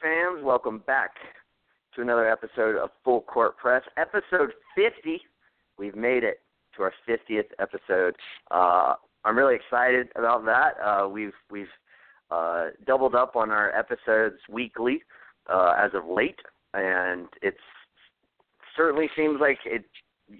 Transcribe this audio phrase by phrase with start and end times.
[0.00, 0.42] Fans?
[0.42, 1.10] Welcome back
[1.94, 5.20] to another episode of Full Court Press, episode 50.
[5.78, 6.40] We've made it
[6.76, 8.14] to our 50th episode.
[8.50, 8.94] Uh,
[9.24, 10.74] I'm really excited about that.
[10.82, 11.66] Uh, we've we've
[12.30, 15.02] uh, doubled up on our episodes weekly
[15.52, 16.40] uh, as of late,
[16.72, 17.54] and it
[18.76, 19.84] certainly seems like it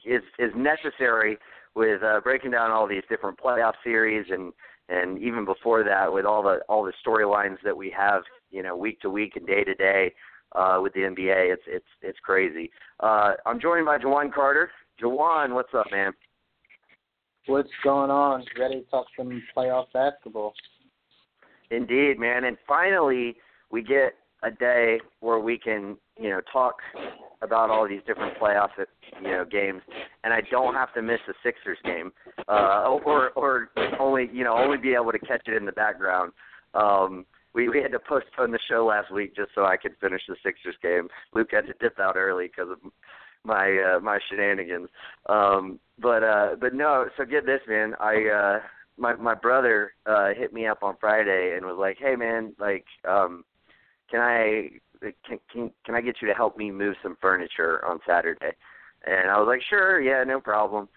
[0.05, 1.39] is is necessary
[1.75, 4.53] with uh, breaking down all these different playoff series and
[4.89, 8.23] and even before that with all the all the storylines that we have
[8.55, 10.15] you know week to week and day to day
[10.55, 11.53] uh, with the NBA.
[11.53, 12.71] It's it's it's crazy.
[13.01, 14.71] Uh, I'm joined by Jawan Carter.
[15.03, 16.13] Jawan, what's up, man?
[17.47, 18.45] What's going on?
[18.59, 20.55] Ready to talk some playoff basketball?
[21.71, 22.45] Indeed, man.
[22.45, 23.37] And finally,
[23.71, 26.77] we get a day where we can, you know, talk
[27.43, 28.69] about all these different playoff,
[29.21, 29.83] you know, games,
[30.23, 32.13] and I don't have to miss the Sixers game,
[32.49, 36.33] uh, or or only, you know, only be able to catch it in the background.
[36.75, 40.23] Um, we we had to postpone the show last week just so I could finish
[40.29, 41.09] the Sixers game.
[41.33, 42.79] Luke had to dip out early because of
[43.45, 44.89] my uh, my shenanigans.
[45.29, 47.95] Um, but uh, but no, so get this, man.
[48.01, 48.61] I uh,
[48.99, 52.87] my my brother uh, hit me up on Friday and was like, "Hey, man, like,
[53.09, 53.45] um,
[54.11, 54.71] can I
[55.27, 58.53] can can can I get you to help me move some furniture on Saturday?"
[59.07, 60.89] And I was like, "Sure, yeah, no problem."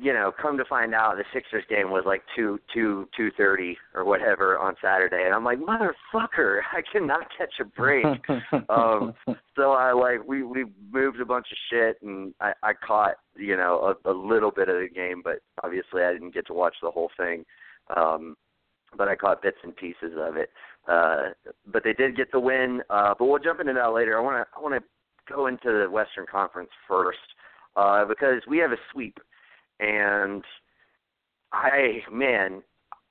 [0.00, 3.76] You know, come to find out the Sixers game was like two two two thirty
[3.94, 8.06] or whatever on Saturday, and I'm like, motherfucker, I cannot catch a break.
[8.70, 9.14] um,
[9.56, 13.56] so I like we we moved a bunch of shit, and I I caught you
[13.56, 16.76] know a, a little bit of the game, but obviously I didn't get to watch
[16.82, 17.44] the whole thing.
[17.94, 18.36] Um,
[18.96, 20.50] but I caught bits and pieces of it.
[20.88, 21.30] Uh,
[21.66, 22.80] but they did get the win.
[22.90, 24.16] Uh, but we'll jump into that later.
[24.16, 27.18] I want to I want to go into the Western Conference first
[27.76, 29.18] uh, because we have a sweep
[29.80, 30.42] and
[31.52, 32.62] I man,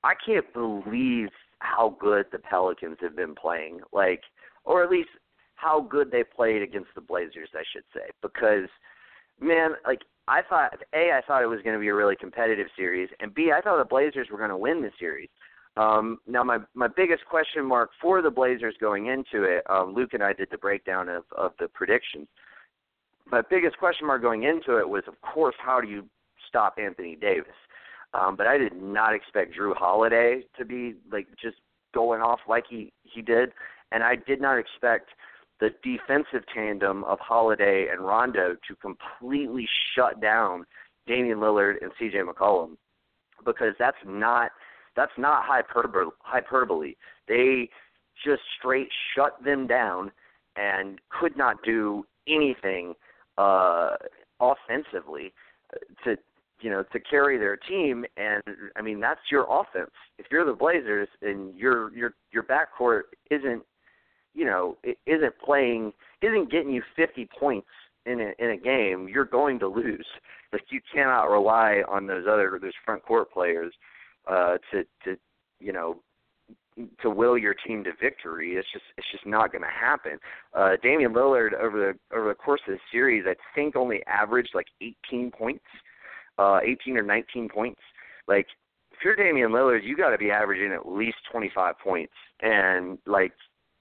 [0.04, 1.30] I can't believe
[1.60, 3.80] how good the Pelicans have been playing.
[3.92, 4.22] Like,
[4.66, 5.10] or at least
[5.56, 8.10] how good they played against the Blazers, I should say.
[8.22, 8.68] Because,
[9.40, 12.68] man, like I thought, a, I thought it was going to be a really competitive
[12.76, 15.30] series, and b, I thought the Blazers were going to win the series.
[15.76, 20.14] Um, now, my my biggest question mark for the Blazers going into it, um, Luke
[20.14, 22.28] and I did the breakdown of of the predictions.
[23.26, 26.06] My biggest question mark going into it was, of course, how do you
[26.54, 27.56] stop Anthony Davis.
[28.14, 31.58] Um, but I did not expect Jrue Holiday to be like just
[31.96, 33.54] going off like he he did,
[33.92, 35.10] and I did not expect
[35.60, 40.66] the defensive tandem of Holiday and Rondo to completely shut down
[41.08, 42.20] Damian Lillard and C.J.
[42.20, 42.78] McCollum
[43.46, 44.52] because that's not
[44.96, 46.12] that's not hyperbole.
[46.20, 46.94] Hyperbole.
[47.28, 47.70] They
[48.24, 50.12] just straight shut them down
[50.56, 52.94] and could not do anything
[53.40, 53.96] uh,
[54.40, 55.34] offensively
[56.04, 56.16] to
[56.64, 58.06] you know, to carry their team.
[58.16, 58.42] And
[58.78, 59.92] I mean, that's your offense.
[60.18, 63.64] If you're the Blazers and your your your backcourt isn't,
[64.34, 65.92] you know, isn't playing,
[66.22, 67.68] isn't getting you 50 points
[68.06, 70.08] in a, in a game, you're going to lose.
[70.54, 73.74] Like you cannot rely on those other those front court players
[74.26, 75.18] uh, to to
[75.60, 76.00] you know
[77.02, 78.54] to will your team to victory.
[78.54, 80.18] It's just it's just not going to happen.
[80.54, 84.52] Uh, Damian Lillard over the over the course of the series, I think only averaged
[84.54, 84.68] like
[85.12, 85.66] 18 points
[86.40, 87.82] 18 or 19 points.
[88.28, 88.48] Like
[88.92, 93.34] if you're Damian Lillard, you got to be averaging at least 25 points, and like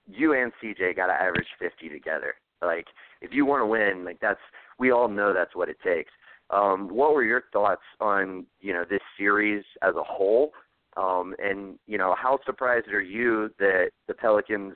[0.06, 2.34] you and CJ got to average 50 together.
[2.60, 2.86] Like
[3.20, 4.40] if you want to win, like that's
[4.78, 6.10] we all know that's what it takes.
[6.50, 10.52] Um, what were your thoughts on you know this series as a whole?
[10.96, 14.74] Um, and you know how surprised are you that the Pelicans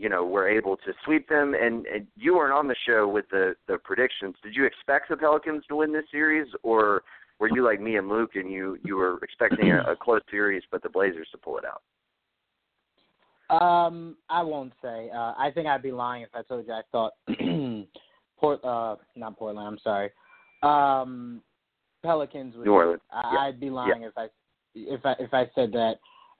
[0.00, 3.06] you know we were able to sweep them and, and you weren't on the show
[3.06, 7.02] with the the predictions did you expect the pelicans to win this series or
[7.38, 10.62] were you like me and luke and you you were expecting a, a close series
[10.72, 11.82] but the blazers to pull it out
[13.54, 16.80] um i won't say uh i think i'd be lying if i told you i
[16.90, 17.12] thought
[18.38, 20.10] port uh not portland i'm sorry
[20.62, 21.42] um
[22.02, 23.02] pelicans would New Orleans.
[23.12, 23.38] I, yeah.
[23.40, 24.08] i'd be lying yeah.
[24.08, 24.26] if i
[24.74, 25.96] if i if i said that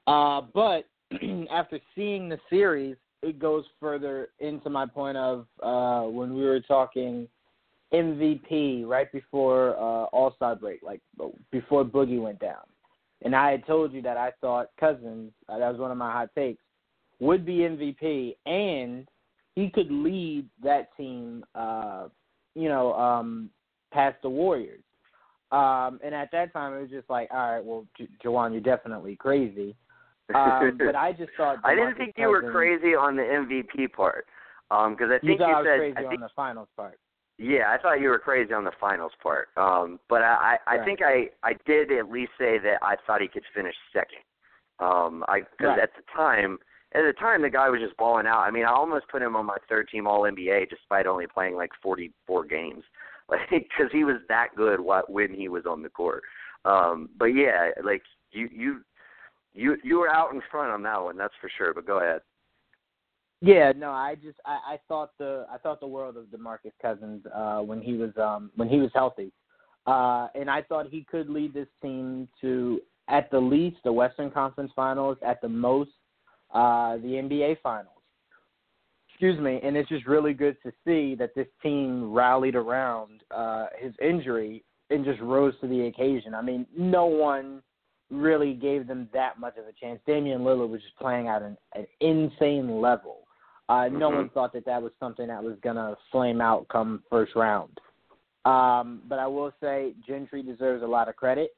[0.06, 0.88] uh but
[1.50, 6.60] after seeing the series it goes further into my point of uh, when we were
[6.60, 7.28] talking
[7.92, 11.00] MVP right before uh, All Star break, like
[11.50, 12.62] before Boogie went down,
[13.22, 16.10] and I had told you that I thought Cousins, uh, that was one of my
[16.10, 16.62] hot takes,
[17.18, 19.06] would be MVP, and
[19.54, 22.08] he could lead that team, uh,
[22.54, 23.50] you know, um,
[23.92, 24.82] past the Warriors.
[25.52, 28.60] Um, and at that time, it was just like, all right, well, J- Jawan, you're
[28.60, 29.74] definitely crazy.
[30.34, 34.26] Um, but I just thought I didn't think you were crazy on the MVP part,
[34.68, 36.28] because um, I think you, thought you I was said crazy I think, on the
[36.36, 36.98] finals part.
[37.38, 39.48] Yeah, I thought you were crazy on the finals part.
[39.56, 40.80] Um, but I, I, right.
[40.80, 44.20] I think I, I did at least say that I thought he could finish second.
[44.78, 45.78] Um, I because right.
[45.78, 46.58] at the time
[46.94, 48.40] at the time the guy was just balling out.
[48.40, 51.54] I mean, I almost put him on my third team All NBA despite only playing
[51.54, 52.82] like 44 games,
[53.28, 56.22] like because he was that good when he was on the court.
[56.64, 58.02] Um, but yeah, like
[58.32, 58.80] you you
[59.54, 61.74] you you were out in front on that one, that's for sure.
[61.74, 62.20] But go ahead.
[63.42, 67.24] Yeah, no, I just I, I thought the I thought the world of DeMarcus Cousins
[67.34, 69.32] uh, when he was um, when he was healthy,
[69.86, 74.30] uh, and I thought he could lead this team to at the least the Western
[74.30, 75.90] Conference Finals, at the most
[76.52, 77.96] uh, the NBA Finals.
[79.08, 83.66] Excuse me, and it's just really good to see that this team rallied around uh,
[83.78, 86.34] his injury and just rose to the occasion.
[86.34, 87.62] I mean, no one
[88.10, 90.00] really gave them that much of a chance.
[90.06, 93.18] Damian Lillard was just playing at an, an insane level.
[93.68, 93.98] Uh, mm-hmm.
[93.98, 97.78] No one thought that that was something that was gonna flame out come first round.
[98.44, 101.50] Um, but I will say Gentry deserves a lot of credit.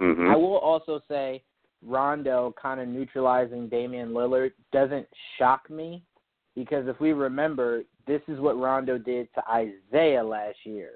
[0.00, 0.30] Mm-hmm.
[0.30, 1.42] I will also say
[1.84, 5.06] Rondo kind of neutralizing Damian Lillard doesn't
[5.38, 6.02] shock me
[6.54, 10.92] because if we remember, this is what Rondo did to Isaiah last year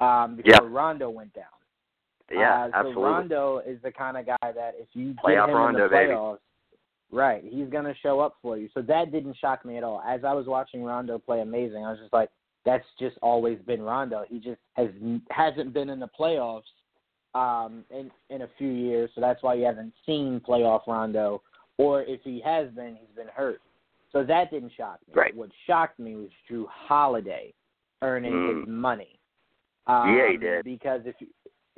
[0.00, 0.72] um, before yep.
[0.72, 1.44] Rondo went down.
[2.30, 2.94] Yeah, uh, absolutely.
[2.94, 5.90] So Rondo is the kind of guy that if you Playoff get him Rondo, in
[5.90, 6.38] the playoffs,
[7.10, 7.18] baby.
[7.20, 8.68] right, he's gonna show up for you.
[8.74, 10.02] So that didn't shock me at all.
[10.06, 12.30] As I was watching Rondo play amazing, I was just like,
[12.64, 14.24] that's just always been Rondo.
[14.28, 14.88] He just has
[15.30, 16.62] hasn't been in the playoffs
[17.34, 21.42] um, in in a few years, so that's why you haven't seen playoff Rondo.
[21.78, 23.60] Or if he has been, he's been hurt.
[24.12, 25.14] So that didn't shock me.
[25.14, 25.36] Right.
[25.36, 27.54] What shocked me was Jrue Holiday
[28.02, 28.60] earning mm.
[28.60, 29.18] his money.
[29.86, 30.64] Um, yeah, he did.
[30.64, 31.14] Because if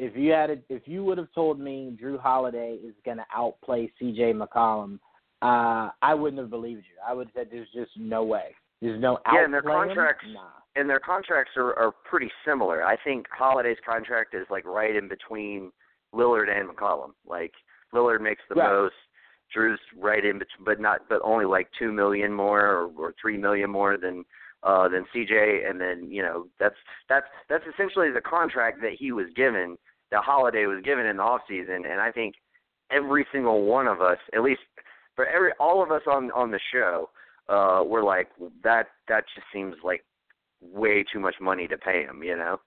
[0.01, 3.27] if you had a, if you would have told me Jrue Holiday is going to
[3.35, 4.33] outplay C.J.
[4.33, 4.95] McCollum,
[5.43, 6.97] uh, I wouldn't have believed you.
[7.07, 8.55] I would have said there's just no way.
[8.81, 9.33] There's no outplay.
[9.35, 10.41] yeah, and their contracts nah.
[10.75, 12.83] and their contracts are, are pretty similar.
[12.83, 15.71] I think Holiday's contract is like right in between
[16.15, 17.11] Lillard and McCollum.
[17.27, 17.53] Like
[17.95, 18.73] Lillard makes the right.
[18.73, 18.95] most,
[19.55, 23.37] Jrue's right in between, but not but only like two million more or, or three
[23.37, 24.25] million more than
[24.63, 26.77] uh than CJ, and then you know that's
[27.07, 29.77] that's that's essentially the contract that he was given
[30.11, 32.35] that Holiday was given in the off season, and I think
[32.91, 34.61] every single one of us, at least
[35.17, 37.11] for every all of us on on the show,
[37.49, 38.29] uh, were like
[38.63, 38.89] that.
[39.09, 40.05] That just seems like
[40.61, 42.61] way too much money to pay him, you know.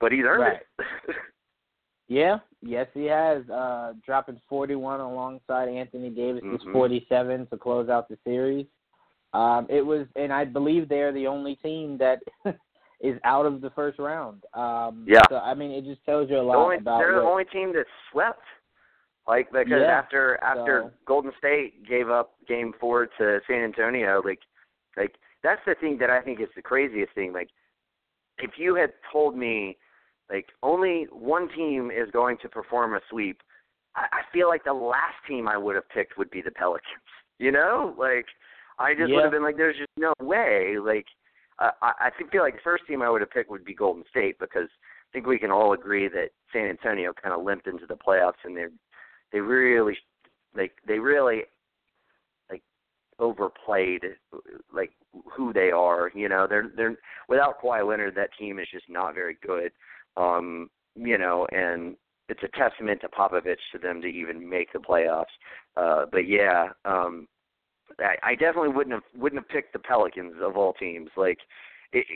[0.00, 0.60] But he's earned right.
[0.78, 1.16] it.
[2.08, 3.48] yeah, yes, he has.
[3.50, 6.72] Uh, dropping 41 alongside Anthony Davis' mm-hmm.
[6.72, 8.66] 47 to close out the series.
[9.32, 12.18] Um, it was, and I believe they're the only team that
[13.00, 14.44] is out of the first round.
[14.54, 15.20] Um, yeah.
[15.28, 16.98] So I mean, it just tells you a lot the only, about.
[16.98, 18.42] They're what, the only team that swept.
[19.26, 20.90] Like because yeah, after after so.
[21.06, 24.40] Golden State gave up Game Four to San Antonio, like
[24.96, 27.32] like that's the thing that I think is the craziest thing.
[27.32, 27.48] Like
[28.38, 29.76] if you had told me
[30.30, 33.40] like only one team is going to perform a sweep,
[33.94, 36.84] I, I feel like the last team I would have picked would be the Pelicans.
[37.38, 38.26] You know, like
[38.78, 39.14] I just yeah.
[39.14, 40.76] would have been like, there's just no way.
[40.78, 41.06] Like
[41.60, 44.38] I, I feel like the first team I would have picked would be Golden State
[44.38, 47.94] because I think we can all agree that San Antonio kind of limped into the
[47.94, 48.66] playoffs and they
[49.32, 49.96] they really
[50.54, 51.42] like they really
[52.50, 52.62] like
[53.18, 54.02] overplayed
[54.72, 54.90] like
[55.36, 56.10] who they are.
[56.14, 56.96] You know, they're they're
[57.28, 59.72] without Kawhi Leonard, that team is just not very good.
[60.16, 61.96] Um, you know, and
[62.28, 65.24] it's a testament to Popovich to them to even make the playoffs.
[65.76, 67.26] Uh, but yeah, um,
[67.98, 71.10] I, definitely wouldn't have wouldn't have picked the Pelicans of all teams.
[71.16, 71.38] Like,
[71.92, 72.06] it,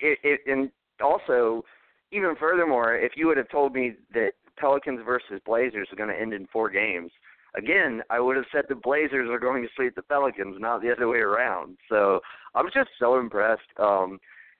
[0.00, 0.70] it, it, and
[1.02, 1.64] also,
[2.12, 6.20] even furthermore, if you would have told me that Pelicans versus Blazers are going to
[6.20, 7.10] end in four games,
[7.56, 10.92] again, I would have said the Blazers are going to sweep the Pelicans, not the
[10.92, 11.76] other way around.
[11.88, 12.20] So
[12.54, 13.62] I'm just so impressed.
[13.78, 14.18] Um,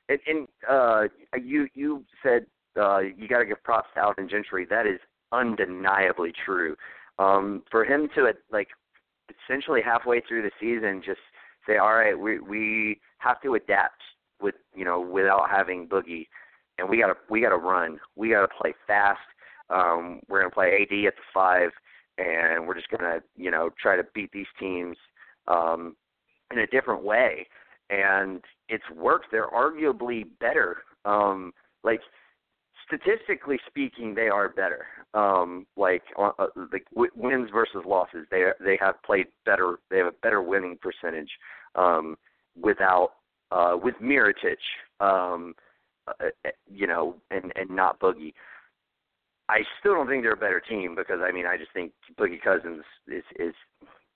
[0.08, 1.02] and, and uh,
[1.42, 2.46] you you said
[2.80, 4.66] uh, you got to give props to Alvin Gentry.
[4.68, 5.00] That is
[5.32, 6.76] undeniably true.
[7.18, 8.68] Um, for him to like
[9.30, 11.21] essentially halfway through the season just
[11.66, 14.00] say, all right, we we have to adapt
[14.40, 16.26] with you know without having Boogie,
[16.78, 19.21] and we got to we got to run, we got to play fast.
[19.68, 21.71] Um, we're gonna play AD at the five,
[22.18, 24.97] and we're just gonna you know try to beat these teams
[25.49, 25.97] um,
[26.52, 27.47] in a different way,
[27.90, 29.26] and it's worked.
[29.30, 30.78] They're arguably better.
[31.04, 31.52] Um,
[31.83, 32.00] like
[32.87, 34.87] statistically speaking, they are better.
[35.14, 39.78] Um, like uh, uh like w- wins versus losses, they they have played better.
[39.90, 41.31] They have a better winning percentage
[41.75, 42.16] um,
[42.61, 43.12] without
[43.50, 44.57] uh, with Mirotic,
[45.00, 45.55] um,
[46.07, 48.35] uh, uh, you know, and and not Boogie.
[49.49, 52.43] I still don't think they're a better team because I mean I just think Boogie
[52.43, 53.55] Cousins is is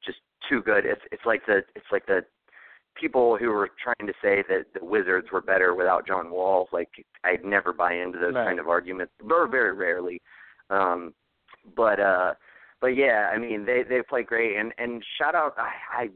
[0.05, 0.85] just too good.
[0.85, 2.25] It's it's like the it's like the
[3.01, 6.91] people who were trying to say that the Wizards were better without John Wall, like
[7.25, 8.47] I'd never buy into those right.
[8.47, 10.21] kind of arguments, or very rarely.
[10.69, 11.15] Um,
[11.77, 12.35] but uh,
[12.81, 16.09] but yeah, I mean they they play great and and shout out I, I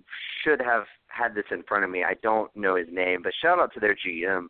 [0.43, 2.05] should have had this in front of me.
[2.05, 4.47] I don't know his name, but shout out to their GM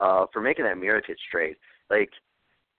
[0.00, 1.56] uh for making that Mirotic trade.
[1.90, 2.10] Like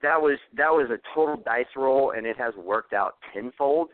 [0.02, 3.90] that was that was a total dice roll and it has worked out tenfold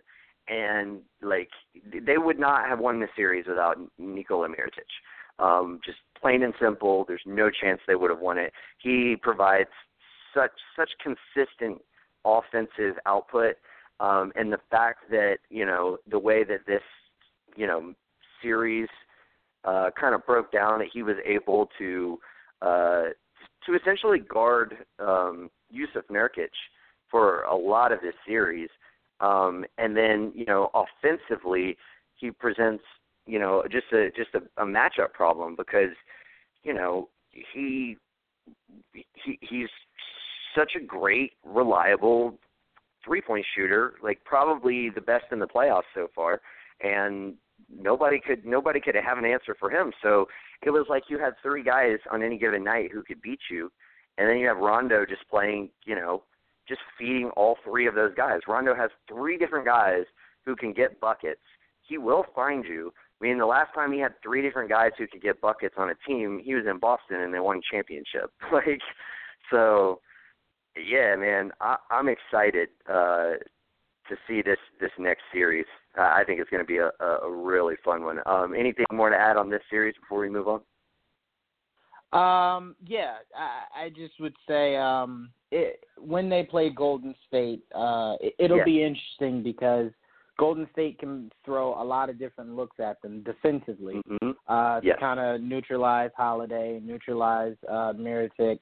[0.48, 1.50] and like
[2.06, 4.90] they would not have won the series without Nikola Mirotic.
[5.38, 8.54] Um, just plain and simple, there's no chance they would have won it.
[8.78, 9.70] He provides
[10.34, 11.82] such such consistent
[12.24, 13.56] offensive output,
[14.00, 16.84] um, and the fact that you know the way that this
[17.56, 17.94] you know
[18.42, 18.90] series
[19.66, 22.20] uh, kind of broke down, that he was able to
[22.62, 23.04] uh,
[23.66, 26.50] to essentially guard um, Jusuf Nurkic
[27.10, 28.70] for a lot of this series,
[29.20, 31.78] um, and then you know offensively
[32.16, 32.84] he presents
[33.26, 35.94] you know just a just a, a matchup problem because
[36.64, 37.98] you know he
[38.94, 39.70] he he's
[40.56, 42.38] such a great, reliable
[43.04, 46.42] three point shooter, like probably the best in the playoffs so far.
[46.82, 47.36] And
[47.70, 49.92] nobody could nobody could have an answer for him.
[50.02, 50.28] So
[50.64, 53.72] it was like you had three guys on any given night who could beat you,
[54.18, 56.24] and then you have Rondo just playing, you know,
[56.68, 58.40] just feeding all three of those guys.
[58.48, 60.04] Rondo has three different guys
[60.46, 61.42] who can get buckets.
[61.82, 62.92] He will find you.
[63.22, 65.90] I mean, the last time he had three different guys who could get buckets on
[65.90, 68.32] a team, he was in Boston and they won championship.
[68.52, 68.82] Like,
[69.52, 70.00] so
[70.76, 73.36] yeah, man, I, I'm excited uh,
[74.10, 75.66] to see this this next series.
[75.98, 78.20] Uh, I think it's going to be a, a really fun one.
[78.26, 80.62] Um, anything more to add on this series before we move on?
[82.16, 88.16] Um, yeah, I, I just would say um, it, when they play Golden State, uh,
[88.22, 88.64] it, it'll Yeah.
[88.64, 89.92] be interesting because
[90.38, 94.96] Golden State can throw a lot of different looks at them defensively hmm uh, Yes.
[94.96, 98.60] to kind of neutralize Holiday, neutralize uh, Mirotic,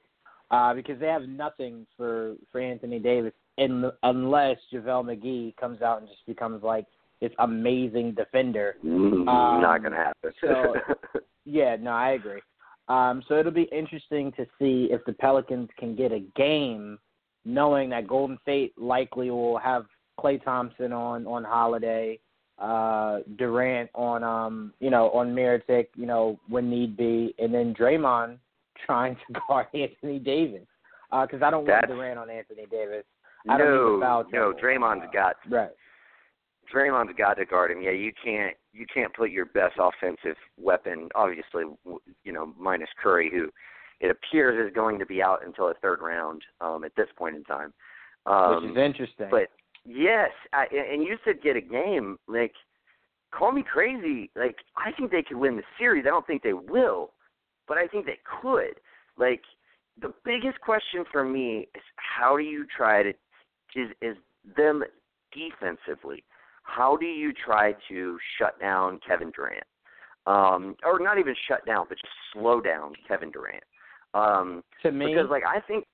[0.50, 6.00] uh, because they have nothing for for Anthony Davis, in, unless JaVale McGee comes out
[6.00, 6.86] and just becomes like
[7.20, 8.76] this amazing defender.
[8.84, 10.32] Mm, Um, Not going to happen.
[10.40, 10.74] so-
[11.46, 12.40] Yeah, no, I agree.
[12.88, 16.98] Um, so it'll be interesting to see if the Pelicans can get a game,
[17.44, 19.86] knowing that Golden State likely will have
[20.20, 22.18] Klay Thompson on on Holiday,
[22.58, 27.74] uh, Durant on um, you know, on Mirotic, you know, when need be, and then
[27.74, 28.38] Draymond
[28.86, 30.66] trying to guard Anthony Davis.
[31.10, 33.04] Because I don't want That's- Durant on Anthony Davis.
[33.48, 34.52] I don't need no, foul no.
[34.54, 35.70] Draymond's Uh, got Right.
[36.74, 37.82] Draymond's got to guard him.
[37.82, 42.88] Yeah, you can't you can't put your best offensive weapon, obviously, w- you know, minus
[43.00, 43.48] Curry, who
[44.00, 47.36] it appears is going to be out until the third round um, at this point
[47.36, 47.72] in time.
[48.26, 49.28] Um, Which is interesting.
[49.30, 49.48] But
[49.84, 52.18] yes, I, and you said get a game.
[52.26, 52.52] Like,
[53.32, 54.30] call me crazy.
[54.34, 56.04] Like, I think they could win the series.
[56.06, 57.12] I don't think they will,
[57.68, 58.80] but I think they could.
[59.16, 59.42] Like,
[60.00, 63.10] the biggest question for me is how do you try to
[63.76, 64.16] is is
[64.56, 64.82] them
[65.32, 66.24] defensively.
[66.64, 69.64] How do you try to shut down Kevin Durant?
[70.26, 73.62] Um, or not even shut down, but just slow down Kevin Durant.
[74.14, 75.84] Um, to me, because like I think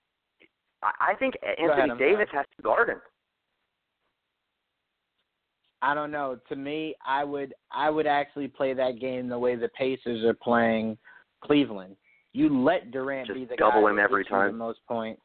[0.83, 3.01] I think Anthony ahead, Davis has to guard him.
[5.83, 6.39] I don't know.
[6.49, 10.35] To me, I would I would actually play that game the way the Pacers are
[10.35, 10.97] playing
[11.43, 11.97] Cleveland.
[12.33, 14.59] You let Durant Just be the double guy him every you the time?
[14.59, 15.21] most points.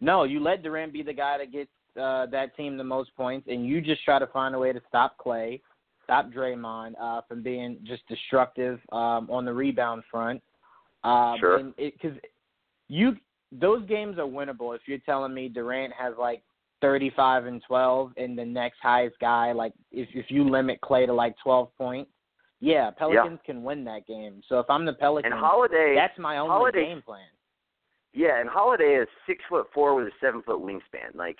[0.00, 1.70] No, you let Durant be the guy that gets
[2.00, 4.80] uh, that team the most points, and you just try to find a way to
[4.88, 5.60] stop Klay,
[6.04, 10.42] stop Draymond uh, from being just destructive um, on the rebound front.
[11.04, 11.62] Um, Sure.
[11.76, 12.16] Because
[12.88, 13.16] you
[13.52, 16.42] those games are winnable if you're telling me Durant has like
[16.80, 21.12] 35 and 12, and the next highest guy, like if if you limit Klay to
[21.12, 22.10] like 12 points,
[22.60, 24.40] yeah, Pelicans can win that game.
[24.48, 27.26] So if I'm the Pelicans, And Holiday, that's my only Holiday- game plan.
[28.12, 31.14] yeah, and Holiday is six foot four with a seven foot wingspan.
[31.14, 31.36] Like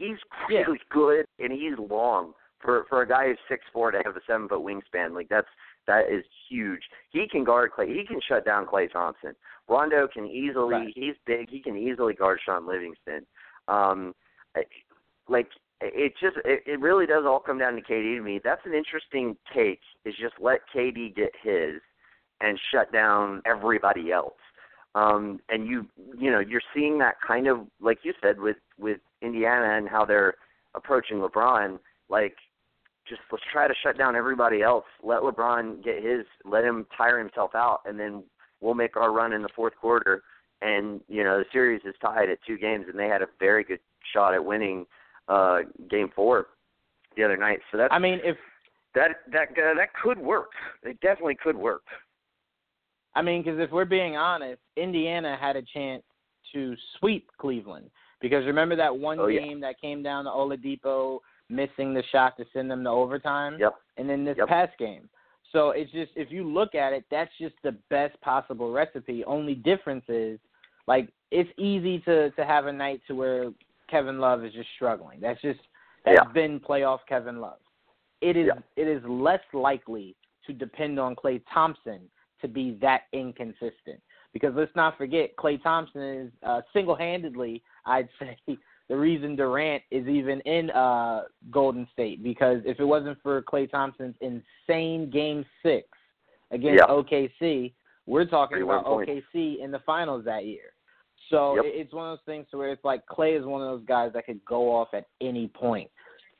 [0.00, 0.60] he's Yeah.
[0.62, 4.20] really good and he's long for for a guy who's six four to have a
[4.26, 5.14] seven foot wingspan.
[5.14, 5.48] Like that's
[5.86, 6.82] that is huge.
[7.10, 7.88] He can guard Klay.
[7.88, 9.34] He can shut down Klay Thompson.
[9.68, 10.74] Rondo can easily.
[10.74, 10.92] Right.
[10.94, 11.48] He's big.
[11.48, 13.26] He can easily guard Shaun Livingston.
[13.68, 14.14] Um,
[15.28, 15.48] like
[15.80, 18.40] it just it, it really does all come down to KD to me.
[18.42, 19.80] That's an interesting take.
[20.04, 21.80] Is just let KD get his
[22.40, 24.34] and shut down everybody else.
[24.94, 25.86] Um, and you
[26.18, 30.04] you know you're seeing that kind of like you said with with Indiana and how
[30.04, 30.34] they're
[30.74, 31.78] approaching LeBron.
[32.08, 32.36] Like
[33.08, 34.84] just let's try to shut down everybody else.
[35.02, 36.24] Let LeBron get his.
[36.44, 38.22] Let him tire himself out, and then
[38.60, 40.22] we'll make our run in the fourth quarter.
[40.62, 43.64] And you know the series is tied at two games, and they had a very
[43.64, 43.80] good
[44.12, 44.86] shot at winning
[45.28, 45.60] uh,
[45.90, 46.48] game four
[47.16, 47.60] the other night.
[47.72, 48.36] So that's I mean, if
[48.94, 50.50] that that uh, that could work.
[50.82, 51.82] It definitely could work.
[53.14, 56.02] I mean, because if we're being honest, Indiana had a chance
[56.52, 57.90] to sweep Cleveland.
[58.20, 59.40] Because remember that one Oh, yeah.
[59.40, 63.74] game that came down to Oladipo missing the shot to send them to overtime, yep.
[63.96, 64.48] and then this yep.
[64.48, 65.08] past game.
[65.52, 69.24] So it's just if you look at it, that's just the best possible recipe.
[69.24, 70.38] Only difference is
[70.86, 73.50] like it's easy to to have a night to where
[73.90, 75.20] Kevin Love is just struggling.
[75.20, 75.60] That's just
[76.04, 76.32] that's yeah.
[76.32, 77.58] been playoff Kevin Love.
[78.20, 78.60] It is yeah.
[78.82, 80.14] it is less likely
[80.46, 82.00] to depend on Klay Thompson
[82.40, 84.00] to be that inconsistent.
[84.32, 88.38] Because let's not forget, Klay Thompson is uh, single-handedly, I'd say,
[88.88, 92.22] the reason Durant is even in uh, Golden State.
[92.22, 95.86] Because if it wasn't for Klay Thompson's insane Game Six
[96.50, 96.94] against yeah.
[96.94, 97.72] OKC,
[98.06, 98.84] we're talking about.
[98.84, 100.72] OKC in the finals that year.
[101.30, 101.64] So yep.
[101.66, 104.26] it's one of those things where it's like Klay is one of those guys that
[104.26, 105.88] could go off at any point.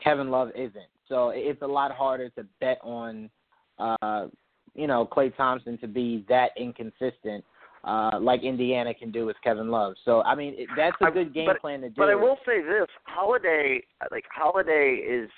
[0.02, 0.90] Kevin Love isn't.
[1.08, 3.30] So it's a lot harder to bet on,
[3.78, 4.26] uh,
[4.74, 7.44] you know, Klay Thompson to be that inconsistent,
[7.84, 9.94] uh, like Indiana can do with Kevin Love.
[10.04, 11.94] So I mean, it, that's a good game but, plan to do.
[11.96, 15.30] But I will say this: Holiday, like Holiday, is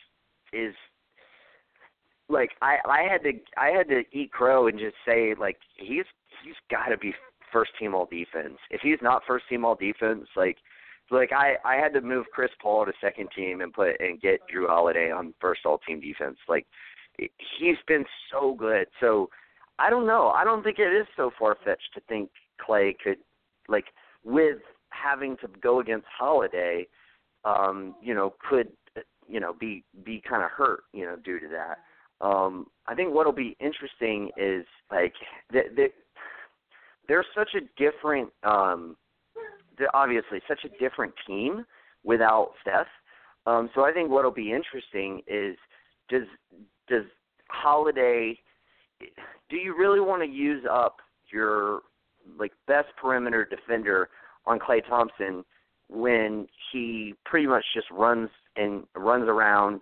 [0.53, 0.75] is
[2.29, 6.05] like I I had to I had to eat crow and just say like he's
[6.45, 7.15] he's got to be
[7.53, 8.59] first team all defense.
[8.71, 10.57] If he's not first team all defense, like
[11.11, 14.41] like I I had to move Chris Paul to second team and put and get
[14.53, 16.39] Jrue Holiday on first all team defense.
[16.49, 16.67] Like
[17.19, 18.87] he's been so good.
[19.01, 19.29] So
[19.83, 20.29] I don't know.
[20.29, 23.19] I don't think it is so far fetched to think Klay could
[23.69, 23.87] like
[24.25, 24.59] with
[24.91, 26.87] having to go against Holiday,
[27.45, 28.69] um, you know, could
[29.29, 31.79] you know be be kind of hurt, you know, due to that.
[32.25, 35.15] Um, I think what'll be interesting is like
[35.53, 35.91] that that
[37.09, 38.97] they're such a different um
[39.77, 41.65] they're obviously such a different team
[42.05, 42.87] without Steph.
[43.47, 45.57] Um so I think what'll be interesting is
[46.09, 46.29] does
[46.89, 47.05] does
[47.49, 48.39] Holiday
[49.51, 50.97] do you really want to use up
[51.31, 51.81] your
[52.39, 54.09] like best perimeter defender
[54.47, 55.45] on Klay Thompson
[55.89, 59.81] when he pretty much just runs and runs around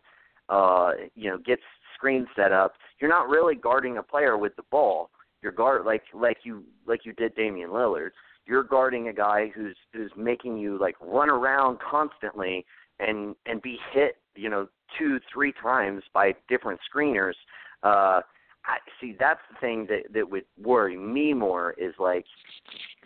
[0.49, 1.63] uh you know gets
[1.95, 5.11] screen set up you're not really guarding a player with the ball
[5.43, 8.11] you're guard like like you like you did Damian Lillard.
[8.47, 12.65] You're guarding a guy who's who's making you like run around constantly
[12.99, 17.35] and and be hit, you know, two three times by different screeners.
[17.83, 18.21] Uh,
[18.67, 19.17] I see.
[19.19, 22.25] That's the thing that that would worry me more is like,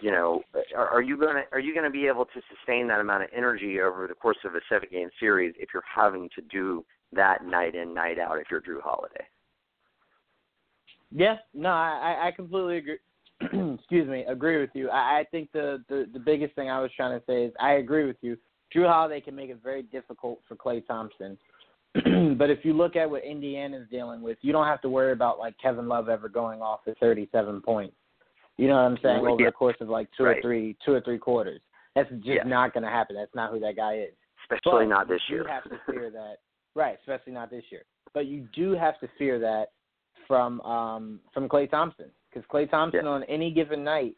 [0.01, 0.43] you know,
[0.77, 3.81] are, are you gonna are you gonna be able to sustain that amount of energy
[3.81, 7.75] over the course of a seven game series if you're having to do that night
[7.75, 9.25] in night out if you're Jrue Holiday?
[11.12, 12.99] Yeah, no, I, I completely agree.
[13.40, 14.90] Excuse me, agree with you.
[14.90, 17.75] I, I think the, the the biggest thing I was trying to say is I
[17.75, 18.37] agree with you.
[18.75, 21.38] Jrue Holiday can make it very difficult for Klay Thompson.
[22.38, 25.38] but if you look at what Indiana's dealing with, you don't have to worry about
[25.38, 27.94] like Kevin Love ever going off at 37 points.
[28.57, 29.26] You know what I'm saying?
[29.26, 29.46] Over yeah.
[29.46, 30.38] the course of like two right.
[30.38, 31.61] or three, two or three quarters.
[31.94, 32.42] That's just yeah.
[32.44, 33.16] not going to happen.
[33.16, 34.14] That's not who that guy is.
[34.44, 35.42] Especially but not this year.
[35.42, 36.37] You have to fear that,
[36.74, 36.98] right?
[37.00, 37.83] Especially not this year.
[38.12, 39.66] But you do have to fear that
[40.26, 43.11] from um, from Klay Thompson because Klay Thompson yeah.
[43.11, 44.14] on any given night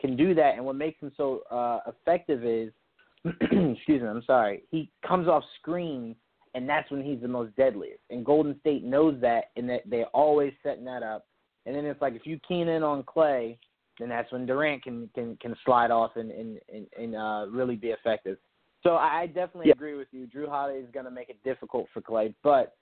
[0.00, 0.54] can do that.
[0.56, 2.72] And what makes him so uh, effective is,
[3.24, 6.16] excuse me, I'm sorry, he comes off screens,
[6.54, 8.00] and that's when he's the most deadliest.
[8.10, 11.26] And Golden State knows that, and that they're always setting that up.
[11.66, 13.56] And then it's like if you keen in on Klay,
[13.98, 17.76] then that's when Durant can can can slide off and and and, and uh, really
[17.76, 18.38] be effective.
[18.82, 19.74] So I definitely yeah.
[19.74, 20.26] agree with you.
[20.26, 22.76] Jrue Holiday is going to make it difficult for Klay, but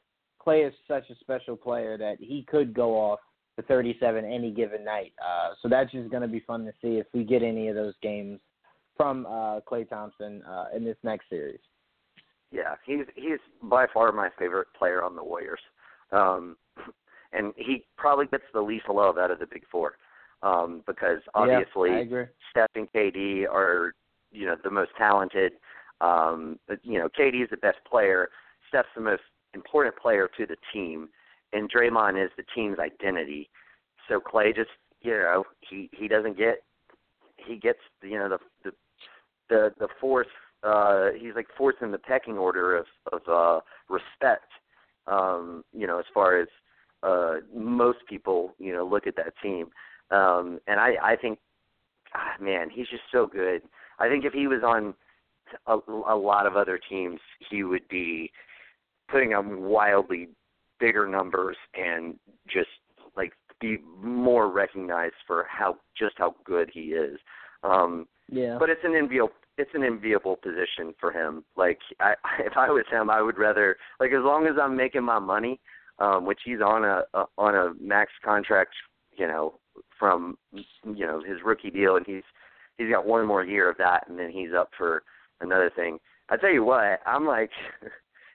[0.45, 3.19] Klay is such a special player that he could go off
[3.57, 5.13] for 37 any given night.
[5.21, 7.75] Uh, so that's just going to be fun to see if we get any of
[7.75, 8.39] those games
[8.97, 11.59] from uh, Klay Thompson uh, in this next series.
[12.51, 15.61] Yeah, he's he's by far my favorite player on the Warriors,
[16.13, 16.57] um,
[17.33, 19.95] and he probably gets the least love out of the Big Four
[20.43, 22.05] um, because obviously yeah,
[22.51, 23.93] Steph and KD are
[24.33, 25.53] you know the most talented.
[26.01, 28.29] Um, but, you know, KD is the best player.
[28.69, 29.23] Steph's the most
[29.55, 31.09] important player to the team,
[31.53, 33.51] and Draymond is the team's identity.
[34.09, 36.63] So Klay just, you know, he he doesn't get,
[37.37, 38.73] he gets, you know, the the
[39.49, 40.29] the, the fourth.
[40.63, 44.51] Uh, he's like fourth in the pecking order of of uh, respect.
[45.07, 46.49] Um, you know, as far as
[47.03, 49.69] uh, most people, you know, look at that team.
[50.11, 51.39] Um, and I I think,
[52.15, 53.63] ah, man, he's just so good.
[53.99, 54.95] I think if he was on
[55.67, 58.31] a, a lot of other teams, he would be
[59.09, 60.29] putting up wildly
[60.79, 62.69] bigger numbers and just
[63.17, 67.19] like be more recognized for how just how good he is.
[67.63, 68.57] Um yeah.
[68.59, 71.45] But it's an enviable it's an enviable position for him.
[71.57, 75.05] Like I if I was him I would rather like as long as I'm making
[75.05, 75.61] my money,
[75.99, 78.71] um, which he's on a, a on a max contract,
[79.17, 79.59] you know,
[79.99, 82.23] from you know, his rookie deal and he's
[82.79, 85.03] he's got one more year of that and then he's up for
[85.41, 85.99] another thing.
[86.31, 87.51] I tell you what, I'm like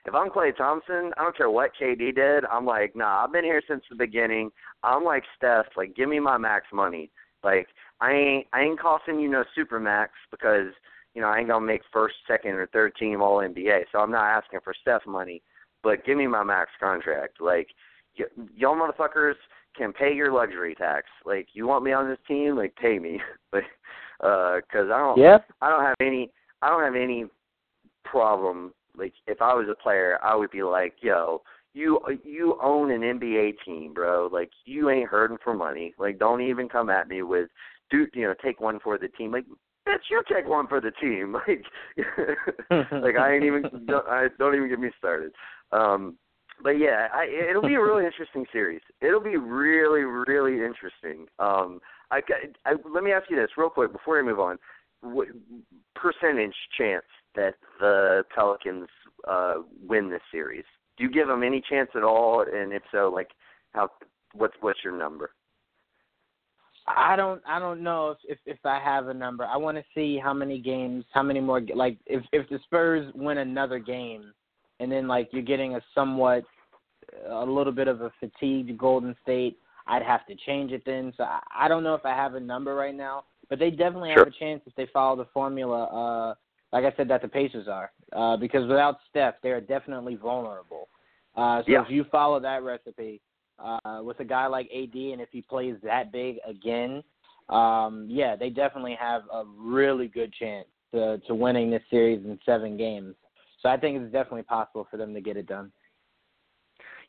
[0.06, 2.44] if I'm Klay Thompson, I don't care what KD did.
[2.44, 4.50] I'm like, nah, I've been here since the beginning.
[4.82, 7.10] I'm like Steph, like give me my max money.
[7.42, 7.68] Like
[8.02, 10.72] I ain't I ain't costing you no super max because
[11.14, 13.84] you know I ain't gonna make first, second, or third team All NBA.
[13.92, 15.42] So I'm not asking for Steph money,
[15.82, 17.40] but give me my max contract.
[17.40, 17.68] Like
[18.18, 19.34] y- y'all motherfuckers
[19.76, 21.06] can pay your luxury tax.
[21.24, 23.20] Like you want me on this team, like pay me.
[23.52, 23.64] Like
[24.20, 25.38] uh, cause I don't Yeah.
[25.60, 26.30] I don't have any
[26.62, 27.26] I don't have any
[28.04, 28.72] problem.
[28.96, 31.42] Like if I was a player, I would be like, yo,
[31.74, 34.28] you you own an NBA team, bro.
[34.32, 35.94] Like you ain't hurting for money.
[35.98, 37.48] Like don't even come at me with,
[37.90, 39.32] do you know, take one for the team.
[39.32, 39.44] Like
[39.86, 41.36] bitch, you take one for the team.
[41.46, 41.64] Like
[43.02, 45.32] like I ain't even don't, I don't even get me started.
[45.72, 46.16] Um,
[46.62, 48.80] but yeah, I, it'll be a really interesting series.
[49.00, 51.26] It'll be really really interesting.
[51.38, 52.20] Um, I,
[52.64, 54.58] I let me ask you this real quick before we move on.
[55.02, 55.28] What
[55.94, 58.88] percentage chance that the Pelicans
[59.28, 59.54] uh,
[59.86, 60.64] win this series?
[60.96, 62.42] Do you give them any chance at all?
[62.50, 63.28] And if so, like
[63.72, 63.90] how?
[64.32, 65.30] What's what's your number?
[66.86, 69.44] I don't I don't know if if, if I have a number.
[69.44, 73.10] I want to see how many games, how many more like if if the Spurs
[73.14, 74.32] win another game
[74.80, 76.44] and then like you're getting a somewhat
[77.28, 81.12] a little bit of a fatigued Golden State, I'd have to change it then.
[81.16, 84.10] So I, I don't know if I have a number right now, but they definitely
[84.10, 84.24] Sure.
[84.24, 86.34] have a chance if they follow the formula uh
[86.72, 87.92] like I said that the Pacers are.
[88.12, 90.88] Uh because without Steph, they're definitely vulnerable.
[91.34, 91.82] Uh so Yeah.
[91.82, 93.22] if you follow that recipe,
[93.58, 97.02] uh, with a guy like AD, and if he plays that big again,
[97.48, 102.38] um, yeah, they definitely have a really good chance to to winning this series in
[102.46, 103.14] seven games.
[103.60, 105.72] So I think it's definitely possible for them to get it done.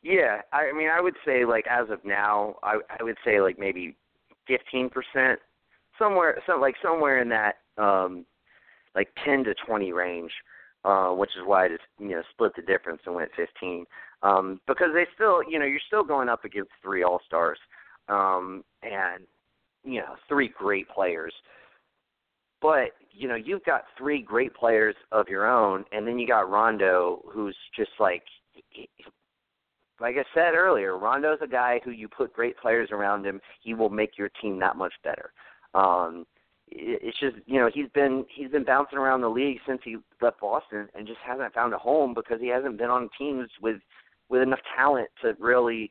[0.02, 3.58] Yeah, I, mean, I would say like as of now, I I would say like
[3.58, 3.96] maybe
[4.46, 5.40] fifteen percent,
[5.98, 8.24] somewhere, some like somewhere in that um,
[8.94, 10.30] like ten to twenty range,
[10.84, 13.84] uh, which is why I just you know split the difference and went fifteen,
[14.22, 17.58] um, because they still you know you're still going up against three all stars,
[18.08, 19.24] um, and
[19.84, 21.32] you know three great players.
[22.62, 26.50] But you know you've got three great players of your own, and then you got
[26.50, 28.22] Rondo, who's just like
[30.00, 33.72] like I said earlier, Rondo's a guy who you put great players around him, he
[33.72, 35.32] will make your team that much better.
[35.74, 36.26] Um
[36.68, 40.40] it's just you know he's been he's been bouncing around the league since he left
[40.40, 43.76] Boston and just hasn't found a home because he hasn't been on teams with
[44.28, 45.90] with enough talent to really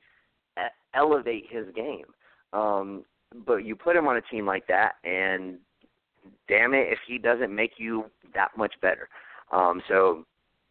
[0.93, 2.05] elevate his game.
[2.53, 3.03] Um
[3.45, 5.57] but you put him on a team like that and
[6.47, 9.09] damn it if he doesn't make you that much better.
[9.51, 10.25] Um so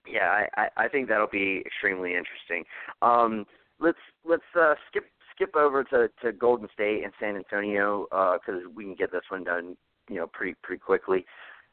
[0.07, 2.64] yeah, I, I think that'll be extremely interesting.
[3.03, 3.46] Um,
[3.81, 8.85] let's let's uh, skip skip over to, to Golden State and San Antonio because we
[8.85, 9.77] can get this one done,
[10.09, 11.24] you know, pretty pretty quickly.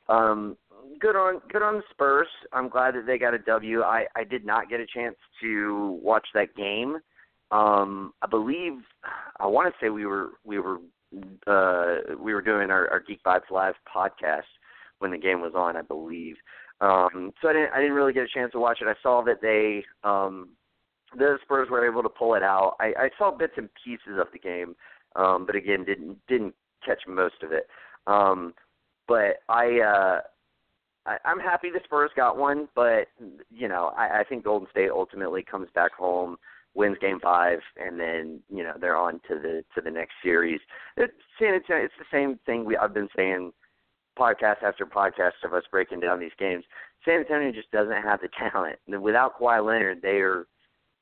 [0.10, 0.58] Um,
[1.00, 2.28] good on good on the Spurs.
[2.54, 3.82] I'm glad that they got a W.
[3.82, 6.98] I I did not get a chance to watch that game.
[7.52, 8.74] Um, I believe
[9.40, 10.78] I want to say we were we were
[11.48, 14.44] uh, we were doing our, our Geek Vibes Live podcast
[15.00, 15.76] when the game was on.
[15.76, 16.36] I believe.
[16.80, 18.88] Um, so I didn't I didn't really get a chance to watch it.
[18.88, 20.50] I saw that they um,
[21.18, 22.76] the Spurs were able to pull it out.
[22.80, 24.76] I, I saw bits and pieces of the game,
[25.16, 27.68] um, but again didn't didn't catch most of it.
[28.08, 28.54] Um,
[29.08, 30.20] but I, uh,
[31.06, 33.08] I I'm happy the Spurs got one, but
[33.50, 36.38] you know I, I think Golden State ultimately comes back home,
[36.76, 40.60] wins Game Five, and then you know they're on to the to the next series.
[40.98, 41.14] It's.
[41.40, 43.52] It's the same thing we I've been saying
[44.18, 46.64] podcast after podcast of us breaking down these games.
[47.04, 48.78] San Antonio just doesn't have the talent.
[48.88, 50.46] Without Kawhi Leonard, they are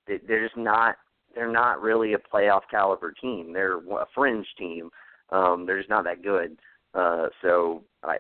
[0.07, 0.95] they- they're just not
[1.35, 3.51] they're not really a playoff caliber team.
[3.53, 4.89] They're a fringe team.
[5.31, 6.57] Um, they're just not that good.
[6.93, 8.17] Uh, so I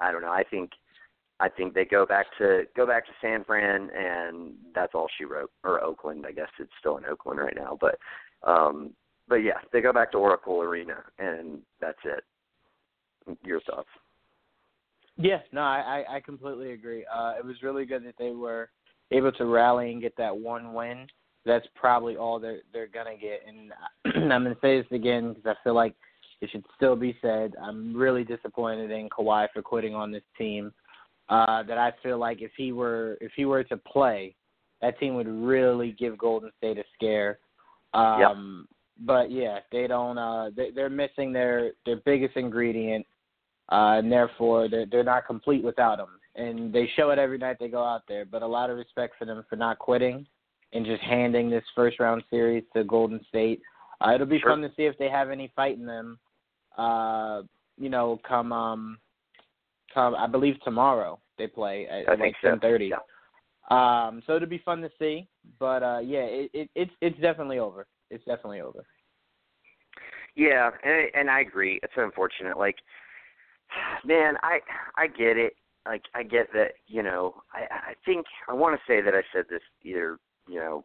[0.00, 0.32] I don't know.
[0.32, 0.70] I think
[1.40, 5.24] I think they go back to go back to San Fran, and that's all she
[5.24, 5.50] wrote.
[5.64, 7.78] Or Oakland, I guess it's still in Oakland right now.
[7.80, 7.98] But
[8.46, 8.90] um,
[9.28, 12.24] but yeah, they go back to Oracle Arena, and that's it.
[13.44, 13.88] Your thoughts?
[15.16, 17.06] Yeah, no, I I completely agree.
[17.12, 18.70] Uh, it was really good that they were
[19.10, 21.06] able to rally and get that one win.
[21.46, 23.72] That's probably all they're they're gonna get, and
[24.32, 25.94] I'm gonna say this again because I feel like
[26.40, 27.52] it should still be said.
[27.62, 30.72] I'm really disappointed in Kawhi for quitting on this team.
[31.30, 34.34] Uh, that I feel like if he were if he were to play,
[34.82, 37.38] that team would really give Golden State a scare.
[37.94, 38.66] Um,
[39.02, 40.18] But yeah, they don't.
[40.18, 43.06] Uh, they, they're missing their their biggest ingredient,
[43.70, 46.08] uh, and therefore they're they're not complete without him.
[46.34, 48.24] And they show it every night they go out there.
[48.24, 50.26] But a lot of respect for them for not quitting
[50.72, 53.60] and just handing this first round series to Golden State.
[54.00, 54.50] Uh, it'll be Sure.
[54.50, 56.18] fun to see if they have any fight in them.
[56.76, 57.42] Uh,
[57.78, 58.98] you know, come um,
[59.92, 62.50] come I believe tomorrow they play at I like so.
[62.50, 62.90] ten thirty.
[62.90, 62.98] Yeah.
[63.70, 65.28] Um, so it'll be fun to see.
[65.58, 67.86] But uh, yeah, it, it, it's it's definitely over.
[68.10, 68.84] It's definitely over.
[70.36, 71.80] Yeah, and and I agree.
[71.82, 72.58] It's unfortunate.
[72.58, 72.76] Like,
[74.04, 74.60] man, I
[74.96, 75.54] I get it.
[75.86, 76.72] Like, I get that.
[76.86, 80.60] You know, I I think I want to say that I said this either you
[80.60, 80.84] know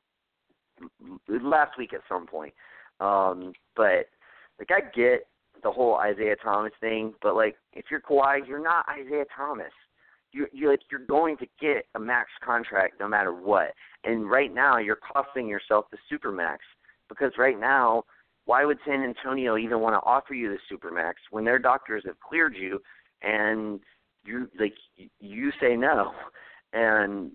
[1.27, 2.53] last week at some point.
[2.99, 4.07] Um, but
[4.59, 5.27] like, I get
[5.65, 9.73] the whole Isaiah Thomas thing, but like, if you're Kawhi, you're not Isaiah Thomas.
[10.31, 13.73] You you like you're going to get a max contract no matter what.
[14.03, 16.59] And right now you're costing yourself the super max
[17.09, 18.03] because right now
[18.45, 22.03] why would San Antonio even want to offer you the super max when their doctors
[22.05, 22.79] have cleared you
[23.23, 23.79] and
[24.23, 24.75] you like
[25.19, 26.11] you say no?
[26.73, 27.31] And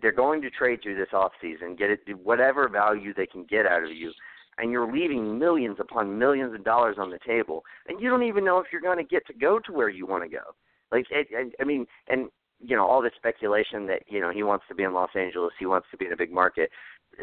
[0.00, 3.66] they're going to trade you this off season, get it whatever value they can get
[3.66, 4.12] out of you
[4.58, 8.44] and you're leaving millions upon millions of dollars on the table and you don't even
[8.44, 10.54] know if you're going to get to go to where you want to go
[10.94, 12.28] like, it, I mean, and
[12.60, 15.52] you know, all this speculation that you know he wants to be in Los Angeles,
[15.58, 16.70] he wants to be in a big market.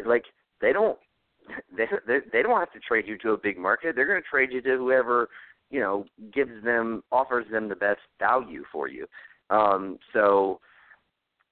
[0.05, 0.25] Like,
[0.59, 0.97] they don't,
[1.77, 3.95] they they, they don't have to trade you to a big market.
[3.95, 5.29] They're going to trade you to whoever
[5.69, 9.07] you know gives them offers them the best value for you.
[9.49, 10.59] Um, so,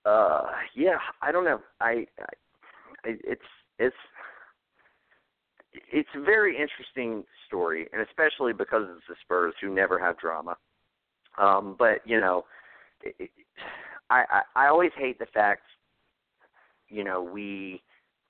[0.05, 0.43] uh,
[0.75, 1.61] yeah, I don't know.
[1.79, 2.25] I, I
[3.05, 3.41] it's
[3.79, 3.95] it's
[5.73, 10.57] it's a very interesting story, and especially because it's the Spurs who never have drama.
[11.37, 12.45] Um, but you know,
[13.03, 13.29] it,
[14.09, 15.63] I, I I always hate the fact,
[16.87, 17.81] you know, we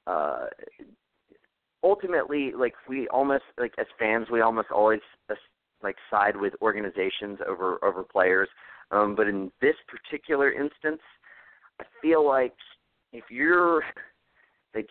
[0.08, 0.48] uh
[1.84, 5.00] ultimately like we almost like as fans we almost always
[5.30, 5.36] uh,
[5.82, 8.50] like side with organizations over over players.
[8.92, 11.02] Um, but in this particular instance,
[11.80, 12.56] I feel like
[13.14, 13.84] if you're
[14.76, 14.90] like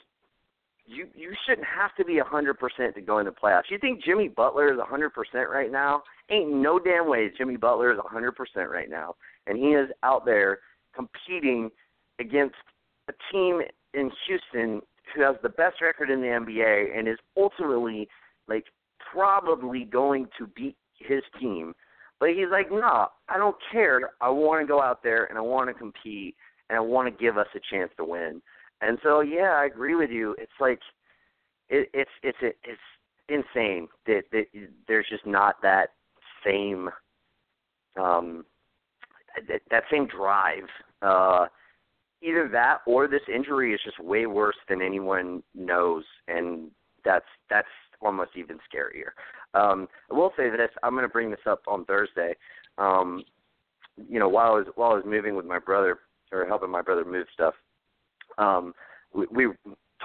[0.89, 3.71] you you shouldn't have to be a hundred percent to go in the playoffs.
[3.71, 6.03] You think Jimmy Butler is a hundred percent right now?
[6.31, 9.15] Ain't no damn way Jimmy Butler is a hundred percent right now,
[9.47, 10.61] and he is out there
[10.95, 11.71] competing
[12.19, 12.57] against
[13.09, 13.61] a team
[13.95, 14.81] in Houston
[15.15, 18.09] who has the best record in the NBA and is ultimately
[18.49, 18.65] like
[19.13, 21.75] probably going to beat his team.
[22.21, 24.11] But he's like, no, nah, I don't care.
[24.21, 26.35] I want to go out there and I want to compete
[26.69, 28.43] and I want to give us a chance to win.
[28.81, 30.35] And so, yeah, I agree with you.
[30.39, 30.81] It's like
[31.69, 32.81] it, it's it's it's
[33.29, 34.47] insane that, that
[34.87, 35.91] there's just not that
[36.45, 36.89] same
[38.01, 38.45] um
[39.49, 40.65] that, that same drive.
[41.03, 41.47] Uh,
[42.23, 46.71] either that or this injury is just way worse than anyone knows, and
[47.05, 47.69] that's that's
[48.01, 49.11] almost even scarier.
[49.55, 52.35] Um, I will say this: I'm going to bring this up on Thursday.
[52.79, 53.25] Um,
[54.09, 55.99] you know, while I was while I was moving with my brother
[56.33, 57.55] or helping my brother move stuff,
[58.39, 58.73] um,
[59.15, 59.47] we, we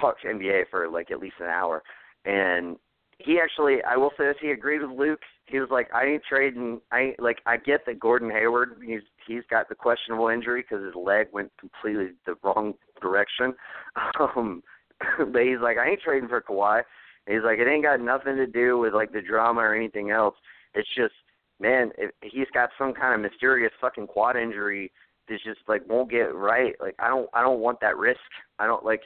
[0.00, 1.82] talked to NBA for like at least an hour,
[2.24, 2.76] and
[3.18, 5.20] he actually, I will say this, he agreed with Luke.
[5.46, 6.80] He was like, I ain't trading.
[6.90, 10.94] I like, I get that Gordon Hayward, he's he's got the questionable injury because his
[10.94, 13.54] leg went completely the wrong direction.
[14.20, 14.62] Um,
[15.18, 16.82] but he's like, I ain't trading for Kawhi.
[17.26, 20.34] he's like, it ain't got nothing to do with like the drama or anything else.
[20.74, 21.14] It's just,
[21.60, 24.92] man, if he's got some kind of mysterious fucking quad injury
[25.28, 26.74] this just like won't get right.
[26.80, 28.20] Like I don't I don't want that risk.
[28.58, 29.02] I don't like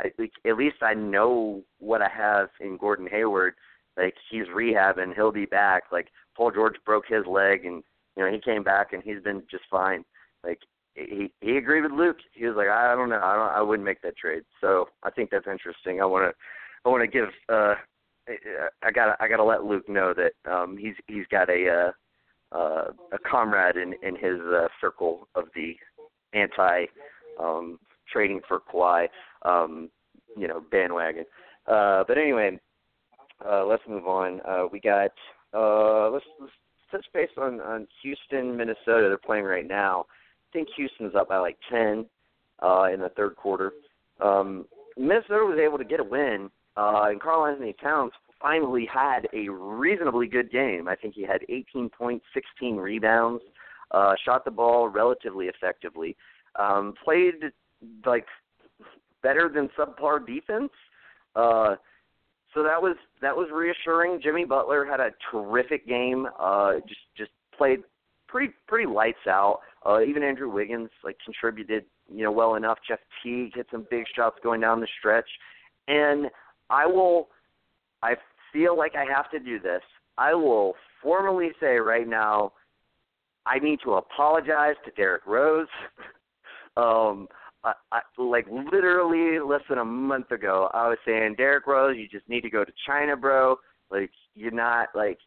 [0.00, 3.54] I like at least I know what I have in Gordon Hayward.
[3.96, 5.84] Like he's rehabbing, he'll be back.
[5.92, 7.82] Like Paul George broke his leg and
[8.16, 10.04] you know, he came back and he's been just fine.
[10.44, 10.60] Like
[10.94, 12.18] he he agreed with Luke.
[12.32, 14.42] He was like, I don't know, I don't I wouldn't make that trade.
[14.60, 16.00] So I think that's interesting.
[16.00, 16.32] I wanna
[16.84, 17.74] I wanna give uh
[18.28, 21.92] I gotta I gotta let Luke know that um he's he's got a uh
[22.54, 25.74] uh, a comrade in in his uh, circle of the
[26.32, 26.86] anti
[27.40, 27.78] um,
[28.12, 29.08] trading for Kawhi,
[29.42, 29.90] um,
[30.36, 31.24] you know, bandwagon.
[31.66, 32.58] Uh, but anyway,
[33.48, 34.40] uh, let's move on.
[34.48, 35.12] Uh, we got
[35.54, 36.52] uh, let's, let's
[36.90, 39.08] touch base on on Houston, Minnesota.
[39.08, 40.06] They're playing right now.
[40.10, 42.06] I think Houston's up by like ten
[42.62, 43.72] uh, in the third quarter.
[44.20, 49.48] Um, Minnesota was able to get a win, uh, and Karl-Anthony Towns finally had a
[49.48, 50.88] reasonably good game.
[50.88, 53.42] I think he had 18 points, 16 rebounds,
[53.92, 56.16] uh, shot the ball relatively effectively,
[56.58, 57.52] um, played
[58.04, 58.26] like
[59.22, 60.72] better than subpar defense.
[61.36, 61.76] Uh,
[62.54, 64.20] so that was that was reassuring.
[64.22, 66.26] Jimmy Butler had a terrific game.
[66.38, 67.80] Uh, just just played
[68.28, 69.60] pretty pretty lights out.
[69.86, 72.78] Uh, even Andrew Wiggins like contributed you know well enough.
[72.86, 75.28] Jeff Teague hit some big shots going down the stretch,
[75.88, 76.26] and
[76.68, 77.28] I will
[78.02, 78.14] I
[78.52, 79.82] feel like I have to do this,
[80.18, 82.52] I will formally say right now,
[83.46, 85.66] I need to apologize to Derrick Rose.
[86.76, 87.28] um,
[87.64, 92.08] I, I, like literally less than a month ago, I was saying, Derrick Rose, you
[92.08, 93.56] just need to go to China, bro.
[93.90, 95.18] Like you're not like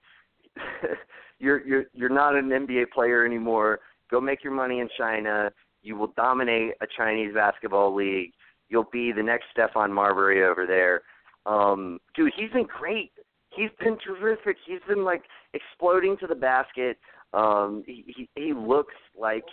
[1.40, 3.80] you're you're you're not an NBA player anymore.
[4.10, 5.52] Go make your money in China.
[5.82, 8.32] You will dominate a Chinese basketball league.
[8.70, 11.02] You'll be the next Stephon Marbury over there.
[11.46, 13.12] Um, dude, he's been great.
[13.50, 14.58] He's been terrific.
[14.66, 16.98] He's been like exploding to the basket.
[17.34, 19.46] Um, he, he he looks like,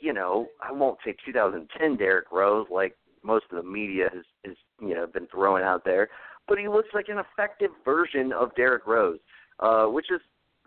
[0.00, 4.56] you know, I won't say 2010 Derrick Rose, like most of the media has, has
[4.80, 6.08] you know been throwing out there,
[6.48, 9.18] but he looks like an effective version of Derrick Rose,
[9.60, 10.20] uh, which is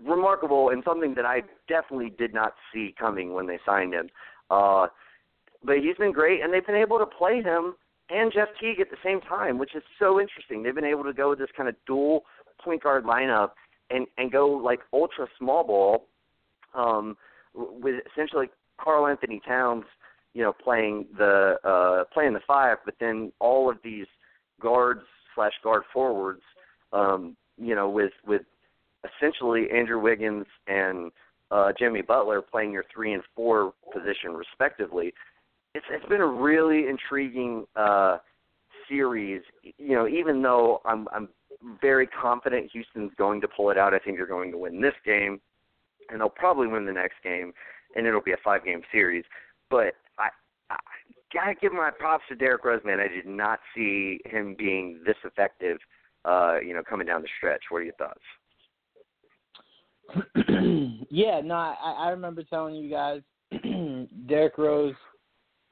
[0.03, 4.09] remarkable and something that I definitely did not see coming when they signed him.
[4.49, 4.87] Uh,
[5.63, 7.75] but he's been great, and they've been able to play him
[8.09, 10.63] and Jeff Teague at the same time, which is so interesting.
[10.63, 12.23] They've been able to go with this kind of dual
[12.63, 13.51] point guard lineup
[13.89, 16.05] and and go like ultra small ball,
[16.73, 17.17] um,
[17.53, 18.47] with essentially
[18.79, 19.85] Karl-Anthony Towns,
[20.33, 24.07] you know, playing the uh, playing the five, but then all of these
[24.61, 25.01] guards
[25.35, 26.41] slash guard forwards,
[26.93, 28.41] um, you know, with with
[29.03, 31.11] essentially Andrew Wiggins and
[31.51, 35.13] uh, Jimmy Butler playing your three and four position respectively.
[35.75, 38.17] It's it's been a really intriguing uh,
[38.87, 39.41] series.
[39.77, 41.29] You know, even though I'm I'm
[41.81, 43.93] very confident Houston's going to pull it out.
[43.93, 45.39] I think they're going to win this game,
[46.09, 47.53] and they'll probably win the next game,
[47.95, 49.25] and it'll be a five game series.
[49.69, 50.29] But I,
[50.69, 50.77] I
[51.33, 52.99] gotta give my props to Derrick Rose, man.
[52.99, 55.77] I did not see him being this effective.
[56.25, 57.61] Uh, you know, coming down the stretch.
[57.69, 58.19] What are your thoughts?
[61.09, 63.21] yeah, no, I, I remember telling you guys
[64.27, 64.95] Derrick Rose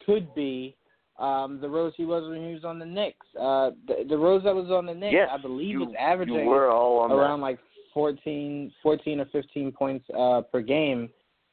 [0.07, 0.75] could be
[1.19, 3.25] um, the Rose he was when he was on the Knicks.
[3.39, 6.45] Uh, the, the Rose that was on the Knicks, yes, I believe, you, was averaging
[6.45, 7.45] were all on around that.
[7.45, 7.59] like
[7.93, 11.09] 14, 14 or 15 points uh, per game.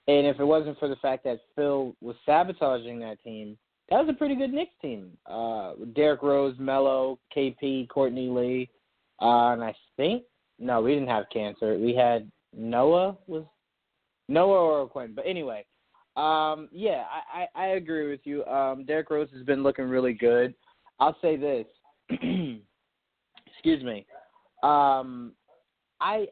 [0.06, 3.56] And if it wasn't for the fact that Phil was sabotaging that team,
[3.90, 5.10] that was a pretty good Knicks team.
[5.26, 8.70] Uh, Derrick Rose, Melo, KP, Courtney Lee,
[9.20, 10.24] uh, and I think
[10.58, 11.80] no, we didn't have Kanter.
[11.80, 13.44] We had Noah was
[14.28, 15.12] Noah or Quinn.
[15.14, 15.64] But anyway,
[16.16, 18.44] um, yeah, I, I, I agree with you.
[18.44, 20.54] Um, Derrick Rose has been looking really good.
[21.00, 21.66] I'll say this.
[22.10, 24.06] Excuse me.
[24.62, 25.32] Um,
[26.00, 26.26] I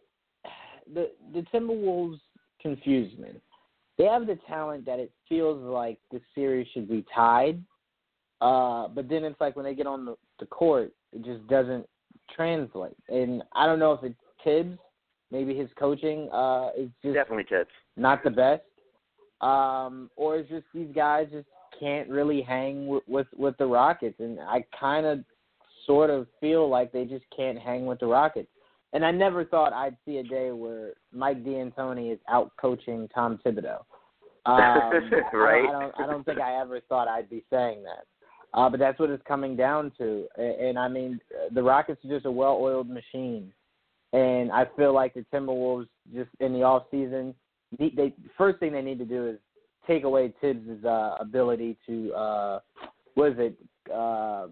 [0.93, 2.21] the the Timberwolves
[2.61, 3.31] confuse me.
[3.99, 7.63] They have the talent that it feels like the series should be tied,
[8.41, 11.87] uh, but then it's like when they get on the, the court, it just doesn't
[12.35, 12.97] translate.
[13.09, 14.79] And I don't know if it's Tibbs,
[15.31, 17.71] maybe his coaching uh, is just Definitely Tibbs.
[17.97, 18.63] not the best,
[19.43, 24.21] um, or it's just these guys just can't really hang with with, with the Rockets,
[24.21, 25.21] and I kind of
[25.87, 28.49] sort of feel like they just can't hang with the Rockets.
[28.93, 33.41] And I never thought I'd see a day where Mike D'Antoni is out coaching Tom
[33.45, 33.81] Thibodeau.
[34.45, 35.65] Um, right.
[35.65, 35.95] I, I don't.
[36.01, 38.05] I don't think I ever thought I'd be saying that.
[38.55, 40.27] Uh, but that's what it's coming down to.
[40.37, 41.21] And, and I mean,
[41.53, 43.51] the Rockets are just a well-oiled machine,
[44.13, 47.35] and I feel like the Timberwolves just in the off season,
[47.79, 49.39] they, they first thing they need to do is
[49.87, 52.61] take away Tibbs' uh, ability to uh,
[53.15, 53.57] what is it?
[53.93, 54.47] Uh,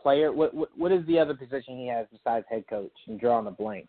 [0.00, 0.32] player.
[0.32, 2.92] What, what what is the other position he has besides head coach?
[3.06, 3.88] And drawing a blank.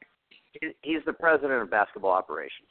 [0.82, 2.70] He's the president of basketball operations.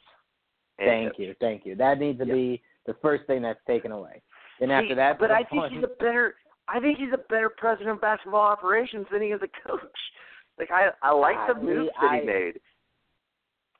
[0.77, 1.75] Thank you, thank you.
[1.75, 2.35] That needs to Yep.
[2.35, 4.21] be the first thing that's taken away.
[4.59, 6.35] Then after that, but I think fun- he's a better.
[6.67, 9.81] I think he's a better president of basketball operations than he is a coach.
[10.57, 12.59] Like I, I like the I- moves that I- he made.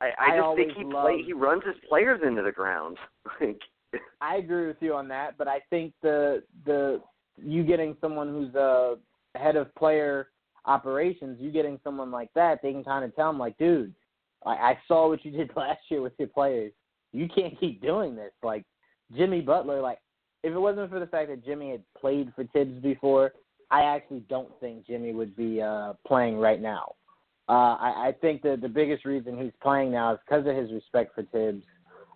[0.02, 2.98] I, I, I just think he loved- play, he runs his players into the ground.
[3.42, 3.60] Like,
[4.22, 7.02] I agree with you on that, but I think the the
[7.38, 8.96] you getting someone who's a
[9.36, 10.28] head of player
[10.66, 13.94] operations, you getting someone like that, they can kind of tell him like, dude,
[14.46, 16.72] I, I saw what you did last year with your players.
[17.14, 18.32] You can't keep doing this.
[18.44, 18.64] Like
[19.16, 20.00] Jimmy Butler, like
[20.44, 23.32] if it wasn't for the fact that Jimmy had played for Tibbs before,
[23.72, 26.94] I actually don't think Jimmy would be uh playing right now.
[27.50, 30.72] Uh, I, I think that the biggest reason he's playing now is because of his
[30.72, 31.64] respect for Tibbs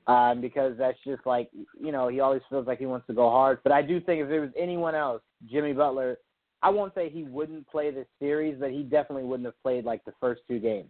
[0.07, 3.29] um, because that's just like you know he always feels like he wants to go
[3.29, 3.59] hard.
[3.63, 6.17] But I do think if there was anyone else, Jimmy Butler,
[6.61, 10.03] I won't say he wouldn't play this series, but he definitely wouldn't have played like
[10.05, 10.89] the first two games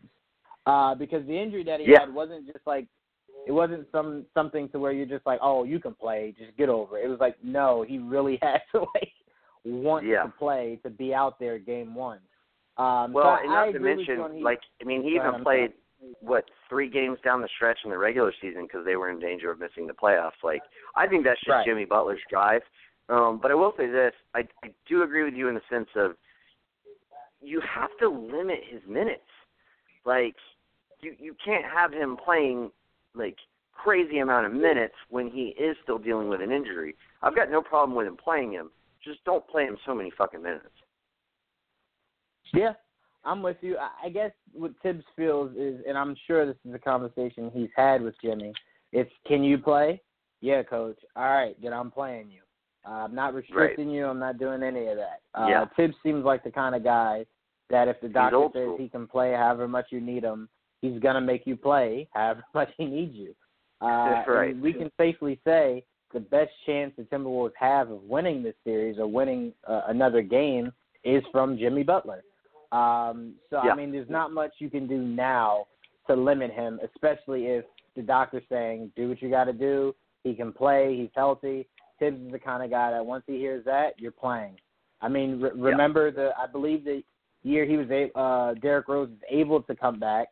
[0.65, 2.01] uh, because the injury that he Yeah.
[2.01, 2.87] had wasn't just like
[3.47, 6.69] it wasn't some something to where you're just like oh you can play just get
[6.69, 7.05] over it.
[7.05, 9.13] It was like no he really had to like
[9.63, 10.23] want Yeah.
[10.23, 12.19] to play to be out there game one.
[12.77, 15.43] Um, well, so and I not to with you mention, like I mean, he even
[15.43, 15.73] played
[16.21, 19.51] what three games down the stretch in the regular season because they were in danger
[19.51, 20.41] of missing the playoffs.
[20.43, 20.61] Like
[20.95, 21.65] I think that's just Right.
[21.65, 22.61] Jimmy Butler's drive.
[23.09, 25.89] Um, but I will say this: I, I do agree with you in the sense
[25.95, 26.15] of
[27.41, 29.21] you have to limit his minutes.
[30.05, 30.35] Like
[31.01, 32.71] you you can't have him playing
[33.13, 33.37] like
[33.71, 36.95] crazy amount of minutes when he is still dealing with an injury.
[37.21, 38.71] I've got no problem with him playing him.
[39.03, 40.69] Just don't play him so many fucking minutes.
[42.53, 42.73] Yeah,
[43.25, 43.77] I'm with you.
[43.77, 48.01] I guess what Tibbs feels is, and I'm sure this is a conversation he's had
[48.01, 48.53] with Jimmy.
[48.91, 50.01] It's can you play?
[50.41, 50.97] Yeah, coach.
[51.15, 52.41] All right, then I'm playing you.
[52.85, 53.95] Uh, I'm not restricting right.
[53.95, 54.05] you.
[54.05, 55.21] I'm not doing any of that.
[55.33, 55.65] Uh, yeah.
[55.75, 57.25] Tibbs seems like the kind of guy
[57.69, 60.49] that if the doctor says he can play however much you need him,
[60.81, 63.33] he's gonna make you play however much he needs you.
[63.81, 64.57] Uh, That's right.
[64.57, 65.83] we can safely say
[66.13, 70.71] the best chance the Timberwolves have of winning this series or winning uh, another game
[71.03, 72.23] is from Jimmy Butler.
[72.73, 73.71] Um, so Yeah.
[73.71, 75.67] I mean, there's not much you can do now
[76.07, 77.65] to limit him, especially if
[77.95, 79.93] the doctor's saying do what you got to do.
[80.23, 80.97] He can play.
[80.97, 81.67] He's healthy.
[81.99, 84.55] Tibbs is the kind of guy that once he hears that, you're playing.
[85.01, 87.03] I mean, re- remember the I believe the
[87.43, 90.27] year he was a uh, Derrick Rose was able to come back.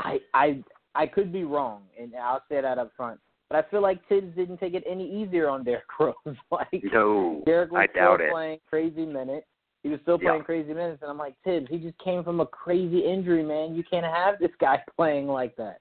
[0.00, 0.64] I I
[0.94, 3.20] I could be wrong, and I'll say that up front.
[3.48, 6.14] But I feel like Tibbs didn't take it any easier on Derrick Rose.
[6.50, 8.32] like No, Derrick was I doubt still it.
[8.32, 9.46] playing crazy minutes.
[9.82, 10.30] He was still Yeah.
[10.30, 13.74] playing crazy minutes, and I'm like, Tibbs, he just came from a crazy injury, man.
[13.74, 15.80] You can't have this guy playing like that.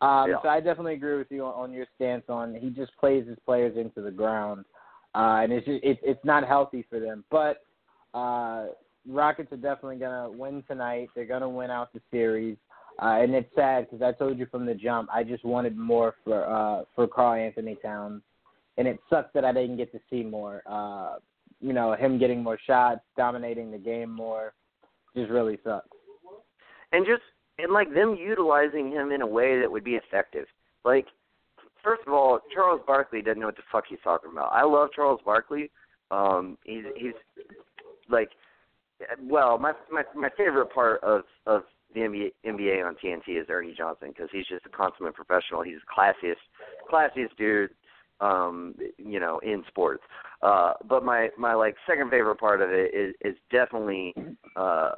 [0.00, 0.42] Um, Yeah.
[0.42, 3.38] So I definitely agree with you on, on your stance on he just plays his
[3.40, 4.64] players into the ground,
[5.14, 7.24] uh, and it's just, it's it's not healthy for them.
[7.30, 7.64] But
[8.14, 8.68] uh,
[9.08, 11.08] Rockets are definitely gonna win tonight.
[11.14, 12.56] They're gonna win out the series.
[13.00, 16.14] Uh, and it's sad because I told you from the jump I just wanted more
[16.24, 18.22] for uh, for Karl-Anthony Towns,
[18.76, 20.62] and it sucks that I didn't get to see more.
[20.66, 21.16] Uh,
[21.60, 24.52] you know, him getting more shots, dominating the game more,
[25.16, 25.88] just really sucks.
[26.92, 27.22] and just
[27.58, 30.46] and like them utilizing him in a way that would be effective.
[30.84, 31.06] Like,
[31.82, 34.52] first of all, Charles Barkley doesn't know what the fuck he's talking about.
[34.52, 35.70] I love Charles Barkley.
[36.10, 37.14] Um, he's he's
[38.08, 38.30] like,
[39.22, 41.62] well, my my my favorite part of of
[41.94, 45.62] the NBA, NBA on TNT is Ernie Johnson because he's just a consummate professional.
[45.62, 46.36] He's the classiest
[46.90, 47.70] classiest dude,
[48.20, 50.02] um, you know, in sports.
[50.42, 54.14] Uh, but my my like second favorite part of it is is definitely
[54.56, 54.90] uh,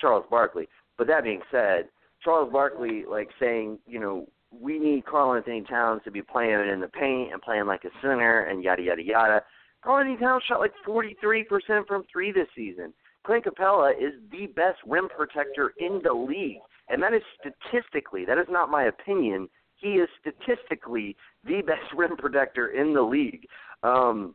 [0.00, 0.68] Charles Barkley.
[0.96, 1.88] But that being said,
[2.22, 6.88] Charles Barkley like saying, you know, we need Karl-Anthony Towns to be playing in the
[6.88, 9.42] paint and playing like a center and yada yada yada.
[9.82, 12.92] Karl-Anthony Towns shot like 43% from three this season.
[13.24, 18.24] Clint Capela is the best rim protector in the league, and that is statistically.
[18.24, 19.48] That is not my opinion.
[19.78, 23.46] He is statistically the best rim protector in the league.
[23.82, 24.34] Um,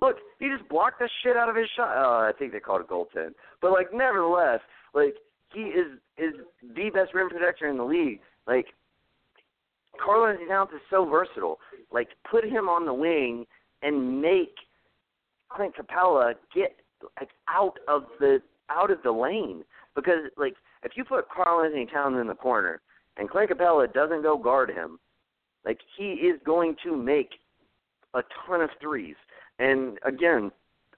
[0.00, 1.96] look, he just blocked the shit out of his shot.
[1.96, 4.60] Uh, I think they called it goaltend, but like nevertheless,
[4.94, 5.14] like
[5.52, 8.20] he is is the best rim protector in the league.
[8.46, 8.66] Like
[10.02, 11.58] Karl-Anthony Towns is so versatile.
[11.92, 13.46] Like put him on the wing
[13.82, 14.54] and make
[15.50, 16.76] Clint Capela get
[17.20, 18.40] like out of the
[18.70, 19.62] out of the lane
[19.94, 22.80] because like if you put Karl-Anthony Towns in the corner
[23.16, 24.98] and Clint Capela doesn't go guard him,
[25.64, 27.30] like he is going to make
[28.14, 29.16] a ton of threes.
[29.58, 30.50] And again,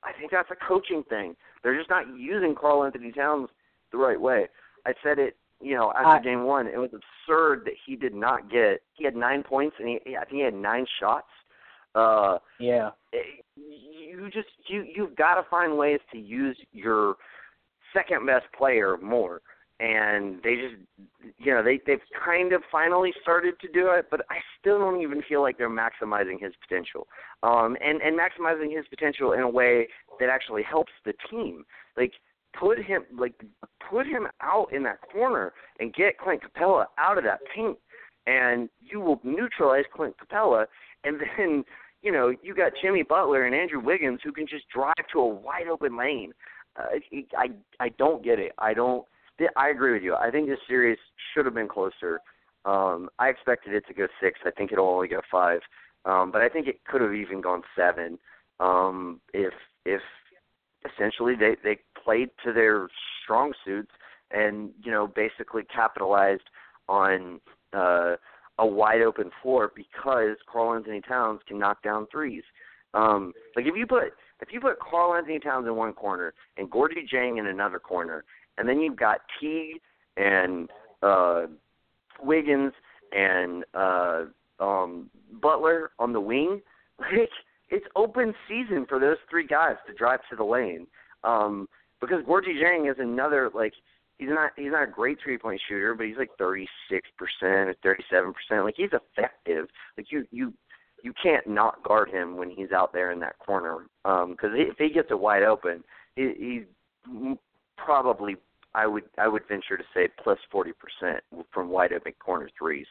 [0.02, 1.36] I think that's a coaching thing.
[1.62, 3.48] They're just not using Karl-Anthony Towns
[3.92, 4.48] the right way.
[4.86, 8.14] I said it, you know, after I- game one, it was absurd that he did
[8.14, 8.82] not get.
[8.94, 11.28] He had nine points, and he, I think he had nine shots.
[11.94, 12.90] Uh, Yeah.
[13.56, 17.16] you just you you've got to find ways to use your
[17.94, 19.40] second best player more
[19.78, 20.74] and they just
[21.38, 25.02] you know they they've kind of finally started to do it but i still don't
[25.02, 27.06] even feel like they're maximizing his potential
[27.42, 29.86] um and and maximizing his potential in a way
[30.18, 31.64] that actually helps the team
[31.96, 32.12] like
[32.58, 33.34] put him like
[33.90, 37.76] put him out in that corner and get clint capela out of that paint
[38.26, 40.64] and you will neutralize clint capela
[41.04, 41.64] and then
[42.06, 45.26] you know, you got Jimmy Butler and Andrew Wiggins who can just drive to a
[45.26, 46.32] wide open lane.
[46.76, 47.00] Uh,
[47.36, 47.48] I
[47.80, 48.52] I don't get it.
[48.58, 49.04] I don't.
[49.56, 50.14] I agree with you.
[50.14, 50.98] I think this series
[51.32, 52.20] should have been closer.
[52.64, 54.40] Um, I expected it to go six.
[54.44, 55.60] I think it'll only go five.
[56.04, 58.18] Um, but I think it could have even gone seven.
[58.60, 59.52] Um, if
[59.84, 60.00] if
[60.84, 62.88] essentially they they played to their
[63.22, 63.90] strong suits
[64.30, 66.48] and you know basically capitalized
[66.88, 67.40] on
[67.72, 68.16] uh
[68.58, 72.42] a wide open floor because Karl-Anthony Towns can knock down threes.
[72.94, 77.06] Um, like if you put if you put Karl-Anthony Towns in one corner and Gorgui
[77.12, 78.24] Dieng in another corner,
[78.58, 79.80] and then you've got Teague
[80.16, 80.68] and
[81.02, 81.46] uh,
[82.22, 82.72] Wiggins
[83.12, 84.24] and uh,
[84.60, 86.60] um, Butler on the wing,
[86.98, 87.30] like
[87.68, 90.86] it's open season for those three guys to drive to the lane.
[91.24, 91.68] Um,
[92.00, 93.72] because Gorgui Dieng is another like
[94.18, 97.68] he's not he's not a great three point shooter, but he's like thirty six percent
[97.68, 98.64] or thirty seven percent.
[98.64, 99.66] Like he's effective.
[99.96, 100.52] Like you you
[101.02, 103.86] you can't not guard him when he's out there in that corner.
[104.04, 105.84] Um, because if he gets it wide open,
[106.16, 107.36] he, he's
[107.76, 108.36] probably
[108.74, 111.22] I would I would venture to say plus forty percent
[111.52, 112.86] from wide open corner threes.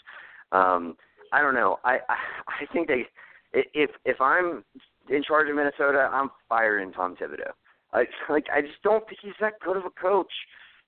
[0.52, 0.96] Um,
[1.32, 1.78] I don't know.
[1.84, 2.16] I I,
[2.48, 3.06] I think they
[3.54, 4.64] if if I'm
[5.10, 7.52] in charge of Minnesota, I'm firing Tom Thibodeau.
[7.94, 10.32] I like I just don't think he's that good of a coach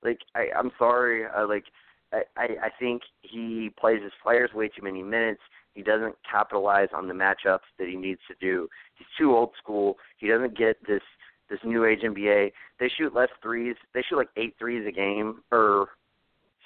[0.04, 1.66] like I I'm sorry, uh, like
[2.14, 5.42] I, I think he plays his players way too many minutes.
[5.74, 8.68] He doesn't capitalize on the matchups that he needs to do.
[8.96, 9.98] He's too old school.
[10.18, 11.02] He doesn't get this
[11.50, 12.52] this new age NBA.
[12.80, 13.76] They shoot less threes.
[13.94, 15.88] They shoot like eight threes a game or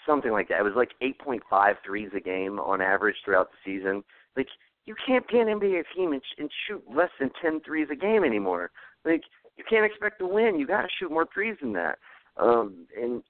[0.06, 0.60] something like that.
[0.60, 4.04] It was like eight point five threes a game on average throughout the season.
[4.36, 4.48] Like
[4.86, 8.24] you can't be an NBA team and, and shoot less than ten threes a game
[8.24, 8.72] anymore.
[9.06, 9.24] Like
[9.58, 10.60] you can't expect to win.
[10.60, 12.00] You got to shoot more threes than that.
[12.38, 13.22] Um, and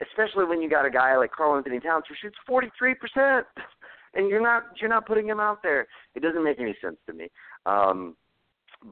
[0.00, 3.42] especially when you got a guy like Karl-Anthony Towns who shoots 43%,
[4.14, 5.86] and you're not you're not putting him out there.
[6.14, 7.30] It doesn't make any sense to me.
[7.66, 8.16] Um,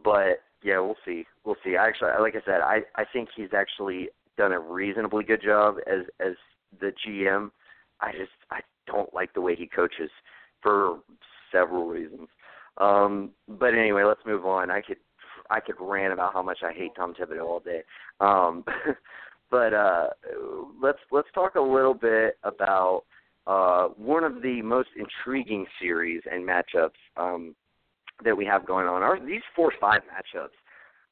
[0.05, 1.25] but yeah, we'll see.
[1.45, 1.77] We'll see.
[1.77, 5.77] I actually, like I said, I I think he's actually done a reasonably good job
[5.87, 6.35] as as
[6.81, 7.51] the GM.
[8.01, 10.11] I just I don't like the way he coaches
[10.63, 10.99] for
[11.53, 12.29] several reasons.
[12.79, 14.71] Um, but anyway, let's move on.
[14.71, 14.99] I could
[15.51, 17.83] I could rant about how much I hate Tom Thibodeau all day.
[18.21, 18.65] Um,
[19.51, 20.09] but uh,
[20.81, 23.05] let's let's talk a little bit about
[23.47, 27.55] uh, one of the most intriguing series and matchups um,
[28.25, 29.03] that we have going on.
[29.03, 30.57] Our, these four five matchups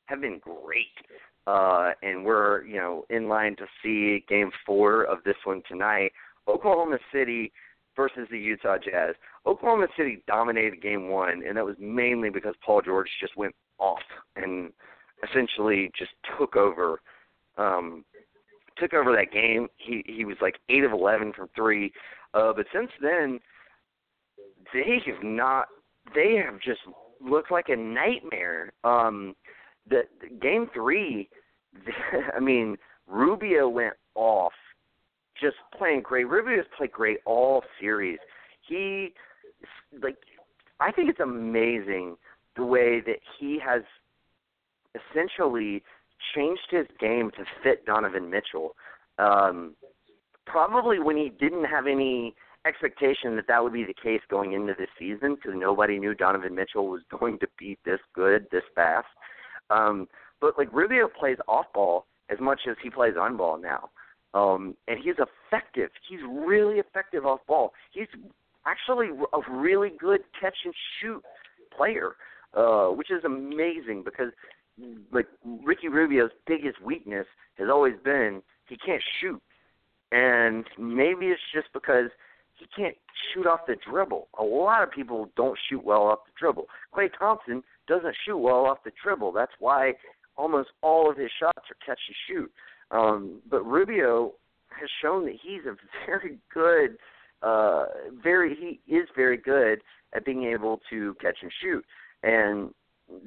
[0.06, 0.86] have been great,
[1.46, 6.12] uh, and we're you know in line to see Game Four of this one tonight.
[6.46, 7.52] Oklahoma City
[7.96, 9.14] versus the Utah Jazz.
[9.46, 13.98] Oklahoma City dominated Game One, and that was mainly because Paul George just went off
[14.36, 14.72] and
[15.28, 17.00] essentially just took over.
[17.56, 18.04] Um,
[18.78, 19.68] took over that game.
[19.76, 21.92] He he was like eight of eleven from three,
[22.34, 23.40] uh, but since then
[24.72, 25.66] they have not.
[26.14, 26.80] They have just
[27.20, 28.72] looked like a nightmare.
[28.84, 29.34] Um,
[29.88, 31.28] the, the game three,
[31.72, 31.92] the,
[32.36, 34.52] I mean Rubio went off,
[35.40, 36.28] just playing great.
[36.28, 38.18] Rubio Rubio's played great all series.
[38.66, 39.14] He
[40.02, 40.16] like
[40.80, 42.16] I think it's amazing
[42.56, 43.82] the way that he has
[44.94, 45.82] essentially
[46.34, 48.74] changed his game to fit Donovan Mitchell.
[49.18, 49.74] Um,
[50.46, 52.34] probably when he didn't have any
[52.68, 56.54] expectation that that would be the case going into this season because nobody knew Donovan
[56.54, 59.06] Mitchell was going to be this good this fast.
[59.70, 60.08] Um,
[60.40, 63.90] but like Rubio plays off ball as much as he plays on ball now.
[64.34, 65.90] Um, and he's effective.
[66.08, 67.72] He's really effective off ball.
[67.92, 68.08] He's
[68.66, 71.22] actually a really good catch and shoot
[71.74, 72.16] player,
[72.54, 74.32] uh, which is amazing because
[75.12, 75.26] like
[75.64, 77.26] Ricky Rubio's biggest weakness
[77.58, 79.40] has always been he can't shoot,
[80.12, 82.10] and maybe it's just because
[82.58, 82.96] he can't
[83.32, 84.28] shoot off the dribble.
[84.38, 86.66] A lot of people don't shoot well off the dribble.
[86.94, 89.32] Klay Thompson doesn't shoot well off the dribble.
[89.32, 89.92] That's why
[90.36, 92.52] almost all of his shots are catch and shoot.
[92.90, 94.32] Um, but Rubio
[94.70, 96.98] has shown that he's a very good,
[97.42, 97.86] uh,
[98.22, 99.80] very he is very good
[100.14, 101.84] at being able to catch and shoot.
[102.22, 102.74] And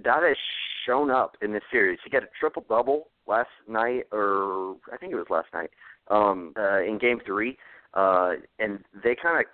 [0.04, 0.38] that has
[0.86, 2.00] shown up in this series.
[2.04, 5.72] He got a triple double last night, or I think it was last night,
[6.10, 7.58] um, uh, in Game Three,
[7.94, 9.46] uh, and they kind of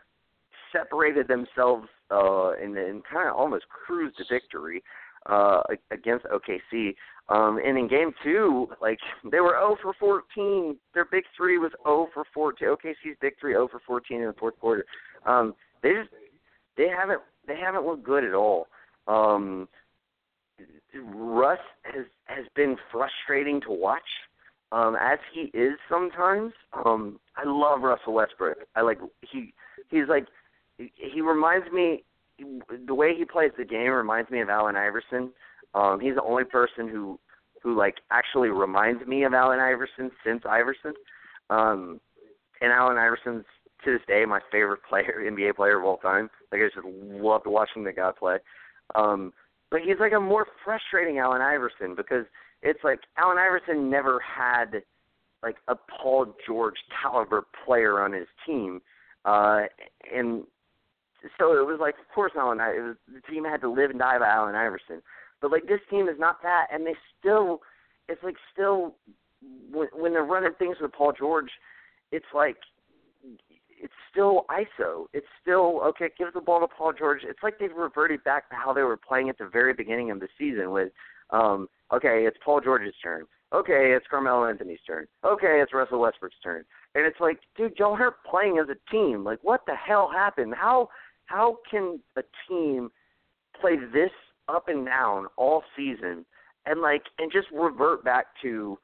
[0.71, 4.83] separated themselves uh, and, and kind of almost cruised to victory
[5.27, 5.61] uh,
[5.91, 6.95] against OKC.
[7.29, 10.77] Um, and in Game Two, like they were 0 for 14.
[10.93, 12.67] Their big three was 0 for 14.
[12.69, 14.85] OKC's big three 0 for 14 in the fourth quarter.
[15.25, 16.09] Um, they just
[16.77, 18.67] they haven't they haven't looked good at all.
[19.07, 19.67] Um,
[21.03, 24.01] Russ has has been frustrating to watch,
[24.71, 26.53] um, as he is sometimes.
[26.85, 28.57] Um, I love Russell Westbrook.
[28.75, 29.53] I like he
[29.89, 30.27] he's like
[30.77, 32.03] he reminds me
[32.85, 35.31] the way he plays the game reminds me of Allen Iverson.
[35.73, 37.19] Um, he's the only person who
[37.63, 40.93] who like actually reminds me of Allen Iverson since Iverson.
[41.49, 41.99] Um,
[42.61, 43.45] and Allen Iverson's
[43.85, 46.29] to this day my favorite player, NBA player of all time.
[46.51, 48.37] Like I just loved watching the guy play.
[48.95, 49.33] Um,
[49.69, 52.25] but he's like a more frustrating Allen Iverson because
[52.61, 54.81] it's like Allen Iverson never had
[55.43, 58.81] like a Paul George caliber player on his team,
[59.25, 59.61] uh,
[60.13, 60.43] and
[61.37, 62.59] so it was like, of course, Allen.
[62.61, 65.01] It the team had to live and die by Allen Iverson,
[65.41, 67.61] but like this team is not that, and they still,
[68.07, 68.95] it's like still
[69.71, 71.51] when, when they're running things with Paul George,
[72.11, 72.57] it's like
[73.79, 75.05] it's still ISO.
[75.13, 76.09] It's still okay.
[76.17, 77.21] Give the ball to Paul George.
[77.23, 80.19] It's like they've reverted back to how they were playing at the very beginning of
[80.19, 80.71] the season.
[80.71, 80.91] With
[81.29, 83.25] um, okay, it's Paul George's turn.
[83.53, 85.07] Okay, it's Carmelo Anthony's turn.
[85.25, 86.65] Okay, it's Russell Westbrook's turn.
[86.95, 89.23] And it's like, dude, y'all are playing as a team.
[89.23, 90.53] Like, what the hell happened?
[90.55, 90.89] How
[91.27, 92.89] how can a team
[93.59, 94.11] play this
[94.47, 96.25] up and down all season
[96.65, 98.77] and like and just revert back to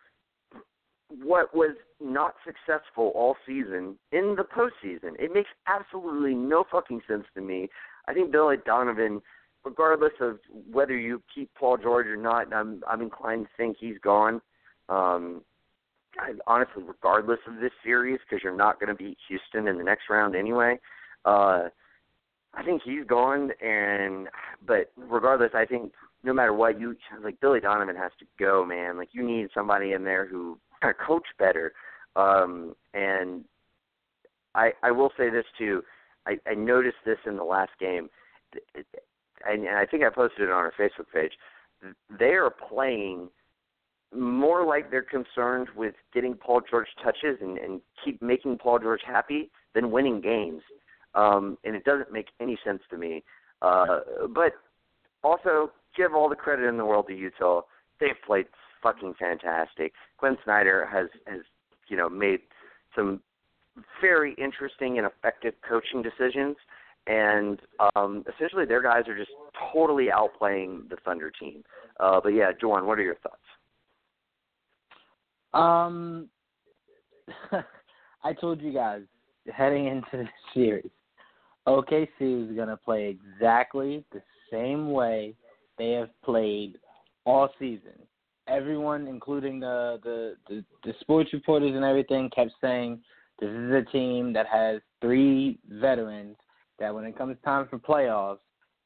[1.22, 5.14] what was not successful all season in the postseason.
[5.20, 7.70] It makes absolutely no fucking sense to me.
[8.08, 9.22] I think Billy Donovan,
[9.66, 10.40] regardless of
[10.72, 14.42] whether you keep Paul George or not, I'm I'm inclined to think he's gone.
[14.90, 15.42] Um,
[16.20, 19.84] I, honestly, regardless of this series, because you're not going to beat Houston in the
[19.84, 20.80] next round anyway.
[21.26, 21.70] Uh,
[22.54, 24.28] I think he's gone, and
[24.66, 25.92] but regardless, I think
[26.24, 28.98] no matter what, you like Billy Donovan has to go, man.
[28.98, 31.74] Like you need somebody in there who of coach better.
[32.16, 33.44] Um, and
[34.54, 35.84] I I will say this too.
[36.26, 38.10] I, I noticed this in the last game,
[39.48, 41.34] and, and I think I posted it on our Facebook page.
[42.18, 43.30] They are playing
[44.16, 49.02] more like they're concerned with getting Paul George touches and, and keep making Paul George
[49.06, 50.62] happy than winning games.
[51.16, 53.24] Um, and it doesn't make any sense to me.
[53.62, 54.00] Uh,
[54.34, 54.54] but
[55.24, 57.62] also, give all the credit in the world to Utah.
[58.00, 58.46] They've played
[58.82, 59.94] fucking fantastic.
[60.18, 61.42] Quin Snyder has has
[61.88, 62.42] you know made
[62.96, 63.22] some
[64.02, 66.58] very interesting and effective coaching decisions,
[67.08, 67.60] and
[67.96, 69.32] um, essentially their guys are just
[69.74, 71.64] totally outplaying the Thunder team.
[72.00, 73.38] Uh, but yeah, Joan, what are your thoughts?
[75.54, 76.30] Um,
[78.24, 79.02] I told you guys
[79.54, 80.90] heading into the series,
[81.68, 85.36] OKC was going to play exactly the same way
[85.78, 86.78] they have played
[87.26, 87.94] all season.
[88.48, 93.00] Everyone, including the, the the the sports reporters and everything, kept saying
[93.40, 96.36] this is a team that has three veterans
[96.80, 98.40] that when it comes time for playoffs,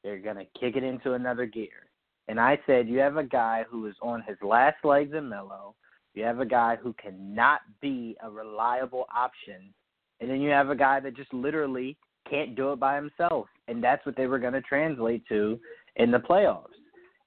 [0.03, 1.87] they're gonna kick it into another gear.
[2.27, 5.75] And I said, you have a guy who is on his last legs in Melo.
[6.13, 9.73] You have a guy who cannot be a reliable option,
[10.19, 11.97] and then you have a guy that just literally
[12.29, 13.47] can't do it by himself.
[13.67, 15.59] And that's what they were going to translate to
[15.95, 16.67] in the playoffs.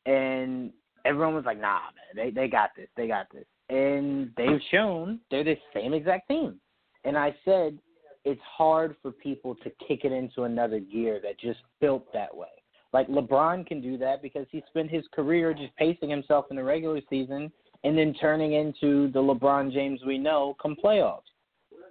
[0.06, 0.72] And
[1.04, 2.88] everyone was like, nah, man, they, they got this.
[2.96, 3.44] They got this.
[3.68, 6.60] And they've shown they're the same exact team.
[7.04, 7.78] And I said,
[8.24, 12.48] it's hard for people to kick it into another gear that just built that way.
[12.92, 16.64] Like LeBron can do that because he spent his career just pacing himself in the
[16.64, 17.52] regular season
[17.84, 21.22] and then turning into the LeBron James we know come playoffs.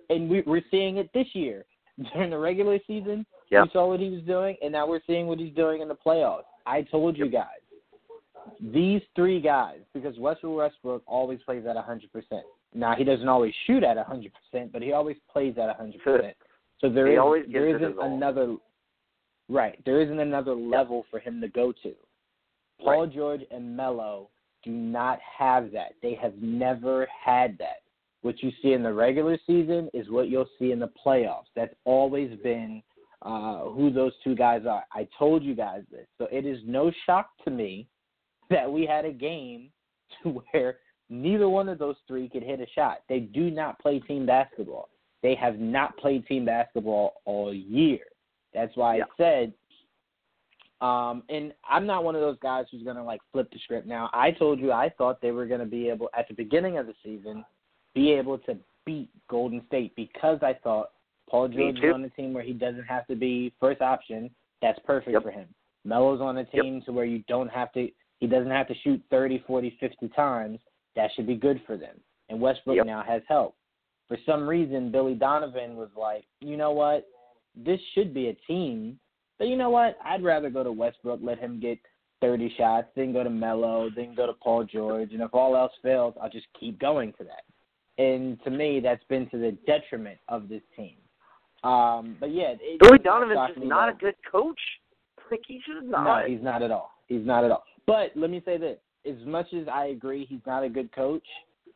[0.09, 1.65] And we, we're seeing it this year.
[2.13, 3.63] during the regular season, yep.
[3.63, 5.95] we saw what he was doing, and now we're seeing what he's doing in the
[5.95, 6.43] playoffs.
[6.65, 7.45] I told you guys,
[8.61, 12.01] these three guys, because Russell Westbrook always plays at 100%.
[12.73, 16.33] Now, he doesn't always shoot at 100%, but he always plays at 100%.
[16.79, 18.55] So there, is, there isn't another
[19.49, 19.79] right.
[19.85, 21.93] There isn't another level for him to go to.
[22.79, 23.13] Paul right.
[23.13, 24.29] George and Melo
[24.63, 25.93] do not have that.
[26.01, 27.81] They have never had that
[28.21, 31.45] what you see in the regular season is what you'll see in the playoffs.
[31.55, 32.83] That's always been
[33.21, 34.83] uh, who those two guys are.
[34.93, 36.07] I told you guys this.
[36.17, 37.87] So it is no shock to me
[38.49, 39.69] that we had a game
[40.23, 40.77] to where
[41.09, 42.99] neither one of those three could hit a shot.
[43.09, 44.89] They do not play team basketball.
[45.21, 47.99] They have not played team basketball all year.
[48.53, 49.03] That's why yeah.
[49.03, 49.53] I said
[50.81, 53.85] um, and I'm not one of those guys who's going to like flip the script
[53.85, 54.09] now.
[54.13, 56.87] I told you I thought they were going to be able at the beginning of
[56.87, 57.43] the season
[57.93, 60.91] be able to beat Golden State because I thought
[61.29, 64.29] Paul George is on a team where he doesn't have to be first option.
[64.61, 65.23] That's perfect yep.
[65.23, 65.47] for him.
[65.83, 66.85] Melo's on a team yep.
[66.85, 67.89] to where you don't have to
[68.19, 70.59] he doesn't have to shoot 30, 40, 50 times.
[70.95, 71.95] That should be good for them.
[72.29, 72.85] And Westbrook yep.
[72.85, 73.55] now has help.
[74.07, 77.07] For some reason, Billy Donovan was like, you know what?
[77.55, 78.99] This should be a team.
[79.37, 79.97] But you know what?
[80.03, 81.79] I'd rather go to Westbrook, let him get
[82.21, 85.13] 30 shots, then go to Melo, then go to Paul George.
[85.13, 87.43] And if all else fails, I'll just keep going to that
[87.99, 90.95] and to me, that's been to the detriment of this team.
[91.69, 94.59] Um, but yeah, it, Billy Donovan's just not that, a good coach.
[95.29, 96.21] Like he should not.
[96.21, 96.91] No, he's not at all.
[97.07, 97.63] He's not at all.
[97.85, 101.25] But let me say this: as much as I agree he's not a good coach,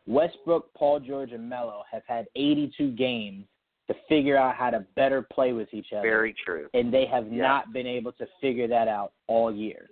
[0.05, 3.45] Westbrook, Paul George, and Melo have had 82 games
[3.87, 6.01] to figure out how to better play with each other.
[6.01, 6.67] Very true.
[6.73, 7.41] And they have yeah.
[7.41, 9.89] not been able to figure that out all year.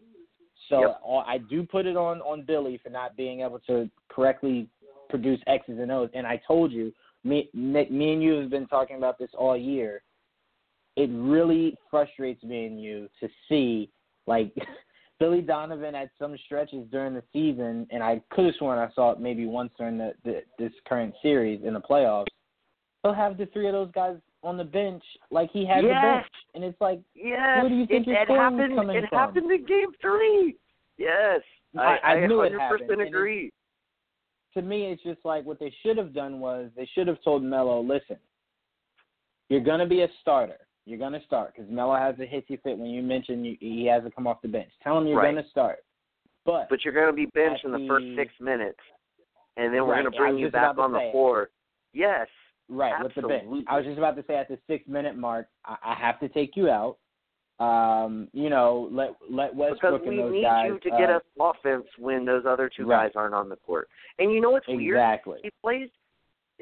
[0.69, 1.01] So yep.
[1.05, 4.67] Uh, I do put it on on Billy for not being able to correctly
[5.09, 6.09] produce X's and O's.
[6.13, 10.01] And I told you, me, me and you have been talking about this all year.
[10.95, 13.89] It really frustrates me and you to see
[14.27, 14.53] like
[15.21, 19.11] Billy Donovan at some stretches during the season, and I could have sworn I saw
[19.11, 22.25] it maybe once during the, the this current series in the playoffs.
[23.03, 25.93] He'll have the three of those guys on the bench like he had yes.
[25.93, 27.59] the bench, and it's like, yes.
[27.61, 29.19] where do you think it, your it happened, coming it from?
[29.19, 30.57] happened in Game Three.
[30.97, 31.41] Yes,
[31.77, 33.01] I, I, I knew 100% it happened.
[33.01, 33.51] agree
[34.55, 37.43] to me, it's just like what they should have done was they should have told
[37.43, 38.17] Melo, listen,
[39.49, 40.57] you're going to be a starter.
[40.85, 43.85] You're going to start because Melo has a hissy fit when you mention you, he
[43.85, 44.71] has to come off the bench.
[44.83, 45.31] Tell him you're right.
[45.31, 45.79] going to start.
[46.45, 48.79] But but you're going to be benched in the, the first six minutes,
[49.57, 51.49] and then we're right, going to bring you back on the floor.
[51.93, 52.27] Yes.
[52.67, 53.21] Right, absolutely.
[53.21, 53.65] with the bench.
[53.69, 56.29] I was just about to say at the six minute mark, I, I have to
[56.29, 56.97] take you out.
[57.59, 60.67] Um, you know, let let Westbrook because we and those need guys.
[60.67, 63.07] you to uh, get us offense when those other two right.
[63.07, 63.87] guys aren't on the court.
[64.17, 65.33] And you know what's exactly.
[65.33, 65.43] weird?
[65.43, 65.89] He plays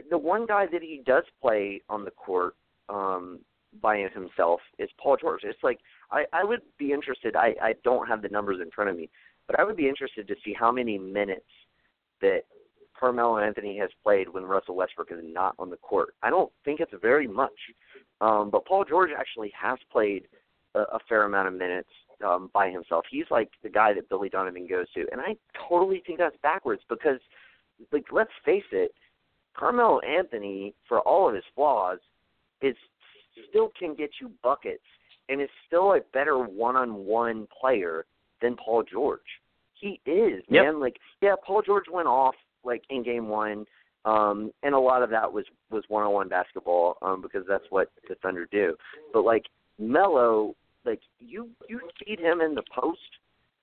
[0.09, 2.55] the one guy that he does play on the court
[2.89, 3.39] um
[3.81, 5.41] by himself is Paul George.
[5.43, 5.79] It's like
[6.11, 7.35] I I would be interested.
[7.35, 9.09] I I don't have the numbers in front of me,
[9.47, 11.45] but I would be interested to see how many minutes
[12.21, 12.41] that
[12.99, 16.15] Carmelo Anthony has played when Russell Westbrook is not on the court.
[16.21, 17.53] I don't think it's very much.
[18.21, 20.23] Um, but Paul George actually has played
[20.75, 21.89] a, a fair amount of minutes
[22.25, 23.05] um, by himself.
[23.09, 25.37] He's like the guy that Billy Donovan goes to, and I
[25.69, 27.19] totally think that's backwards because,
[27.93, 28.91] like, let's face it,
[29.55, 31.99] Carmelo Anthony, for all of his flaws,
[32.61, 32.75] is
[33.49, 34.83] still can get you buckets
[35.29, 38.05] and is still a better one-on-one player
[38.41, 39.19] than Paul George.
[39.79, 40.65] He is, yep.
[40.65, 40.79] man.
[40.79, 43.65] Like, yeah, Paul George went off like in game one,
[44.05, 48.15] um, and a lot of that was was one-on-one basketball um, because that's what the
[48.15, 48.75] Thunder do.
[49.13, 49.45] But like
[49.77, 52.99] Melo, like you you feed him in the post,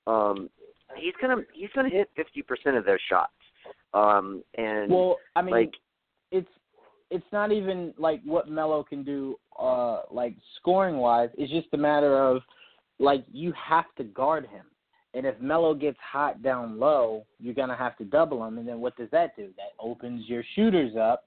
[0.07, 0.49] um,
[0.97, 3.33] he's gonna he's gonna hit fifty percent of those shots.
[3.93, 5.73] Um, and well, I mean, like
[6.31, 6.49] it's
[7.11, 11.31] it's not even like what Melo can do, uh, like scoring wise.
[11.37, 12.43] It's just a matter of
[12.99, 14.65] like you have to guard him.
[15.15, 18.59] And if Melo gets hot down low, you're gonna have to double him.
[18.59, 19.49] And then what does that do?
[19.57, 21.25] That opens your shooters up.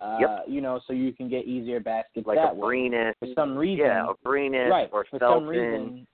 [0.00, 0.44] Uh, yep.
[0.46, 3.14] You know, so you can get easier baskets like that a.
[3.18, 4.88] For some reason, yeah, Abrines right?
[4.92, 5.40] or for Felton.
[5.40, 6.06] some reason,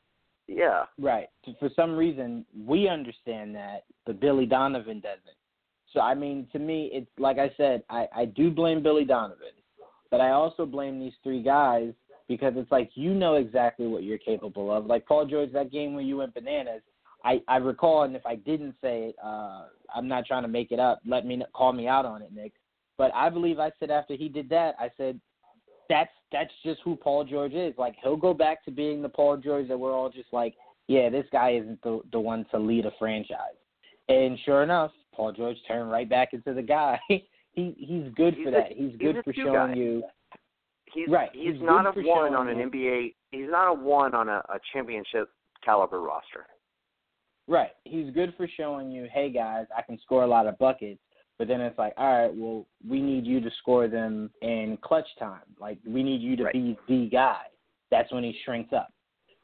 [0.48, 1.26] yeah, right.
[1.60, 5.36] For some reason, we understand that, but Billy Donovan doesn't.
[5.94, 9.54] So I mean, to me, it's like I said, I I do blame Billy Donovan,
[10.10, 11.92] but I also blame these three guys
[12.28, 14.86] because it's like you know exactly what you're capable of.
[14.86, 16.82] Like Paul George, that game when you went bananas,
[17.24, 20.72] I I recall, and if I didn't say it, uh, I'm not trying to make
[20.72, 21.00] it up.
[21.06, 22.52] Let me call me out on it, Nick.
[22.98, 25.20] But I believe I said after he did that, I said
[25.88, 27.74] that's that's just who Paul George is.
[27.78, 30.54] Like he'll go back to being the Paul George that we're all just like,
[30.88, 33.56] yeah, this guy isn't the the one to lead a franchise.
[34.08, 36.98] And sure enough, Paul George turned right back into the guy.
[37.08, 38.72] he he's good he's for a, that.
[38.72, 39.42] He's good he's for guy.
[39.42, 40.02] showing you.
[40.92, 41.30] He's, right.
[41.32, 42.70] He's, he's not a one on an you.
[42.70, 43.14] NBA.
[43.32, 45.28] He's not a one on a, a championship
[45.64, 46.46] caliber roster.
[47.46, 47.70] Right.
[47.84, 51.00] He's good for showing you, hey guys, I can score a lot of buckets.
[51.38, 55.08] But then it's like, all right, well, we need you to score them in clutch
[55.18, 55.42] time.
[55.60, 56.52] Like we need you to right.
[56.52, 57.42] be the guy.
[57.90, 58.88] That's when he shrinks up.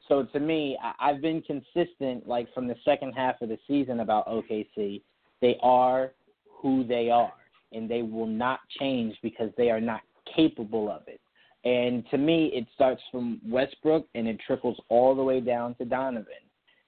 [0.07, 3.99] So to me, I, I've been consistent, like from the second half of the season
[3.99, 5.01] about OKC.
[5.41, 6.11] They are
[6.49, 7.33] who they are,
[7.71, 10.01] and they will not change because they are not
[10.35, 11.19] capable of it.
[11.63, 15.85] And to me, it starts from Westbrook and it trickles all the way down to
[15.85, 16.33] Donovan.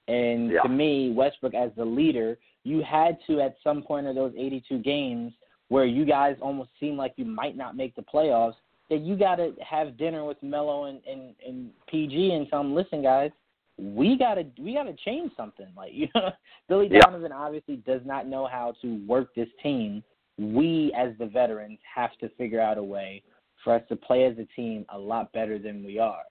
[0.08, 0.62] And yeah.
[0.62, 4.80] to me, Westbrook as the leader, you had to at some point of those 82
[4.80, 5.34] games
[5.70, 8.56] where you guys almost seemed like you might not make the playoffs,
[8.90, 12.76] that you got to have dinner with Melo and, and, and PG and tell them,
[12.76, 13.32] listen, guys,
[13.78, 15.68] we gotta we gotta change something.
[15.76, 16.32] Like you know,
[16.70, 17.00] Billy yeah.
[17.02, 20.04] Donovan obviously does not know how to work this team.
[20.38, 23.24] We as the veterans have to figure out a way
[23.64, 26.24] for us to play as a team a lot better than we are.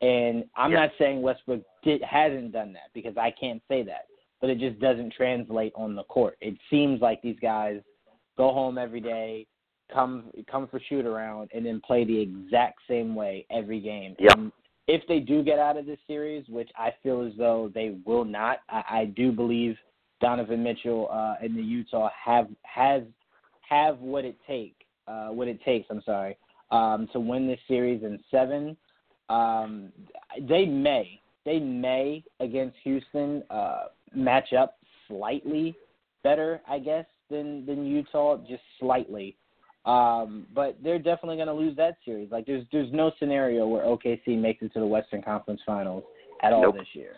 [0.00, 0.80] And I'm yeah.
[0.80, 4.06] not saying Westbrook did, hasn't done that because I can't say that,
[4.40, 6.38] but it just doesn't translate on the court.
[6.40, 7.80] It seems like these guys
[8.38, 9.46] go home every day,
[9.92, 14.16] come come for shoot around, and then play the exact same way every game.
[14.18, 14.32] Yeah.
[14.36, 14.52] And
[14.90, 18.24] if they do get out of this series, which I feel as though they will
[18.24, 19.76] not, I, I do believe
[20.20, 23.02] Donovan Mitchell uh, and the Utah have has
[23.68, 24.74] have what it take
[25.06, 25.86] uh, what it takes.
[25.90, 26.36] I'm sorry
[26.72, 28.76] um, to win this series in seven.
[29.28, 29.92] Um,
[30.48, 35.76] they may they may against Houston uh, match up slightly
[36.24, 39.36] better, I guess, than than Utah, just slightly.
[39.86, 42.30] Um, but they're definitely going to lose that series.
[42.30, 46.04] Like there's there's no scenario where OKC makes it to the Western Conference Finals
[46.42, 46.76] at all nope.
[46.76, 47.16] this year.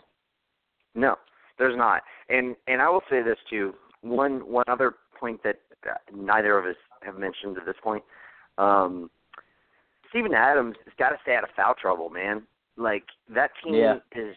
[0.95, 1.15] No,
[1.59, 2.03] there's not.
[2.29, 3.73] And and I will say this too.
[4.01, 5.57] One one other point that
[6.13, 8.03] neither of us have mentioned at this point.
[8.57, 9.09] Um,
[10.09, 12.43] Steven Adams has got to stay out of foul trouble, man.
[12.77, 13.03] Like
[13.33, 13.95] that team yeah.
[14.15, 14.35] is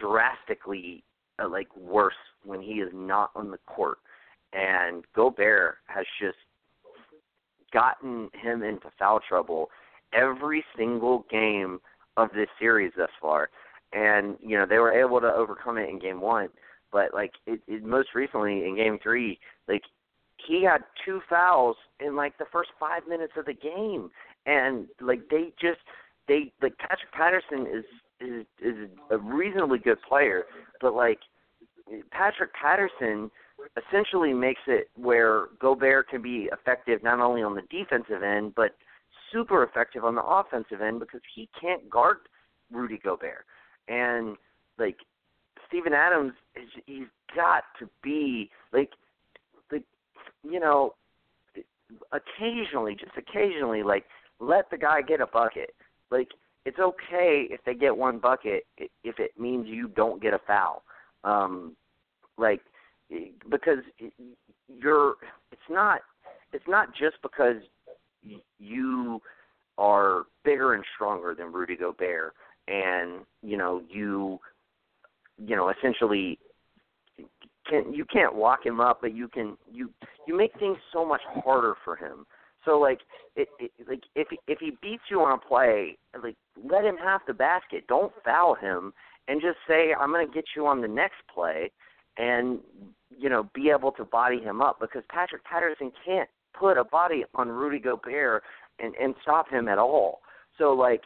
[0.00, 1.04] drastically
[1.40, 2.14] uh, like worse
[2.44, 3.98] when he is not on the court,
[4.52, 6.36] and Gobert has just
[7.72, 9.70] gotten him into foul trouble
[10.12, 11.80] every single game
[12.16, 13.50] of this series thus far.
[13.92, 16.48] And you know they were able to overcome it in game one,
[16.92, 19.82] but like it, it most recently in game three, like
[20.46, 24.10] he had two fouls in like the first five minutes of the game,
[24.46, 25.80] and like they just
[26.28, 27.84] they like Patrick Patterson is
[28.20, 30.44] is is a reasonably good player,
[30.80, 31.18] but like
[32.12, 33.30] Patrick Patterson
[33.76, 38.74] essentially makes it where Gobert can be effective not only on the defensive end but
[39.32, 42.18] super effective on the offensive end because he can't guard
[42.70, 43.44] Rudy Gobert.
[43.88, 44.36] And
[44.78, 44.96] like
[45.68, 48.90] Steven Adams is he's got to be like
[49.70, 49.84] like
[50.42, 50.94] you know
[52.12, 54.04] occasionally, just occasionally, like
[54.38, 55.74] let the guy get a bucket.
[56.10, 56.28] Like
[56.64, 60.82] it's okay if they get one bucket if it means you don't get a foul.
[61.24, 61.76] Um,
[62.38, 62.60] like
[63.50, 63.78] because
[64.68, 65.14] you're
[65.52, 66.00] it's not
[66.52, 67.56] it's not just because
[68.58, 69.20] you
[69.78, 72.34] are bigger and stronger than Rudy Gobert
[72.68, 74.38] and you know you
[75.38, 76.38] you know essentially
[77.68, 79.90] can you can't lock him up but you can you
[80.26, 82.26] you make things so much harder for him.
[82.64, 83.00] So like
[83.36, 87.22] it, it like if if he beats you on a play like let him have
[87.26, 87.86] the basket.
[87.88, 88.92] Don't foul him
[89.28, 91.70] and just say I'm going to get you on the next play
[92.18, 92.58] and
[93.16, 97.24] you know be able to body him up because Patrick Patterson can't put a body
[97.34, 98.42] on Rudy Gobert
[98.78, 100.20] and and stop him at all.
[100.58, 101.02] So like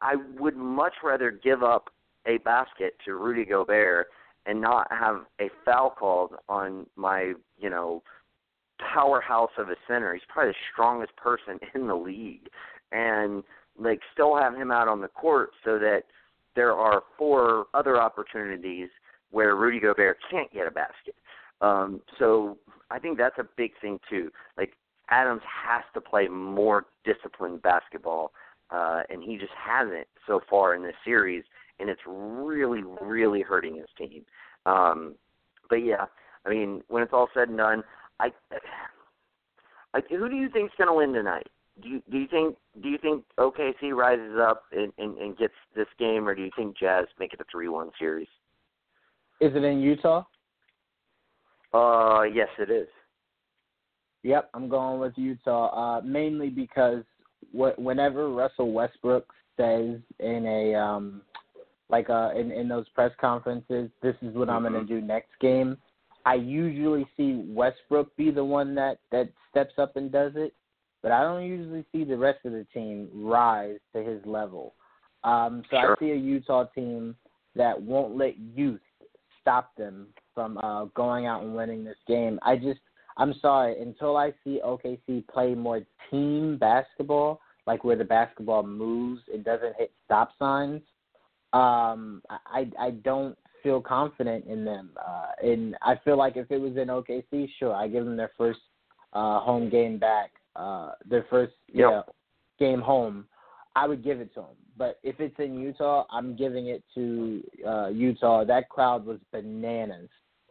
[0.00, 1.90] I would much rather give up
[2.26, 4.08] a basket to Rudy Gobert
[4.46, 8.02] and not have a foul called on my, you know,
[8.92, 10.12] powerhouse of a center.
[10.12, 12.48] He's probably the strongest person in the league.
[12.92, 13.42] And
[13.78, 16.02] like still have him out on the court so that
[16.54, 18.88] there are four other opportunities
[19.34, 21.16] where Rudy Gobert can't get a basket.
[21.60, 22.56] Um, so
[22.90, 24.30] I think that's a big thing too.
[24.56, 24.74] Like
[25.10, 28.30] Adams has to play more disciplined basketball,
[28.70, 31.42] uh, and he just hasn't so far in this series,
[31.80, 34.24] and it's really, really hurting his team.
[34.66, 35.16] Um,
[35.68, 36.06] but yeah,
[36.46, 37.82] I mean, when it's all said and done,
[38.20, 38.30] I,
[39.94, 41.48] I who do you think's going to win tonight?
[41.82, 45.54] Do you do you think do you think OKC rises up and, and, and gets
[45.74, 48.28] this game, or do you think Jazz make it a three-one series?
[49.40, 50.24] Is it in Utah?
[51.72, 52.88] Uh, yes, it is.
[54.22, 55.98] Yep, I'm going with Utah.
[55.98, 57.02] Uh, mainly because
[57.52, 59.26] wh- whenever Russell Westbrook
[59.56, 61.22] says in a um,
[61.90, 64.66] like uh, in in those press conferences, this is what mm-hmm.
[64.66, 65.76] I'm going to do next game.
[66.26, 70.54] I usually see Westbrook be the one that that steps up and does it,
[71.02, 74.74] but I don't usually see the rest of the team rise to his level.
[75.22, 75.96] Um, so sure.
[75.96, 77.14] I see a Utah team
[77.56, 78.80] that won't let youth
[79.44, 82.38] stop them from uh, going out and winning this game.
[82.42, 82.80] I just,
[83.18, 89.20] I'm sorry, until I see OKC play more team basketball, like where the basketball moves,
[89.28, 90.80] it doesn't hit stop signs.
[91.52, 96.58] Um, I I don't feel confident in them, uh, and I feel like if it
[96.58, 98.58] was in OKC, sure, I give them their first
[99.12, 101.90] uh, home game back, uh, their first yep.
[101.90, 102.02] yeah,
[102.58, 103.26] game home.
[103.76, 104.56] I would give it to them.
[104.76, 108.44] But if it's in Utah, I'm giving it to uh, Utah.
[108.44, 110.08] That crowd was bananas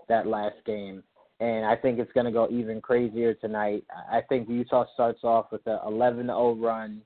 [0.09, 1.03] that last game,
[1.39, 3.84] and I think it's going to go even crazier tonight.
[4.11, 7.01] I think Utah starts off with a 11-0 run,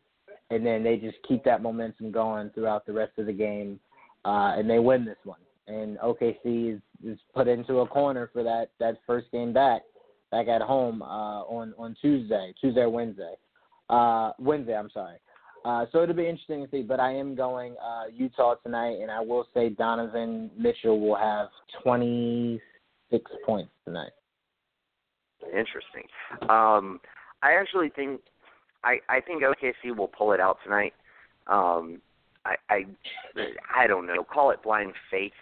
[0.49, 3.79] and then they just keep that momentum going throughout the rest of the game,
[4.25, 5.39] uh, and they win this one.
[5.67, 9.81] And OKC is, is put into a corner for that that first game back,
[10.31, 13.33] back at home uh, on on Tuesday, Tuesday or Wednesday,
[13.89, 14.77] uh, Wednesday.
[14.77, 15.17] I'm sorry.
[15.67, 16.81] Uh, so it'll be interesting to see.
[16.81, 21.49] But I am going uh, Utah tonight, and I will say Donovan Mitchell will have
[21.83, 24.11] 26 points tonight.
[25.43, 26.03] Interesting.
[26.49, 27.01] Um,
[27.43, 28.21] I actually think
[28.85, 30.93] I I think OKC will pull it out tonight.
[31.47, 32.01] Um,
[32.45, 32.85] I I
[33.75, 34.23] I don't know.
[34.23, 35.33] Call it blind faith.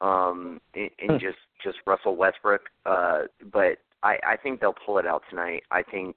[0.00, 1.16] Um, in, in hmm.
[1.16, 2.62] just just Russell Westbrook.
[2.86, 3.22] Uh,
[3.52, 5.64] but I I think they'll pull it out tonight.
[5.72, 6.14] I think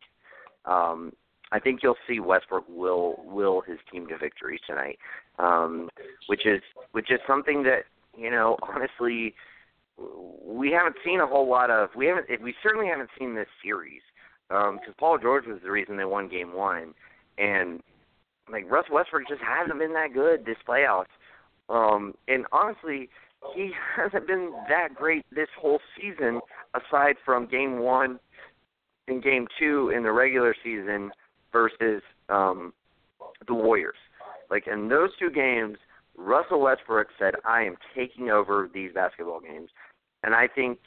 [0.65, 1.11] um
[1.51, 4.99] I think you'll see Westbrook will will his team to victory tonight,
[5.39, 5.89] um,
[6.27, 7.83] which is which is something that
[8.17, 9.33] you know honestly
[10.43, 11.89] we haven't seen a whole lot of.
[11.95, 14.01] We haven't we certainly haven't seen this series
[14.49, 16.93] because um, Paul George was the reason they won Game One,
[17.37, 17.81] and
[18.51, 21.05] like Russ Westbrook just hasn't been that good this playoffs,
[21.69, 23.09] um, and honestly
[23.55, 26.41] he hasn't been that great this whole season
[26.73, 28.19] aside from Game One
[29.07, 31.11] and Game Two in the regular season
[31.51, 32.73] versus um,
[33.47, 33.97] the Warriors.
[34.49, 35.77] Like in those two games,
[36.17, 39.69] Russell Westbrook said, "I am taking over these basketball games,"
[40.23, 40.79] and I think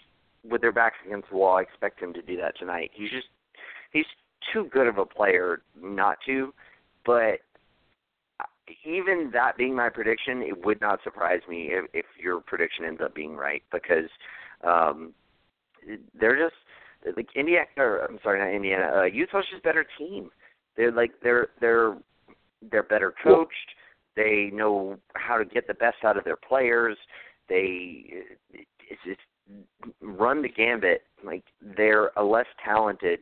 [0.49, 2.91] with their backs against the wall, I expect him to do that tonight.
[2.95, 3.29] He's just
[3.93, 4.07] he's
[4.53, 6.53] too good of a player not to,
[7.05, 7.41] but
[8.85, 13.01] even that being my prediction, it would not surprise me if, if your prediction ends
[13.03, 14.09] up being right because
[14.65, 15.13] um,
[16.19, 17.67] they're just like Indiana.
[17.77, 18.91] Or, I'm sorry, not Indiana.
[18.97, 20.31] Uh, Utah's just better team.
[20.77, 21.97] They're like they're they're
[22.71, 23.55] they're better coached.
[24.16, 26.97] They know how to get the best out of their players.
[27.49, 29.21] They it's just
[30.01, 31.03] run the gambit.
[31.25, 31.45] Like
[31.77, 33.21] they're a less talented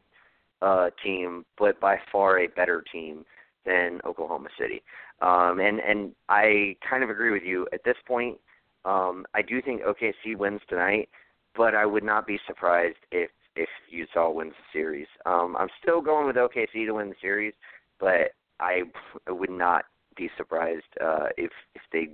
[0.62, 3.24] uh, team, but by far a better team
[3.64, 4.82] than Oklahoma City.
[5.20, 8.38] Um, and and I kind of agree with you at this point.
[8.84, 11.08] Um, I do think OKC wins tonight,
[11.56, 15.08] but I would not be surprised if if Utah wins the series.
[15.26, 17.54] Um, I'm still going with OKC to win the series,
[17.98, 18.82] but I
[19.28, 19.84] would not
[20.16, 22.08] be surprised uh, if if they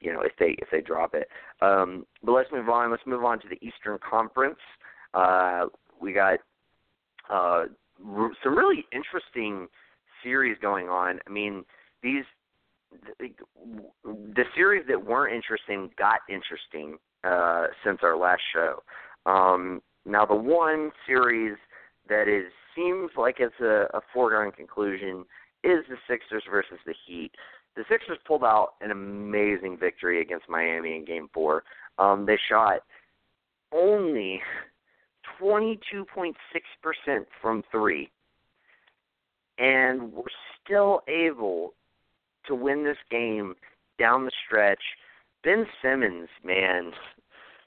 [0.00, 1.28] you know if they if they drop it.
[1.60, 2.90] Um, but let's move on.
[2.90, 4.58] Let's move on to the Eastern Conference.
[5.12, 5.66] Uh,
[6.00, 6.38] we got
[7.28, 7.64] uh,
[8.42, 9.66] some really interesting
[10.22, 11.18] series going on.
[11.26, 11.64] I mean,
[12.02, 12.24] these
[13.18, 13.30] the,
[14.04, 18.82] the series that weren't interesting got interesting uh, since our last show.
[19.26, 21.56] Um, now, the one series
[22.08, 25.24] that is seems like it's a, a foregone conclusion
[25.62, 27.32] is the Sixers versus the Heat.
[27.76, 31.64] The Sixers pulled out an amazing victory against Miami in Game Four.
[31.98, 32.80] Um, they shot
[33.72, 34.40] only
[35.40, 36.34] 22.6%
[37.40, 38.10] from three,
[39.58, 40.24] and were
[40.64, 41.74] still able
[42.46, 43.54] to win this game
[43.98, 44.82] down the stretch.
[45.44, 46.92] Ben Simmons, man,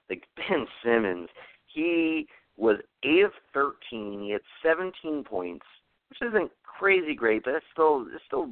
[0.10, 1.30] like Ben Simmons,
[1.74, 4.22] he was eight of thirteen.
[4.22, 5.66] He had seventeen points,
[6.10, 8.50] which isn't crazy great, but it's still it's still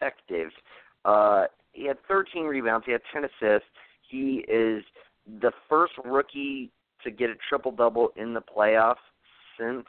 [0.00, 0.50] effective.
[1.04, 2.86] Uh, he had 13 rebounds.
[2.86, 3.68] He had 10 assists.
[4.08, 4.84] He is
[5.40, 6.70] the first rookie
[7.02, 8.96] to get a triple double in the playoffs
[9.58, 9.86] since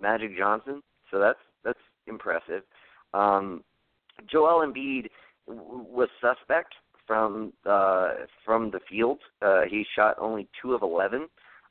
[0.00, 0.82] Magic Johnson.
[1.10, 2.62] So that's that's impressive.
[3.12, 3.62] Um,
[4.30, 5.08] Joel Embiid
[5.46, 6.74] was suspect
[7.06, 8.12] from uh,
[8.44, 9.18] from the field.
[9.42, 11.28] Uh, he shot only two of eleven,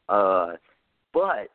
[0.09, 0.53] uh,
[1.13, 1.49] but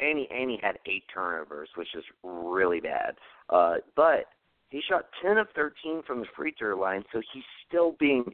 [0.00, 3.16] and he had eight turnovers, which is really bad.
[3.50, 4.26] Uh, but
[4.70, 8.24] he shot ten of thirteen from the free throw line, so he's still being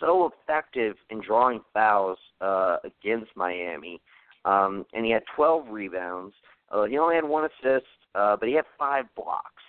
[0.00, 4.00] so effective in drawing fouls uh, against Miami.
[4.44, 6.34] Um, and he had 12 rebounds.
[6.70, 9.62] Uh, he only had one assist, uh, but he had five blocks.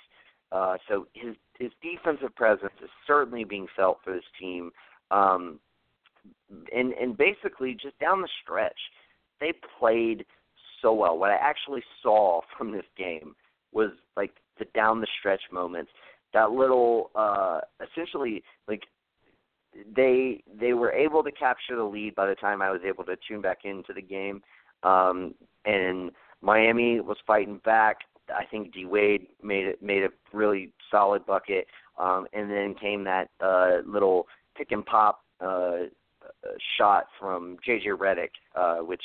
[0.51, 4.71] Uh, so his his defensive presence is certainly being felt for this team.
[5.09, 5.59] Um,
[6.73, 8.79] and and basically just down the stretch,
[9.39, 10.25] they played
[10.81, 11.17] so well.
[11.17, 13.35] What I actually saw from this game
[13.73, 15.91] was like the down the stretch moments.
[16.33, 18.83] That little uh essentially like
[19.95, 23.15] they they were able to capture the lead by the time I was able to
[23.27, 24.41] tune back into the game.
[24.83, 25.35] Um
[25.65, 27.97] and Miami was fighting back.
[28.29, 31.67] I think D Wade made it made a really solid bucket.
[31.97, 35.85] Um and then came that uh little pick and pop uh
[36.77, 39.03] shot from JJ Redick, uh which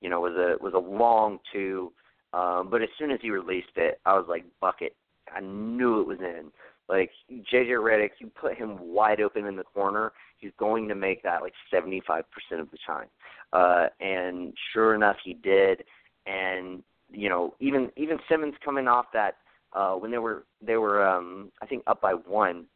[0.00, 1.92] you know was a was a long two
[2.32, 4.94] um but as soon as he released it I was like bucket.
[5.34, 6.50] I knew it was in.
[6.88, 11.22] Like JJ Redick, you put him wide open in the corner, he's going to make
[11.22, 12.24] that like 75%
[12.58, 13.06] of the time.
[13.52, 15.84] Uh and sure enough he did
[16.26, 16.82] and
[17.12, 19.36] you know even even Simmons coming off that
[19.72, 22.66] uh when they were they were um I think up by 1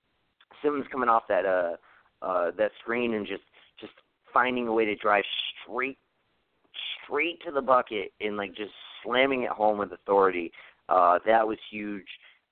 [0.62, 1.76] Simmons coming off that uh
[2.24, 3.42] uh that screen and just
[4.34, 5.24] finding a way to drive
[5.62, 5.96] straight
[7.04, 8.72] straight to the bucket and like just
[9.02, 10.50] slamming it home with authority
[10.88, 12.08] uh that was huge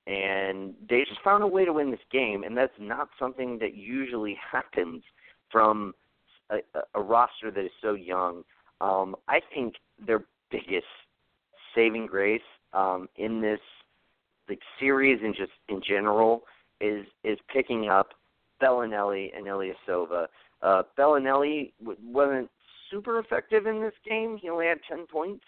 [0.07, 3.75] and they just found a way to win this game, and that's not something that
[3.75, 5.03] usually happens
[5.51, 5.95] from
[6.51, 6.59] a,
[6.95, 8.43] a roster that is so young.
[8.81, 9.75] Um, I think
[10.05, 10.87] their biggest
[11.75, 12.41] saving grace
[12.73, 13.61] um, in this
[14.49, 16.43] like series and just in general
[16.81, 18.09] is is picking up
[18.61, 20.27] Belinelli and Ilyasova.
[20.63, 22.49] Uh, Belinelli wasn't
[22.91, 24.39] super effective in this game.
[24.41, 25.45] He only had 10 points,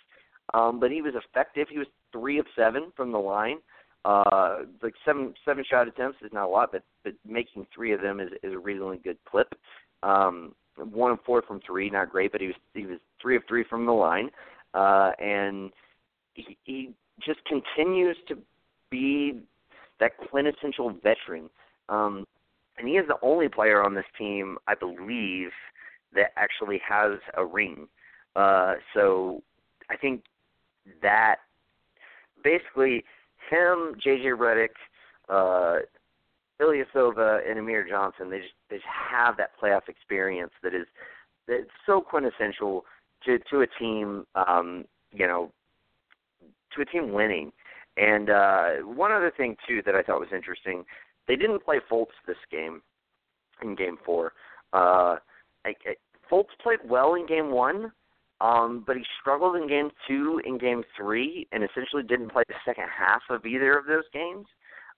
[0.55, 1.69] um, but he was effective.
[1.71, 3.59] He was three of seven from the line.
[4.05, 8.03] Uh, like seven seven shot attempts is not a lot, but but making three of
[8.03, 9.55] them is is a reasonably good clip.
[10.03, 13.43] Um, one of four from three, not great, but he was he was three of
[13.49, 14.29] three from the line,
[14.75, 15.71] uh, and
[16.35, 16.91] he, he
[17.25, 18.37] just continues to
[18.91, 19.41] be
[20.01, 21.49] that quintessential veteran.
[21.89, 22.27] Um,
[22.79, 25.51] and he is the only player on this team, I believe,
[26.15, 27.89] that actually has a ring.
[28.37, 29.43] Uh, so
[29.91, 30.25] I think
[31.03, 31.37] that
[32.43, 33.05] basically
[33.51, 34.75] him, JJ Redick,
[35.29, 35.81] uh,
[36.61, 40.87] Ilyasova, and Amir Johnson, they just they just have that playoff experience that is
[41.49, 42.85] that's so quintessential
[43.25, 45.51] to to a team, um, you know,
[46.75, 47.53] to a team winning.
[47.97, 50.85] And uh, one other thing too that I thought was interesting,
[51.29, 52.83] they didn't play Fultz this game
[53.63, 54.33] in Game Four.
[54.73, 55.17] Uh,
[55.65, 55.95] I, I,
[56.31, 57.93] Fultz played well in Game One,
[58.41, 62.55] um, but he struggled in game two and game three, and essentially didn't play the
[62.65, 64.47] second half of either of those games.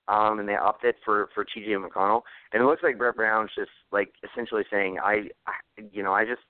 [0.08, 1.72] Um, and they opted for for T.J.
[1.72, 2.22] McConnell,
[2.52, 6.24] and it looks like Brett Brown's just like essentially saying, I, I, you know, I
[6.24, 6.42] just,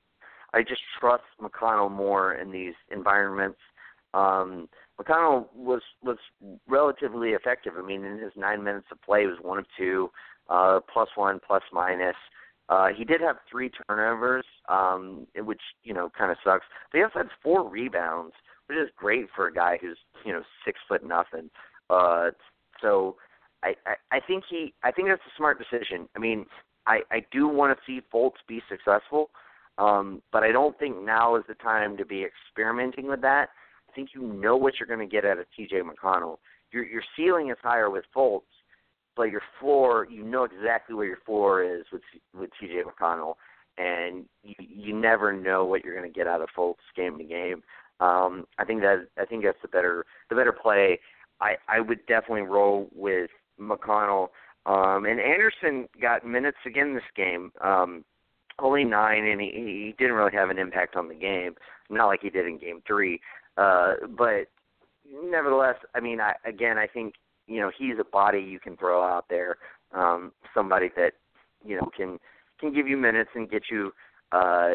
[0.53, 3.59] I just trust McConnell more in these environments.
[4.13, 4.69] Um,
[5.01, 6.19] McConnell was was
[6.67, 7.75] relatively effective.
[7.79, 10.11] I mean, in his nine minutes of play, he was one of two,
[10.49, 12.17] uh, plus one, plus minus.
[12.69, 16.65] Uh, he did have three turnovers, um, which you know kind of sucks.
[16.91, 18.35] But he also had four rebounds,
[18.67, 21.51] which is great for a guy who's you know six foot nothing.
[21.91, 22.31] Uh,
[22.81, 23.17] so
[23.63, 26.09] I, I I think he I think that's a smart decision.
[26.17, 26.47] I mean,
[26.87, 29.31] I I do want to see Fultz be successful,
[29.79, 33.51] um, but I don't think now is the time to be experimenting with that.
[33.97, 35.77] Think you know what you're going to get out of T.J.
[35.81, 36.37] McConnell.
[36.71, 38.43] Your your ceiling is higher with Fultz,
[39.17, 42.03] but your floor you know exactly where your floor is with
[42.39, 42.83] with T.J.
[42.83, 43.35] McConnell,
[43.79, 47.25] and you you never know what you're going to get out of Fultz game to
[47.25, 47.63] game.
[47.99, 51.01] Um, I think that I think that's the better the better play.
[51.41, 54.29] I I would definitely roll with McConnell.
[54.67, 57.53] Um, and Anderson got minutes again this game.
[57.63, 58.05] Um,
[58.59, 61.55] only nine, and he, he didn't really have an impact on the game.
[61.89, 63.21] Not like he did in Game Three,
[63.57, 64.49] uh, but
[65.25, 67.15] nevertheless, I mean, I, again, I think
[67.47, 69.57] you know he's a body you can throw out there,
[69.93, 71.13] um, somebody that
[71.65, 72.19] you know can
[72.61, 73.93] can give you minutes and get you
[74.33, 74.71] uh,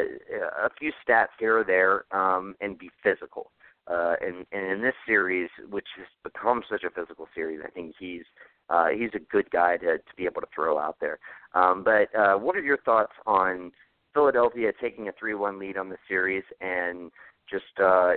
[0.64, 3.50] a few stats here or there, um, and be physical.
[3.88, 7.94] Uh, and, and in this series, which has become such a physical series, I think
[7.98, 8.22] he's
[8.70, 11.18] uh, he's a good guy to, to be able to throw out there.
[11.54, 13.72] Um, but uh, what are your thoughts on
[14.14, 17.10] Philadelphia taking a 3-1 lead on the series and
[17.50, 18.12] just uh,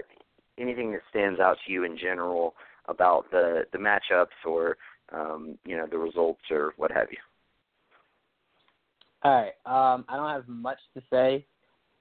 [0.60, 2.56] anything that stands out to you in general
[2.88, 4.78] about the the matchups or
[5.12, 7.18] um, you know the results or what have you?
[9.24, 11.46] All right, um, I don't have much to say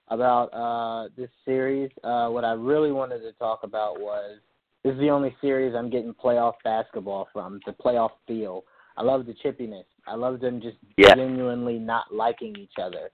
[0.08, 1.90] about uh, this series.
[2.02, 4.38] Uh, what I really wanted to talk about was
[4.82, 8.64] this is the only series I'm getting playoff basketball from, the playoff feel.
[8.96, 9.84] I love the chippiness.
[10.06, 11.14] I love them just yeah.
[11.14, 13.10] genuinely not liking each other.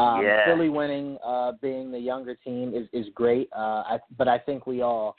[0.00, 0.44] Um, yeah.
[0.46, 3.48] Philly winning, uh, being the younger team, is is great.
[3.54, 5.16] Uh, I, but I think we all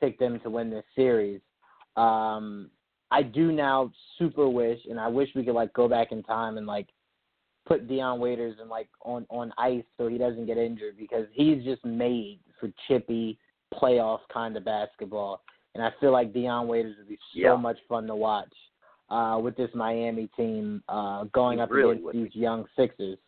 [0.00, 1.40] picked them to win this series.
[1.96, 2.70] Um,
[3.10, 6.58] I do now super wish, and I wish we could like go back in time
[6.58, 6.88] and like
[7.66, 11.62] put Dion Waiters and like on on ice so he doesn't get injured because he's
[11.64, 13.38] just made for chippy
[13.74, 15.42] playoff kind of basketball.
[15.74, 17.56] And I feel like Dion Waiters would be so yeah.
[17.56, 18.52] much fun to watch
[19.10, 23.18] uh, with this Miami team uh, going he up really against would these young Sixers.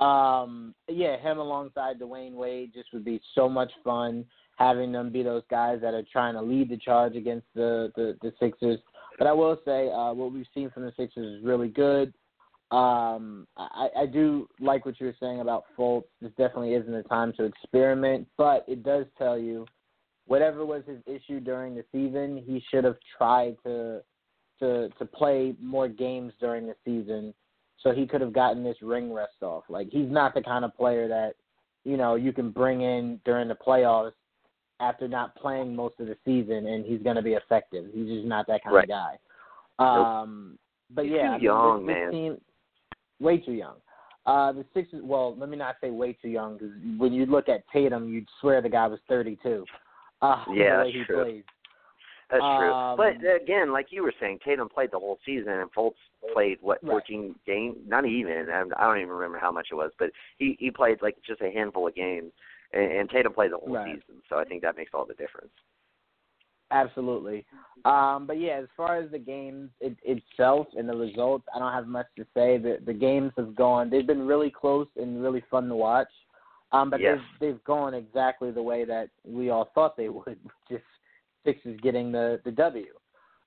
[0.00, 4.24] Um, yeah, him alongside Dwyane Wade just would be so much fun
[4.56, 8.16] having them be those guys that are trying to lead the charge against the the,
[8.22, 8.78] the Sixers.
[9.18, 12.14] But I will say, uh, what we've seen from the Sixers is really good.
[12.70, 16.04] Um, I, I do like what you were saying about Fultz.
[16.22, 19.66] This definitely isn't a time to experiment, but it does tell you
[20.26, 24.02] whatever was his issue during the season, he should have tried to
[24.60, 27.34] to to play more games during the season
[27.82, 29.64] so he could have gotten this ring rest off.
[29.68, 31.34] Like he's not the kind of player that,
[31.84, 34.12] you know, you can bring in during the playoffs
[34.80, 37.86] after not playing most of the season and he's going to be effective.
[37.92, 38.90] He's just not that kind Right.
[38.90, 39.18] of
[39.78, 40.20] guy.
[40.20, 40.58] Um
[40.92, 42.10] but He's yeah, too young, this, this man.
[42.12, 42.40] team
[43.20, 43.76] way too young.
[44.26, 45.02] Uh, the Sixers.
[45.04, 48.26] Well, let me not say way too young because when you look at Tatum, you'd
[48.40, 49.64] swear the guy was 32.
[50.20, 51.22] Uh, Yeah, the way he true.
[51.24, 51.44] plays.
[52.30, 52.72] That's true.
[52.72, 55.94] Um, But again, like you were saying, Tatum played the whole season, and Fultz
[56.32, 56.92] played what Right.
[56.92, 57.76] 14 games?
[57.86, 58.48] Not even.
[58.50, 61.40] I I don't even remember how much it was, but he he played like just
[61.40, 62.32] a handful of games,
[62.72, 63.86] and, and Tatum played the whole Right.
[64.00, 64.22] season.
[64.28, 65.52] So I think that makes all the difference.
[66.70, 67.44] Absolutely.
[67.84, 71.72] Um, but yeah, as far as the games it, itself and the results, I don't
[71.72, 72.58] have much to say.
[72.58, 73.90] The the games have gone.
[73.90, 76.10] They've been really close and really fun to watch.
[76.72, 77.18] Um, but Yes.
[77.40, 80.38] they've they've gone exactly the way that we all thought they would,
[80.70, 80.84] just
[81.44, 82.86] Sixers getting the the W.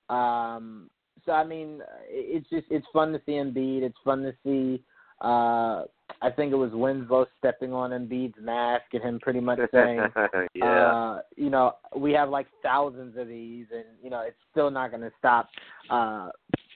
[0.08, 0.90] Um,
[1.24, 3.82] so I mean, it's just it's fun to see Embiid.
[3.82, 4.82] It's fun to see.
[5.20, 5.84] Uh,
[6.20, 10.00] I think it was Winslow stepping on Embiid's mask and him pretty much saying,
[10.54, 10.64] yeah.
[10.64, 14.90] uh, you know, we have like thousands of these, and you know, it's still not
[14.90, 15.48] going to stop.
[15.88, 16.28] Uh,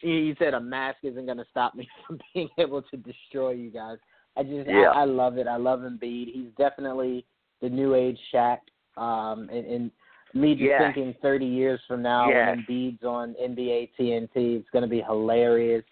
[0.02, 3.70] you, said a mask isn't going to stop me from being able to destroy you
[3.70, 3.98] guys.
[4.36, 4.92] I just, Yeah.
[4.94, 5.46] I, I love it.
[5.46, 6.32] I love Embiid.
[6.32, 7.26] He's definitely
[7.60, 8.58] the new age Shaq.
[8.96, 9.90] Um, and, and
[10.34, 10.82] me just Yes.
[10.82, 12.48] thinking 30 years from now Yes.
[12.48, 15.84] when Embiid's on NBA TNT, it's going to be hilarious.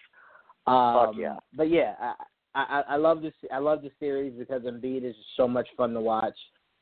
[0.66, 1.36] Um, Fuck yeah.
[1.54, 2.14] But yeah, I,
[2.54, 3.34] I, I love this.
[3.52, 6.36] I love the series because Embiid is so much fun to watch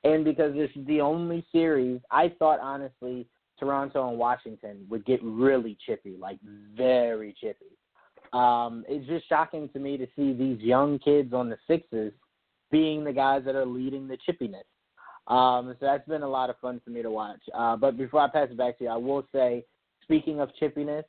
[0.05, 3.26] and because this is the only series I thought honestly
[3.59, 6.39] Toronto and Washington would get really chippy, like
[6.76, 7.76] very chippy.
[8.32, 12.12] Um, it's just shocking to me to see these young kids on the Sixers
[12.70, 14.64] being the guys that are leading the chippiness.
[15.27, 17.41] Um, so that's been a lot of fun for me to watch.
[17.55, 19.65] Uh, but before I pass it back to you, I will say,
[20.03, 21.05] speaking of chippiness,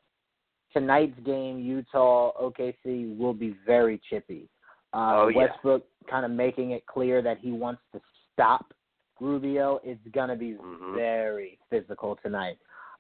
[0.72, 4.48] tonight's game, Utah OKC, will be very chippy.
[4.94, 5.38] Uh, Oh, yeah.
[5.38, 8.02] Westbrook kind of making it clear that he wants to
[8.34, 8.74] stop
[9.20, 9.80] Rubio.
[9.84, 10.96] It's gonna be Mhm.
[10.96, 12.58] very physical tonight.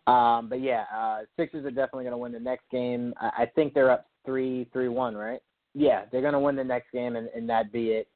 [0.07, 3.13] Um, but yeah, uh, Sixers are definitely gonna win the next game.
[3.19, 5.41] I, I think they're up three, three, one, right?
[5.77, 8.07] yeah, they're gonna win the next game, and, and that be it.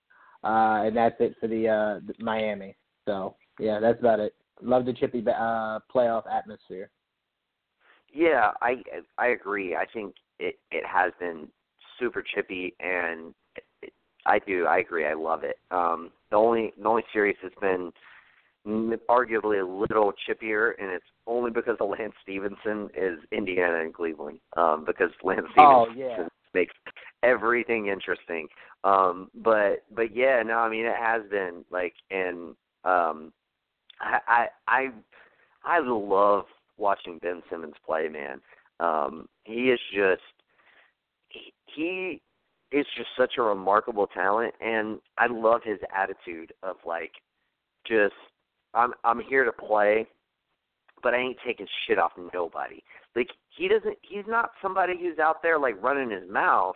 [0.46, 2.74] Uh, and that's it for the uh, Miami.
[3.10, 4.36] So yeah, that's about it.
[4.62, 6.92] Love the chippy uh, playoff atmosphere.
[8.14, 8.84] Yeah, I
[9.18, 9.76] I agree.
[9.76, 11.48] I think it it has been
[12.00, 13.34] super chippy, and
[13.82, 13.94] it,
[14.28, 14.68] I do.
[14.68, 15.08] I agree.
[15.08, 15.58] I love it.
[15.72, 17.92] Um, the only the only series that's been
[18.68, 24.40] arguably a little chippier, and it's only because of Lance Stephenson is Indiana and Cleveland.
[24.56, 26.28] Um, because Lance oh, Stephenson yeah.
[26.54, 26.76] makes
[27.24, 28.48] everything interesting.
[28.84, 33.32] Um, but but yeah, no, I mean it has been like, and um,
[34.00, 34.90] I I I,
[35.64, 36.46] I love
[36.78, 38.42] watching Ben Simmons play, man.
[38.80, 40.22] Um, he is just
[41.30, 42.22] he, he
[42.72, 47.12] is just such a remarkable talent, and I love his attitude of like
[47.86, 48.14] just
[48.74, 50.08] I'm I'm here to play,
[51.04, 52.82] but I ain't taking shit off nobody.
[53.16, 56.76] Like he doesn't he's not somebody who's out there like running his mouth,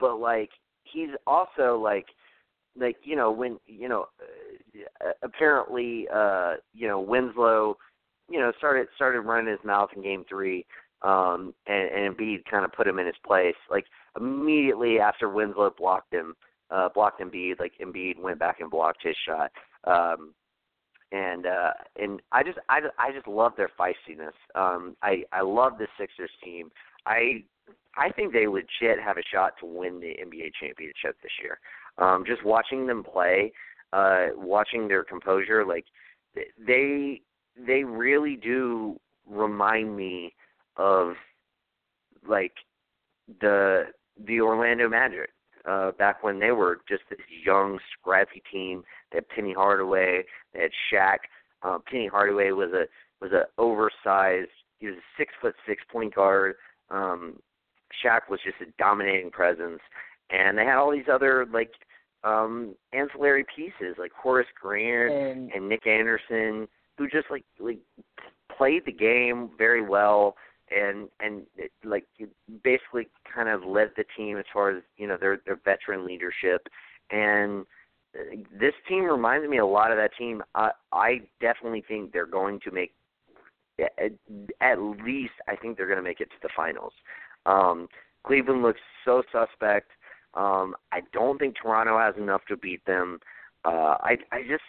[0.00, 0.50] but like
[0.84, 2.06] he's also like
[2.78, 4.06] like you know when you know
[5.04, 7.76] uh, apparently uh you know Winslow
[8.28, 10.64] you know started started running his mouth in game 3
[11.02, 13.84] um and and Embiid kind of put him in his place like
[14.18, 16.34] immediately after Winslow blocked him
[16.70, 19.50] uh blocked Embiid like Embiid went back and blocked his shot
[19.86, 20.34] um
[21.12, 24.34] and uh and I just I I just love their feistiness.
[24.54, 26.70] Um I I love the Sixers team.
[27.06, 27.44] I
[27.96, 31.58] I think they legit have a shot to win the NBA championship this year.
[31.98, 33.52] Um just watching them play,
[33.92, 35.86] uh watching their composure like
[36.66, 37.20] they
[37.56, 40.34] they really do remind me
[40.76, 41.14] of
[42.28, 42.52] like
[43.40, 43.84] the
[44.26, 45.30] the Orlando Magic
[45.66, 48.84] uh, back when they were just this young, scrappy team.
[49.10, 51.18] They had Penny Hardaway, they had Shaq.
[51.62, 52.84] Uh, Penny Hardaway was a
[53.20, 54.50] was a oversized.
[54.78, 56.56] He was a six foot six point guard.
[56.90, 57.38] Um,
[58.04, 59.80] Shaq was just a dominating presence,
[60.34, 61.72] and they had all these other like
[62.24, 66.66] um ancillary pieces like Horace Grant and, and Nick Anderson,
[66.98, 67.78] who just like like
[68.56, 70.36] played the game very well
[70.70, 72.04] and and it, like
[72.62, 76.66] basically kind of led the team as far as you know their their veteran leadership.
[77.10, 77.64] And
[78.18, 80.42] uh, this team reminds me a lot of that team.
[80.54, 82.94] I i definitely think they're going to make
[83.80, 84.12] at,
[84.60, 86.92] at least i think they're going to make it to the finals.
[87.46, 87.88] Um
[88.26, 89.90] cleveland looks so suspect
[90.34, 93.18] um i don't think toronto has enough to beat them
[93.64, 94.62] uh i i just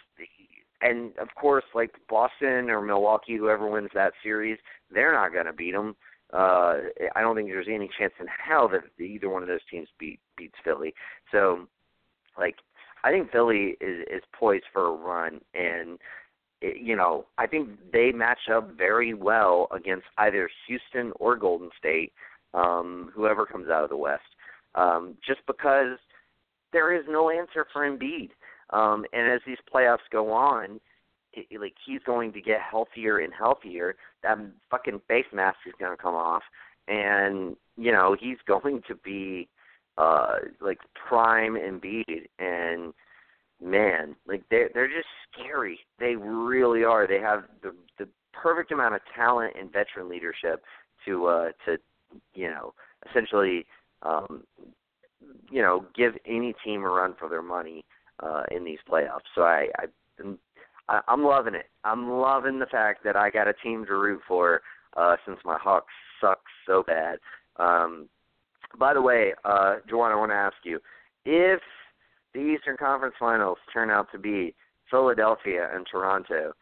[0.82, 4.58] and of course, like Boston or Milwaukee, whoever wins that series,
[4.92, 5.96] they're not going to beat them.
[6.32, 6.78] Uh,
[7.14, 10.18] I don't think there's any chance in hell that either one of those teams beat
[10.36, 10.92] beats Philly.
[11.30, 11.66] So,
[12.36, 12.56] like,
[13.04, 15.98] I think Philly is is poised for a run, and
[16.60, 21.70] it, you know, I think they match up very well against either Houston or Golden
[21.78, 22.12] State,
[22.54, 24.22] um, whoever comes out of the West.
[24.76, 25.98] Um, just because
[26.72, 28.30] there is no answer for Embiid.
[28.70, 30.80] Um, and as these playoffs go on,
[31.32, 33.96] it, like he's going to get healthier and healthier.
[34.22, 34.38] That
[34.70, 36.42] fucking face mask is going to come off,
[36.88, 39.48] and you know he's going to be
[39.98, 40.78] uh like
[41.08, 42.26] prime Embiid.
[42.38, 42.92] And
[43.62, 45.78] man, like they're they're just scary.
[45.98, 47.06] They really are.
[47.06, 50.62] They have the the perfect amount of talent and veteran leadership
[51.06, 51.76] to uh to
[52.34, 52.74] you know
[53.08, 53.66] essentially
[54.02, 54.44] um
[55.50, 57.84] you know give any team a run for their money
[58.22, 59.28] uh, in these playoffs.
[59.34, 61.66] So I, I I'm loving it.
[61.84, 64.62] I'm loving the fact that I got a team to root for
[64.96, 67.18] uh, since my Hawks suck so bad.
[67.56, 68.08] Um,
[68.78, 70.78] by the way, uh, Joanne, I want to ask you
[71.24, 71.60] if
[72.34, 74.54] the Eastern Conference Finals turn out to be
[74.90, 76.52] Philadelphia and Toronto,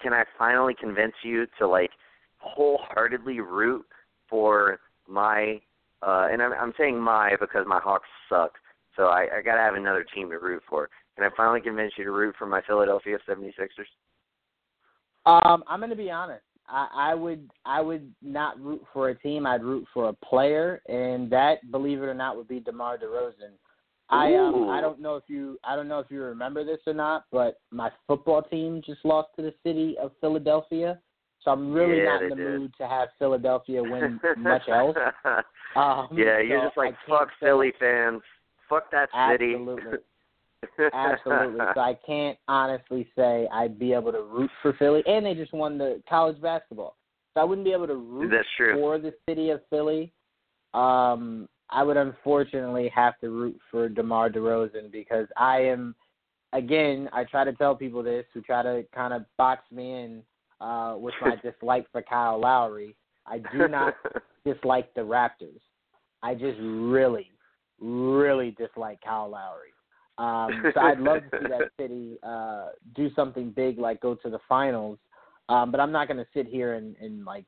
[0.00, 1.90] can I finally convince you to like
[2.38, 3.84] wholeheartedly root
[4.28, 5.60] for my
[6.02, 8.52] uh and I'm I'm saying my because my Hawks suck,
[8.96, 10.88] so I, I got to have another team to root for.
[11.16, 13.86] Can I finally convince you to root for my Philadelphia 76ers?
[15.24, 16.44] Um, I'm going to be honest.
[16.68, 19.46] I, I would I would not root for a team.
[19.46, 23.54] I'd root for a player, and that, believe it or not, would be DeMar DeRozan.
[24.08, 26.94] I um I don't know if you I don't know if you remember this or
[26.94, 31.00] not, but my football team just lost to the city of Philadelphia.
[31.46, 32.58] So I'm really yeah, not in the did.
[32.58, 34.96] mood to have Philadelphia win much else.
[35.76, 38.20] Um, yeah, you're so just like fuck Philly fans.
[38.68, 39.54] Fuck that city.
[39.54, 39.98] Absolutely.
[40.92, 41.60] Absolutely.
[41.74, 45.52] So I can't honestly say I'd be able to root for Philly, and they just
[45.52, 46.96] won the college basketball,
[47.34, 48.32] so I wouldn't be able to root
[48.74, 50.12] for the city of Philly.
[50.74, 55.94] Um, I would unfortunately have to root for DeMar DeRozan because I am,
[56.52, 60.22] again, I try to tell people this who try to kind of box me in
[60.60, 62.96] uh, with my dislike for Kyle Lowry.
[63.26, 63.94] I do not
[64.44, 65.60] dislike the Raptors.
[66.22, 67.30] I just really,
[67.80, 69.72] really dislike Kyle Lowry.
[70.18, 74.30] Um, so I'd love to see that city uh, do something big, like go to
[74.30, 74.98] the finals.
[75.48, 77.44] Um, but I'm not going to sit here and, and like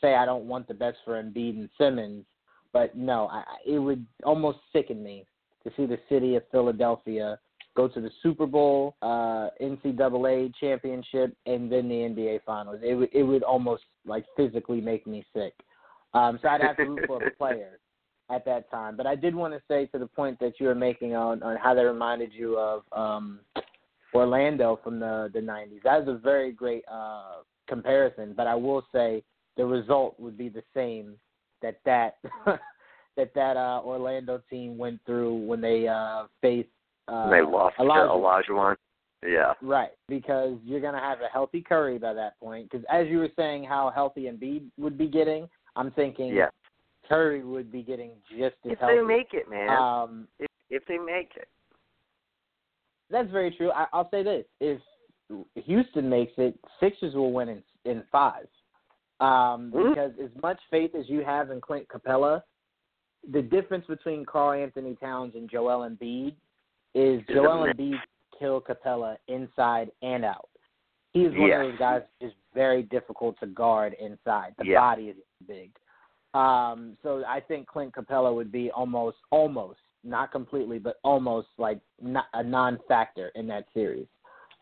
[0.00, 2.24] say I don't want the best for Embiid and Simmons.
[2.72, 5.24] But no, I, it would almost sicken me
[5.64, 7.38] to see the city of Philadelphia
[7.78, 12.80] go to the Super Bowl, uh, NCAA championship, and then the NBA Finals.
[12.82, 15.54] It would it would almost like physically make me sick.
[16.12, 17.78] Um, so I'd have to root for a player
[18.30, 18.96] at that time.
[18.96, 21.56] But I did want to say to the point that you were making on on
[21.56, 23.38] how that reminded you of um,
[24.12, 25.82] Orlando from the the 90s.
[25.84, 28.34] That is a very great uh, comparison.
[28.36, 29.22] But I will say
[29.56, 31.14] the result would be the same
[31.62, 32.16] that that
[33.16, 36.70] that that uh, Orlando team went through when they uh, faced
[37.08, 38.08] uh, they lost Elijah.
[38.08, 38.76] Olajuwon.
[39.26, 39.54] Yeah.
[39.62, 42.70] Right, because you're going to have a healthy Curry by that point.
[42.70, 46.50] Because as you were saying, how healthy Embiid would be getting, I'm thinking yeah.
[47.08, 48.94] Curry would be getting just as if healthy.
[48.94, 49.70] If they make it, man.
[49.70, 51.48] Um, if if they make it.
[53.10, 53.72] That's very true.
[53.72, 54.80] I, I'll say this: if
[55.64, 58.46] Houston makes it, Sixers will win in in five.
[59.20, 59.88] Um, Mhm.
[59.88, 62.42] Because as much faith as you have in Clint Capela,
[63.32, 66.34] the difference between Karl-Anthony Towns and Joel Embiid
[66.98, 67.72] is Joel.
[67.72, 68.00] Embiid
[68.38, 70.48] kill Capela inside and out.
[71.12, 71.64] He's one Yes.
[71.64, 74.54] of those guys just very difficult to guard inside.
[74.58, 74.80] The Yeah.
[74.80, 75.16] body is
[75.46, 75.76] big.
[76.34, 81.80] Um, so I think Clint Capela would be almost, almost, not completely, but almost like
[82.00, 84.06] not a non-factor in that series.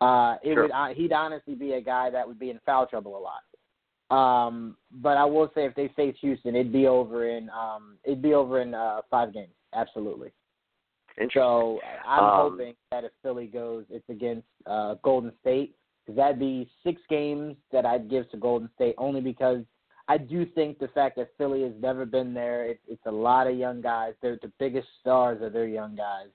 [0.00, 0.62] Uh, it Sure.
[0.64, 3.42] would uh, he'd honestly be a guy that would be in foul trouble a lot.
[4.10, 8.22] Um, but I will say if they face Houston, it'd be over in um, it'd
[8.22, 9.54] be over in uh, five games.
[9.72, 10.32] Absolutely.
[11.32, 15.74] So I'm Um, hoping that if Philly goes, it's against uh, Golden State
[16.05, 19.64] because that'd be six games that I'd give to Golden State only because
[20.09, 23.48] I do think the fact that Philly has never been there, it's, it's a lot
[23.48, 24.14] of young guys.
[24.22, 26.28] They're the biggest stars of their young guys.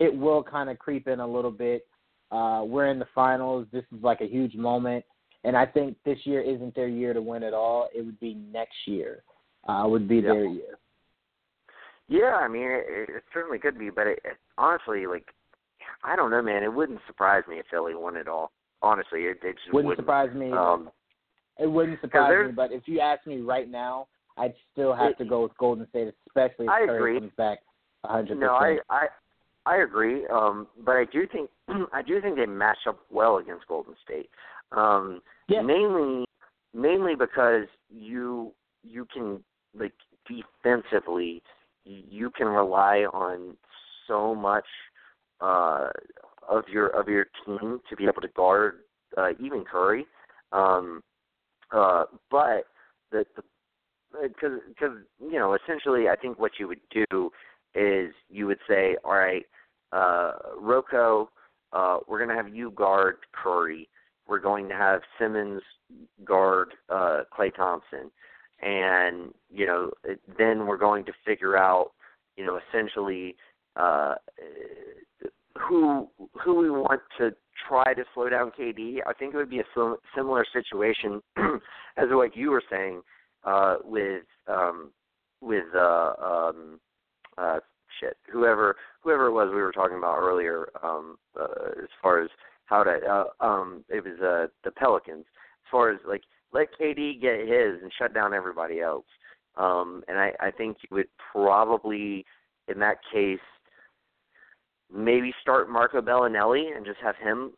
[0.00, 1.86] It will kind of creep in a little bit.
[2.32, 3.66] Uh, we're in the finals.
[3.70, 5.04] This is like a huge moment,
[5.44, 7.88] and I think this year isn't their year to win at all.
[7.94, 9.22] It would be next year.
[9.68, 10.22] Uh, would be Yeah.
[10.22, 10.78] their year.
[12.12, 15.24] Yeah, I mean, it, it certainly could be, but it, it, honestly, like,
[16.04, 16.62] I don't know, man.
[16.62, 18.52] It wouldn't surprise me if Philly won it all.
[18.82, 20.04] Honestly, it, it just Wouldn't wouldn't.
[20.04, 20.52] surprise me.
[20.52, 20.90] Um,
[21.58, 25.24] It wouldn't surprise me, but if you ask me right now, I'd still have to
[25.24, 27.20] go with Golden State, especially if I Curry agree.
[27.20, 27.60] comes back
[28.04, 28.76] a hundred no, I.
[28.90, 29.06] I,
[29.64, 30.26] I agree.
[30.26, 31.48] Um, but I do think,
[31.94, 34.28] I do think they match up well against Golden State.
[34.72, 35.62] Um, Yeah.
[35.62, 36.26] mainly,
[36.74, 38.52] mainly because you,
[38.82, 39.42] you can
[39.78, 39.92] like
[40.28, 41.42] defensively,
[41.84, 43.56] you can rely on
[44.06, 44.66] so much
[45.40, 45.88] uh,
[46.48, 48.80] of your of your team to be able to guard
[49.16, 50.06] uh, even Curry.
[50.52, 51.02] Um,
[51.72, 52.64] uh, but
[53.10, 53.24] the
[54.22, 57.30] because because you know essentially I think what you would do
[57.74, 59.44] is you would say all right
[59.92, 61.30] uh, Rocco
[61.72, 63.88] uh, we're going to have you guard Curry
[64.28, 65.62] we're going to have Simmons
[66.24, 68.10] guard uh, Klay Thompson
[68.62, 69.90] and you know
[70.38, 71.90] then we're going to figure out
[72.36, 73.36] you know essentially
[73.76, 74.14] uh,
[75.58, 76.08] who
[76.42, 77.30] who we want to
[77.68, 78.98] try to slow down KD.
[79.06, 81.20] I think it would be a sim- similar situation
[81.96, 83.02] as what you were saying
[83.44, 84.90] uh, with um,
[85.40, 86.80] with uh, um,
[87.38, 87.58] uh,
[88.00, 92.30] shit whoever whoever it was we were talking about earlier um, uh, as far as
[92.66, 96.22] how to uh, um, it was uh, the Pelicans as far as like
[96.52, 99.06] let KD get his and shut down everybody else.
[99.56, 102.24] Um, and I, I think you would probably
[102.68, 103.38] in that case
[104.94, 107.52] maybe start Marco Belinelli and just have him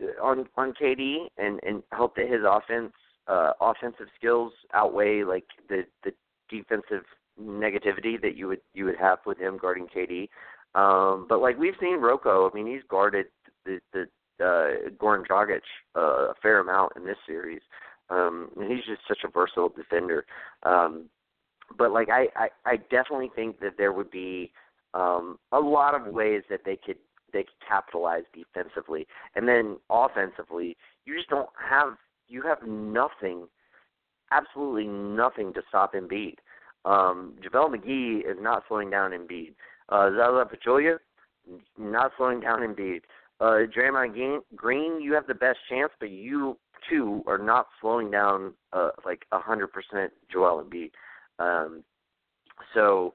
[0.00, 2.92] uh, on on KD and and hope that his offense
[3.28, 6.12] uh offensive skills outweigh like the the
[6.48, 7.04] defensive
[7.40, 10.28] negativity that you would you would have with him guarding KD.
[10.74, 13.26] Um but like we've seen Rocco, I mean he's guarded
[13.64, 14.02] the the
[14.40, 15.60] uh Goran Dragic
[15.96, 17.60] uh, a fair amount in this series.
[18.10, 20.24] Um he's just such a versatile defender.
[20.62, 21.06] Um
[21.76, 24.52] but like I, I I definitely think that there would be
[24.94, 26.96] um, a lot of ways that they could
[27.32, 29.06] they could capitalize defensively,
[29.36, 31.94] and then offensively, you just don't have
[32.28, 33.46] you have nothing,
[34.32, 36.34] absolutely nothing to stop Embiid.
[36.84, 39.54] Um, JaVale McGee is not slowing down Embiid.
[39.90, 40.98] Uh, Zaza Pachulia,
[41.78, 43.02] not slowing down Embiid.
[43.40, 46.58] Uh, Draymond Green, you have the best chance, but you
[46.90, 50.90] too are not slowing down uh, like a hundred percent Joel Embiid.
[51.38, 51.84] Um,
[52.74, 53.14] so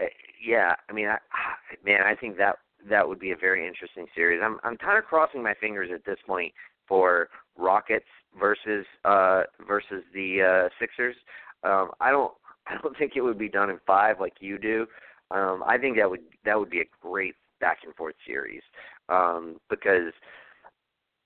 [0.00, 0.04] uh,
[0.44, 1.18] yeah, I mean, I,
[1.84, 2.56] man, I think that
[2.88, 4.40] that would be a very interesting series.
[4.42, 6.52] I'm I'm kind of crossing my fingers at this point
[6.86, 7.28] for
[7.58, 8.06] Rockets
[8.38, 11.16] versus uh versus the uh Sixers.
[11.64, 12.32] Um I don't
[12.68, 14.86] I don't think it would be done in 5 like you do.
[15.30, 18.62] Um, I think that would that would be a great back and forth series
[19.08, 20.12] um, because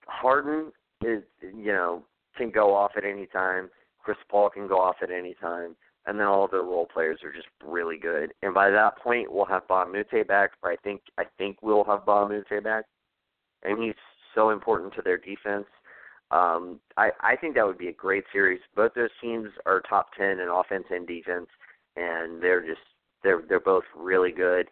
[0.07, 0.73] Harden
[1.05, 2.03] is you know
[2.37, 3.71] can go off at any time.
[4.03, 7.33] Chris Paul can go off at any time, and then all the role players are
[7.33, 8.33] just really good.
[8.43, 10.53] And by that point, we'll have Mbah a Moute back.
[10.63, 12.85] But I think I think we'll have Mbah a Moute back,
[13.63, 13.95] and he's
[14.35, 15.67] so important to their defense.
[16.31, 18.61] Um, I I think that would be a great series.
[18.75, 21.49] Both those teams are top ten in offense and defense,
[21.97, 22.81] and they're just
[23.23, 24.69] they're they're both really good.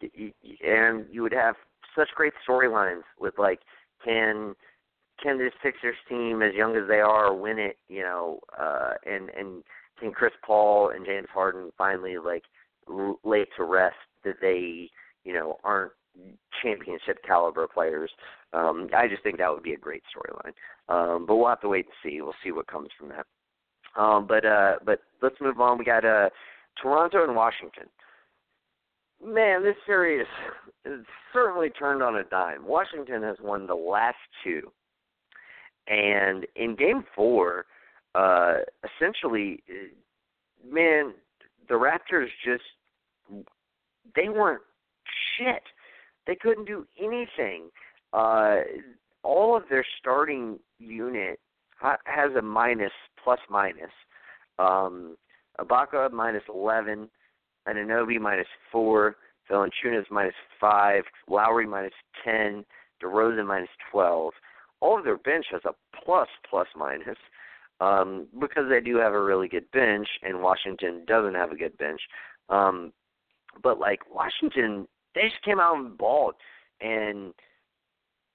[0.00, 1.56] And you would have
[1.96, 3.60] such great storylines with like
[4.04, 4.54] can
[5.22, 7.76] can this Sixers team, as young as they are, win it?
[7.88, 9.62] You know, uh, and and
[9.98, 12.44] can Chris Paul and James Harden finally like
[13.24, 14.90] lay to rest that they
[15.24, 15.92] you know aren't
[16.62, 18.10] championship caliber players.
[18.52, 20.52] Um, I just think that would be a great storyline.
[20.88, 22.20] Um, but we'll have to wait and see.
[22.20, 23.26] We'll see what comes from that.
[24.00, 25.78] Um, but uh, but let's move on.
[25.78, 26.30] We got uh,
[26.80, 27.84] Toronto and Washington.
[29.24, 30.26] Man, this series
[30.84, 32.64] is certainly turned on a dime.
[32.64, 34.70] Washington has won the last two,
[35.88, 37.66] and in Game Four,
[38.14, 39.62] uh, essentially,
[40.70, 41.14] man,
[41.68, 42.62] the Raptors just
[44.14, 44.62] they weren't
[45.36, 45.62] shit.
[46.26, 47.70] They couldn't do anything.
[48.12, 48.56] Uh,
[49.22, 51.38] all of their starting unit
[51.80, 52.92] has a minus,
[53.22, 53.90] plus minus.
[54.58, 55.16] Um,
[55.60, 57.08] Ibaka minus 11,
[57.68, 59.16] Anunoby minus 4,
[59.50, 61.92] Valanciunas minus 5, Lowry minus
[62.24, 62.64] 10,
[63.02, 64.32] DeRozan minus 12.
[64.80, 65.74] All of their bench has a
[66.04, 67.18] plus, plus minus
[67.80, 71.76] um, because they do have a really good bench, and Washington doesn't have a good
[71.78, 72.00] bench.
[72.48, 72.92] Um,
[73.62, 76.34] but like Washington, they just came out and balled,
[76.80, 77.32] and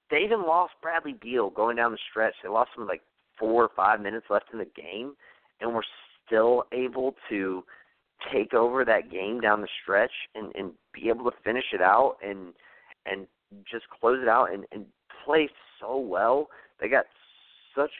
[0.10, 2.34] they even lost Bradley Beal going down the stretch.
[2.42, 3.02] They lost him like
[3.38, 5.14] four or five minutes left in the game,
[5.60, 5.86] and were
[6.26, 7.64] still able to
[8.32, 12.16] take over that game down the stretch and and be able to finish it out
[12.26, 12.54] and
[13.06, 13.28] and
[13.70, 14.86] just close it out and and
[15.26, 15.50] play
[15.84, 16.48] so well.
[16.80, 17.06] They got
[17.76, 17.92] such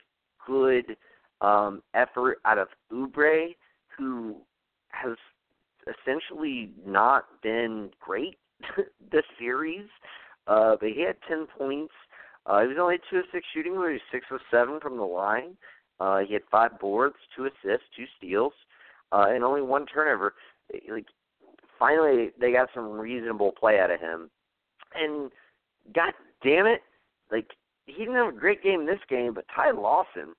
[0.46, 0.96] good
[1.40, 3.54] um effort out of Oubre
[3.96, 4.36] who
[4.88, 5.16] has
[5.86, 8.36] essentially not been great
[9.12, 9.86] this series.
[10.46, 11.92] Uh but he had ten points.
[12.46, 14.96] Uh he was only two of six shooting, but he was six of seven from
[14.96, 15.56] the line.
[16.00, 18.52] Uh he had five boards, two assists, two steals,
[19.12, 20.34] uh and only one turnover.
[20.88, 21.06] Like
[21.78, 24.30] finally they got some reasonable play out of him.
[24.94, 25.30] And
[25.94, 26.12] god
[26.42, 26.82] damn it,
[27.30, 27.48] like
[27.86, 30.34] he didn't have a great game this game, but Ty Lawson,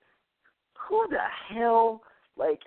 [0.89, 1.17] who the
[1.49, 2.01] hell
[2.37, 2.59] like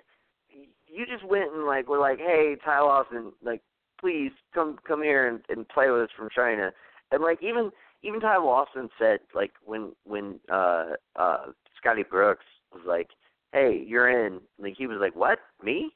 [0.87, 3.61] you just went and like were like, Hey, Ty Lawson, like
[3.99, 6.71] please come come here and, and play with us from China.
[7.11, 7.71] And like even
[8.03, 11.45] even Ty Lawson said like when when uh uh
[11.77, 13.09] Scotty Brooks was like,
[13.53, 15.39] Hey, you're in like he was like, What?
[15.63, 15.91] Me?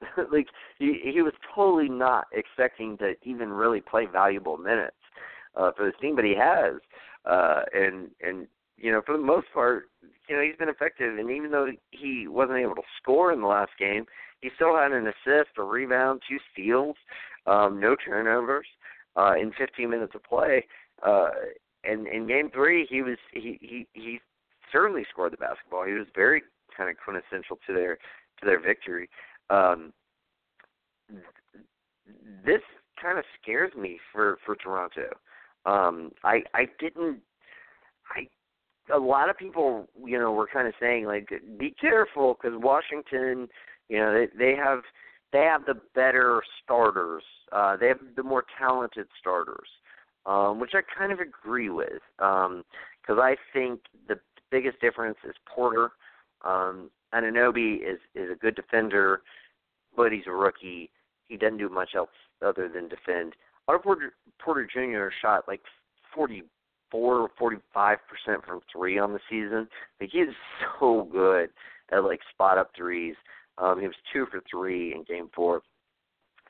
[0.32, 0.46] like
[0.78, 4.96] he he was totally not expecting to even really play valuable minutes
[5.56, 6.74] uh for this team, but he has.
[7.24, 9.90] Uh and and you know, for the most part,
[10.28, 13.46] you know, he's been effective and even though he wasn't able to score in the
[13.46, 14.06] last game,
[14.40, 16.96] he still had an assist, a rebound, two steals,
[17.46, 18.66] um, no turnovers
[19.16, 20.64] uh, in 15 minutes of play.
[21.06, 21.30] Uh,
[21.84, 24.20] and in game three, he was he he he
[24.70, 25.84] certainly scored the basketball.
[25.84, 26.42] He was very
[26.76, 29.08] kind of quintessential to their to their victory.
[29.48, 29.92] Um,
[32.44, 32.60] this
[33.00, 35.08] kind of scares me for for Toronto.
[35.66, 37.20] Um, I I didn't
[38.14, 38.26] I
[38.92, 43.48] a lot of people you know were kind of saying like be careful because Washington
[43.88, 44.80] you know they they have
[45.32, 47.22] they have the better starters.
[47.52, 49.68] Uh, they have the more talented starters,
[50.26, 52.00] um, which I kind of agree with.
[52.18, 54.18] Because um, I think the
[54.50, 55.90] biggest difference is Porter.
[56.44, 59.22] Um, Anunoby is is a good defender,
[59.96, 60.90] but he's a rookie.
[61.28, 62.10] He doesn't do much else
[62.44, 63.34] other than defend.
[63.70, 65.14] Otto Porter, Porter Jr.
[65.22, 65.60] shot like
[66.14, 69.68] 44 or 45 percent from three on the season.
[70.00, 70.34] Like he is
[70.80, 71.50] so good
[71.92, 73.14] at like spot up threes.
[73.58, 75.62] Um, he was two for three in Game Four,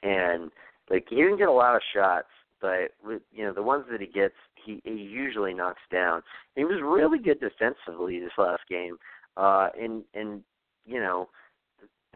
[0.02, 0.50] and
[0.88, 2.28] like he didn't get a lot of shots,
[2.60, 4.34] but with, you know the ones that he gets,
[4.64, 6.22] he he usually knocks down.
[6.56, 8.96] He was really good defensively this last game,
[9.36, 10.42] uh, and and
[10.86, 11.28] you know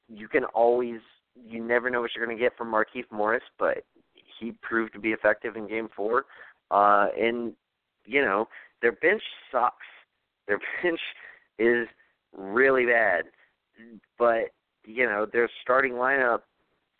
[0.09, 1.01] you can always
[1.47, 3.85] you never know what you're going to get from Markieff Morris, but
[4.39, 6.27] he proved to be effective in Game Four,
[6.71, 7.53] uh, and
[8.05, 8.49] you know
[8.83, 9.87] their bench sucks.
[10.47, 11.01] Their bench
[11.59, 11.89] is
[12.37, 13.25] really bad,
[14.19, 14.51] but
[14.85, 16.41] you know their starting lineup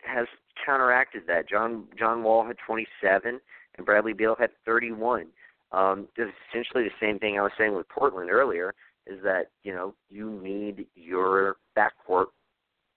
[0.05, 0.27] has
[0.65, 1.49] counteracted that.
[1.49, 3.41] John John Wall had 27,
[3.77, 5.27] and Bradley Beal had 31.
[5.73, 8.75] Um, it's essentially the same thing I was saying with Portland earlier.
[9.07, 12.27] Is that you know you need your backcourt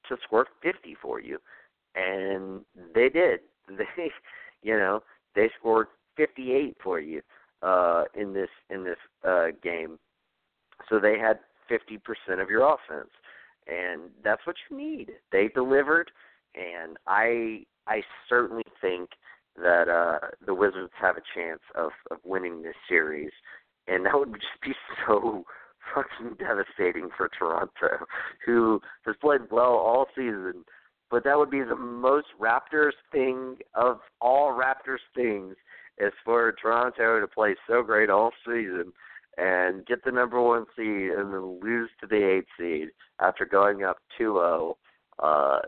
[0.08, 1.40] to score 50 for you,
[1.96, 2.62] and
[2.94, 3.42] they did.
[3.78, 4.12] they,
[4.62, 5.04] you know,
[5.36, 7.22] they scored 58 for you
[7.62, 10.00] uh, in this in this uh, game.
[10.90, 11.40] So they had
[11.70, 13.10] 50% of your offense,
[13.68, 15.12] and that's what you need.
[15.32, 16.12] They delivered,
[16.56, 19.10] and I I certainly think
[19.56, 23.32] that uh, the Wizards have a chance of of winning this series,
[23.88, 24.74] and that would just be
[25.06, 25.44] so
[25.94, 28.06] fucking devastating for Toronto,
[28.46, 30.66] who has played well all season.
[31.10, 35.56] But that would be the most Raptors thing of all Raptors things
[35.98, 38.94] is for Toronto to play so great all season
[39.38, 42.90] and get the number one seed and then lose to the eight seed
[43.20, 44.76] after going up 2-0.
[45.20, 45.60] Uh,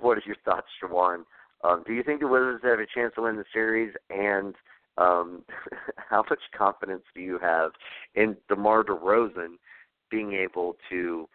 [0.00, 1.24] what are your thoughts, Jawan?
[1.64, 3.94] Um, do you think the Wizards have a chance to win the series?
[4.10, 4.54] And
[4.98, 5.44] um,
[5.96, 7.72] how much confidence do you have
[8.14, 9.56] in DeMar DeRozan
[10.10, 11.28] being able to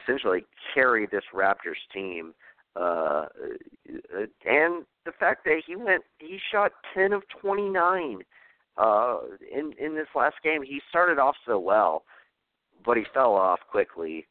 [0.00, 0.44] essentially
[0.74, 2.34] carry this Raptors team?
[2.76, 3.26] Uh,
[4.46, 8.20] and the fact that he went, he shot 10 of 29
[8.76, 9.18] uh,
[9.52, 10.62] in in this last game.
[10.62, 12.04] He started off so well,
[12.84, 14.26] but he fell off quickly,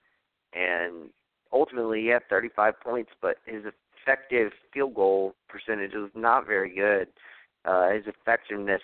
[0.53, 1.10] and
[1.52, 3.64] ultimately he had 35 points, but his
[4.02, 7.07] effective field goal percentage was not very good.
[7.66, 8.82] Uh, his effectiveness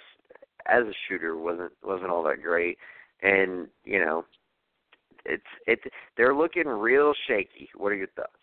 [0.67, 2.77] as a shooter wasn't wasn't all that great,
[3.21, 4.25] and you know,
[5.25, 5.83] it's it's
[6.17, 7.69] they're looking real shaky.
[7.75, 8.33] What are your thoughts?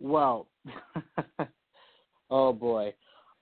[0.00, 0.46] Well,
[2.30, 2.94] oh boy,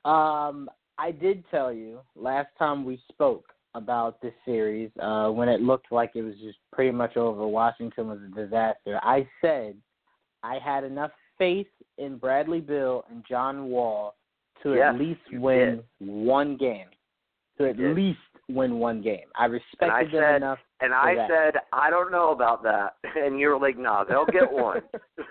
[0.05, 5.61] um, I did tell you last time we spoke about this series uh, when it
[5.61, 7.47] looked like it was just pretty much over.
[7.47, 8.99] Washington was a disaster.
[9.03, 9.77] I said
[10.43, 11.67] I had enough faith
[11.99, 14.15] in Bradley Beal and John Wall
[14.63, 16.09] to at least win did.
[16.09, 16.87] one game.
[17.59, 18.19] To at least
[18.49, 19.27] win one game.
[19.37, 20.59] I respected I them said, enough.
[20.81, 21.29] And I that.
[21.29, 22.97] said, I don't know about that.
[23.17, 24.83] And you were like, nah, they'll get one.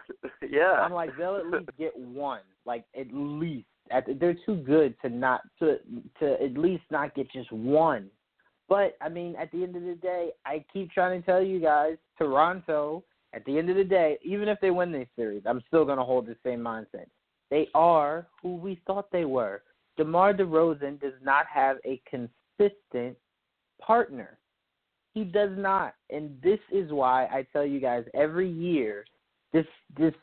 [0.49, 0.73] yeah.
[0.81, 2.41] I'm like, they'll at least get one.
[2.65, 3.67] Like at least.
[3.91, 5.77] At, they're too good to not to
[6.19, 8.09] to at least not get just one.
[8.67, 11.59] But I mean, at the end of the day, I keep trying to tell you
[11.59, 13.03] guys, Toronto.
[13.33, 15.97] At the end of the day, even if they win this series, I'm still going
[15.97, 17.07] to hold the same mindset.
[17.51, 19.61] They are who we thought they were.
[19.97, 22.01] DeMar DeRozan does not have a
[22.57, 23.17] consistent
[23.81, 24.37] partner.
[25.13, 25.95] He does not.
[26.09, 29.05] And this is why I tell you guys every year
[29.53, 29.65] this
[29.97, 30.13] this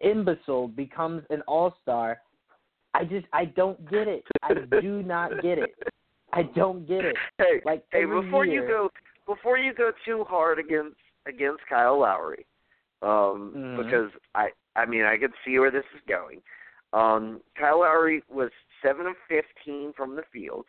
[0.00, 2.20] imbecile becomes an all-star.
[2.94, 4.24] I just I don't get it.
[4.42, 5.74] I do not get it.
[6.32, 7.16] I don't get it.
[7.38, 8.90] Hey, like hey, before year, you go
[9.26, 12.46] before you go too hard against against Kyle Lowry,
[13.02, 13.76] um, Mhm.
[13.76, 16.40] because I I mean I can see where this is going.
[16.92, 18.50] Um, Kyle Lowry was
[18.82, 20.66] seven of fifteen from the field.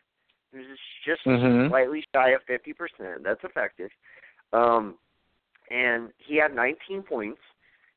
[0.55, 0.65] Was
[1.03, 1.67] just Mhm.
[1.69, 3.23] slightly shy of fifty percent.
[3.23, 3.91] That's effective.
[4.53, 4.97] Um,
[5.69, 7.41] and he had 19 points.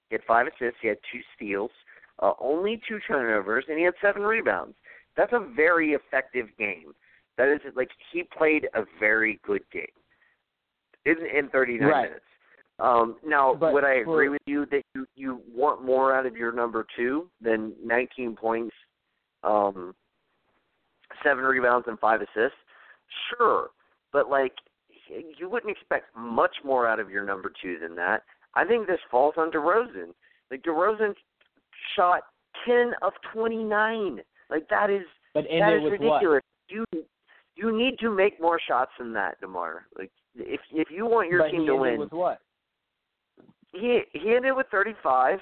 [0.09, 0.81] He had five assists.
[0.81, 1.71] He had two steals,
[2.19, 4.77] uh, only two turnovers, and he had seven rebounds.
[5.15, 6.95] That's a very effective game.
[7.37, 9.87] That is like he played a very good game
[11.05, 12.03] in in 39 Right.
[12.11, 12.25] minutes.
[12.81, 16.27] Um, now, But would I for- agree with you that you you want more out
[16.27, 18.75] of your number two than 19 points,
[19.45, 19.95] um,
[21.23, 22.59] seven rebounds, and five assists?
[23.31, 23.71] Sure,
[24.13, 24.53] but like
[25.09, 28.23] you wouldn't expect much more out of your number two than that.
[28.55, 30.13] I think this falls on DeRozan.
[30.51, 31.15] Like DeRozan
[31.97, 32.23] shot
[32.67, 34.21] 10 of 29.
[34.51, 35.03] Like that is
[35.35, 36.43] but that is ridiculous.
[36.69, 36.85] You
[37.57, 39.87] you need to make more shots than that, Demar.
[39.97, 42.41] Like if if you want your but team he to ended win, with what?
[43.73, 45.39] he he ended with 35.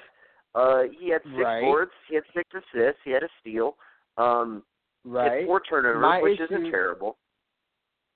[0.54, 1.60] Uh, he had six Right.
[1.60, 1.90] boards.
[2.08, 3.00] He had six assists.
[3.04, 3.76] He had a steal.
[4.16, 4.62] Um,
[5.06, 5.46] Right.
[5.46, 7.16] four turnovers, My which issue- isn't terrible.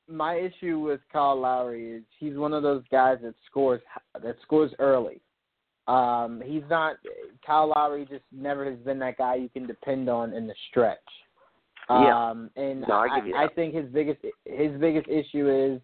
[0.08, 3.80] my issue with Kyle Lowry is he's one of those guys that scores
[4.20, 5.20] that scores early.
[5.86, 6.96] Um, he's not
[7.46, 10.98] Kyle Lowry just never has been that guy you can depend on in the stretch.
[11.88, 12.30] Yeah.
[12.30, 15.80] Um, and No, I you I think his biggest his biggest issue is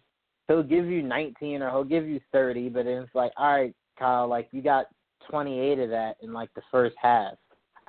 [0.47, 3.75] he'll give you 19 or he'll give you 30, but then it's like, all right,
[3.97, 4.87] Kyle, like you got
[5.29, 7.33] 28 of that in like the first half.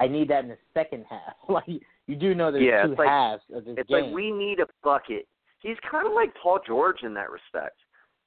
[0.01, 1.35] I need that in the second half.
[1.49, 1.65] like
[2.09, 4.07] you do know there's Yeah, two it's like- halves of this It's game.
[4.07, 5.29] like we need a bucket.
[5.61, 7.79] He's kind of like Paul George in that respect.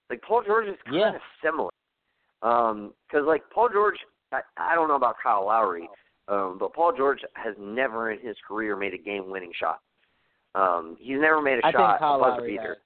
[0.09, 1.15] Like Paul George is kind Yeah.
[1.15, 1.71] of similar.
[2.41, 3.97] Um, because like Paul George,
[4.31, 5.89] I, I don't know about Kyle Lowry,
[6.27, 9.79] um, but Paul George has never in his career made a game-winning shot.
[10.55, 12.67] Um, he's never made a I shot think Kyle a buzzer Lowry beater.
[12.69, 12.77] has.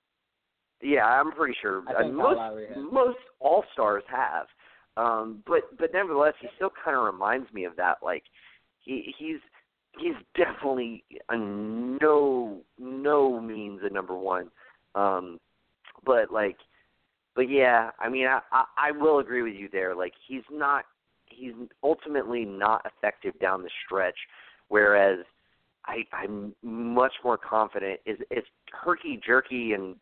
[0.81, 1.83] Yeah, I'm pretty sure.
[1.87, 2.77] I Uh, think Kyle most Lowry has.
[2.77, 4.47] most all stars have.
[4.97, 7.97] Um, but but nevertheless, he still kind of reminds me of that.
[8.03, 8.23] Like
[8.79, 9.39] he he's
[9.99, 14.49] he's definitely a no no means a number one.
[14.93, 15.39] Um,
[16.05, 16.57] but like,
[17.35, 19.95] but yeah, I mean, I, I I will agree with you there.
[19.95, 20.85] Like he's not
[21.29, 21.53] he's
[21.83, 24.17] ultimately not effective down the stretch.
[24.67, 25.19] Whereas
[25.85, 27.99] I, I'm much more confident.
[28.05, 29.95] Is it's herky jerky and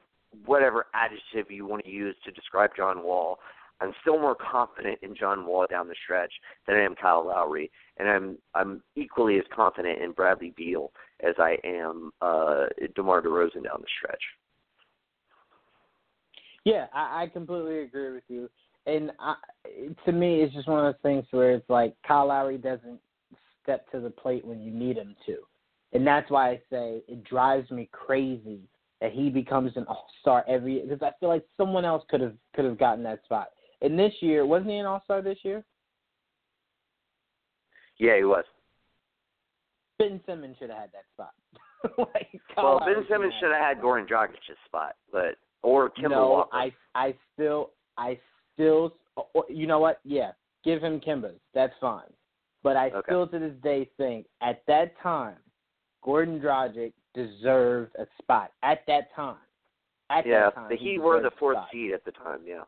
[0.45, 3.39] whatever adjective you want to use to describe John Wall.
[3.83, 6.31] I'm still more confident in John Wall down the stretch
[6.65, 11.35] than I am Kyle Lowry, and I'm I'm equally as confident in Bradley Beal as
[11.37, 12.65] I am uh,
[12.95, 14.21] DeMar DeRozan down the stretch.
[16.63, 18.49] Yeah, I, I completely agree with you.
[18.85, 19.35] And I,
[20.05, 22.99] to me, it's just one of those things where it's like Kyle Lowry doesn't
[23.63, 25.37] step to the plate when you need him to,
[25.91, 28.61] and that's why I say it drives me crazy
[29.01, 32.35] that he becomes an all star every because I feel like someone else could have
[32.55, 33.49] could have gotten that spot.
[33.83, 35.63] And this year, wasn't he an all star this year?
[37.99, 38.45] Yeah, he was.
[39.99, 41.33] Ben Simmons should have had that spot.
[42.13, 46.55] like, well, Ben Simmons should have had Goran Dragic's spot, but or Kemba no, Walker.
[46.55, 48.17] I I still I
[48.53, 48.95] still
[49.49, 49.99] you know what?
[50.03, 50.31] Yeah,
[50.63, 51.39] give him Kemba's.
[51.53, 52.11] That's fine.
[52.63, 53.01] But I okay.
[53.05, 55.35] still to this day think at that time,
[56.05, 59.35] Goran Dragic deserved a spot at that time.
[60.09, 62.39] At yeah, that time, the he Heat were the fourth seed at the time.
[62.45, 62.63] Yeah.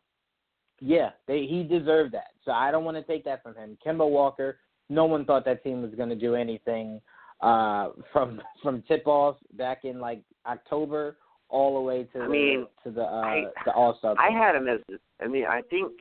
[0.80, 2.32] Yeah, they, he deserved that.
[2.44, 3.78] So I don't want to take that from him.
[3.86, 4.58] Kemba Walker,
[4.90, 7.02] no one thought that team was going to do anything
[7.42, 11.18] uh, from from tip off back in like October
[11.50, 14.16] all the way to I the mean, to the uh, I, the All Star.
[14.20, 14.80] I had him as.
[15.22, 15.94] I mean, I think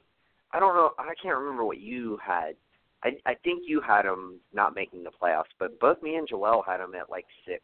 [0.52, 0.90] I don't know.
[0.98, 2.54] I can't remember what you had.
[3.02, 6.62] I I think you had him not making the playoffs, but both me and Joel
[6.66, 7.62] had him at like six.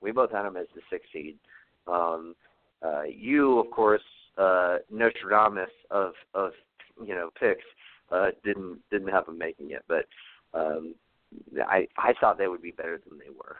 [0.00, 1.36] We both had him as the sixth seed.
[1.88, 2.34] Um,
[2.84, 4.02] uh, you, of course,
[4.38, 6.52] uh, Nostradamus of of
[7.04, 7.64] you know picks,
[8.10, 10.06] uh, didn't didn't have them making it, but
[10.54, 10.94] um,
[11.66, 13.56] I I thought they would be better than they were.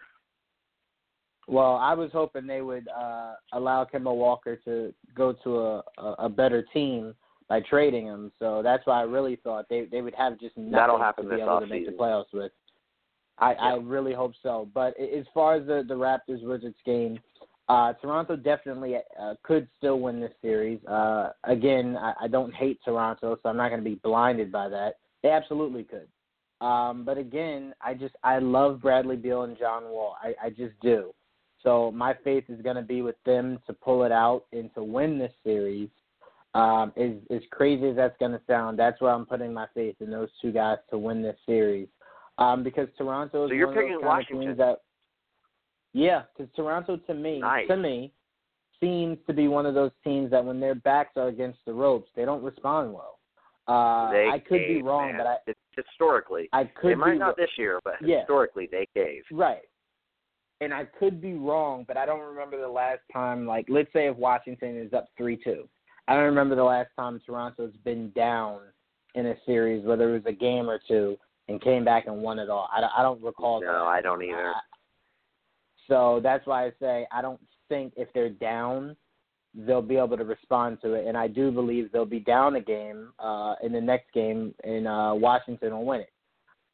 [1.48, 6.14] Well, I was hoping they would uh, allow Kemba Walker to go to a, a,
[6.20, 7.14] a better team
[7.48, 8.32] by trading him.
[8.40, 11.36] So that's why I really thought they they would have just nothing That'll happen to
[11.36, 12.52] be able to make the playoffs with.
[13.38, 13.58] I, Yeah.
[13.60, 14.68] I really hope so.
[14.74, 17.18] But as far as the the Raptors Wizards game,
[17.68, 20.84] uh, Toronto definitely uh, could still win this series.
[20.86, 24.68] Uh, again, I, I don't hate Toronto, so I'm not going to be blinded by
[24.68, 24.98] that.
[25.22, 26.06] They absolutely could.
[26.64, 30.16] Um, but again, I just I love Bradley Beal and John Wall.
[30.22, 31.12] I, I just do.
[31.62, 34.82] So my faith is going to be with them to pull it out and to
[34.84, 35.90] win this series.
[36.54, 39.96] Um, as as crazy as that's going to sound, that's where I'm putting my faith
[40.00, 41.88] in those two guys to win this series.
[42.38, 44.82] Um, because Toronto is So you're one of those picking kind of teams that.
[45.92, 47.68] Yeah, because Toronto to me, Nice.
[47.68, 48.12] to me,
[48.80, 52.10] seems to be one of those teams that when their backs are against the ropes,
[52.14, 53.18] they don't respond well.
[53.68, 55.18] Uh, they I could gave, be wrong, man.
[55.18, 58.20] but I It's historically I could they might be not this year, but Yeah.
[58.20, 59.22] historically they gave.
[59.32, 59.62] Right.
[60.60, 63.46] And I could be wrong, but I don't remember the last time.
[63.46, 65.68] Like, let's say if Washington is up three two,
[66.08, 68.60] I don't remember the last time Toronto's been down
[69.14, 71.16] in a series, whether it was a game or two,
[71.48, 72.68] and came back and won it all.
[72.74, 73.60] I don't, I don't recall.
[73.60, 73.66] that.
[73.66, 74.52] No, I don't either.
[75.88, 78.96] So that's why I say I don't think if they're down,
[79.54, 82.60] they'll be able to respond to it, and I do believe they'll be down a
[82.60, 86.10] game uh, in the next game, and uh, Washington will win it.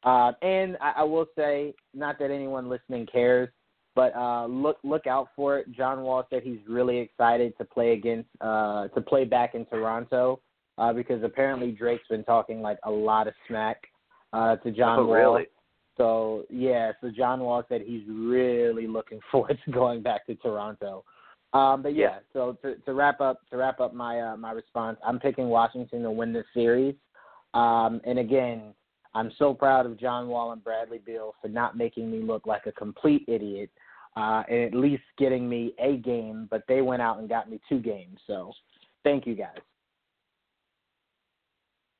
[0.03, 3.49] Uh, and I, I will say, not that anyone listening cares,
[3.95, 5.71] but uh, look look out for it.
[5.71, 10.41] John Wall said he's really excited to play against uh, to play back in Toronto
[10.77, 13.77] uh, because apparently Drake's been talking like a lot of smack
[14.33, 15.15] uh, to John oh, Wall.
[15.15, 15.45] really?
[15.97, 21.03] So yeah, so John Wall said he's really looking forward to going back to Toronto.
[21.53, 24.97] Um, but yeah, so to, to wrap up to wrap up my uh, my response,
[25.05, 26.95] I'm picking Washington to win this series.
[27.53, 28.73] Um, and again,
[29.13, 32.65] I'm so proud of John Wall and Bradley Beal for not making me look like
[32.65, 33.69] a complete idiot,
[34.17, 36.47] uh, and at least getting me a game.
[36.49, 38.17] But they went out and got me two games.
[38.25, 38.51] So
[39.03, 39.59] thank you guys.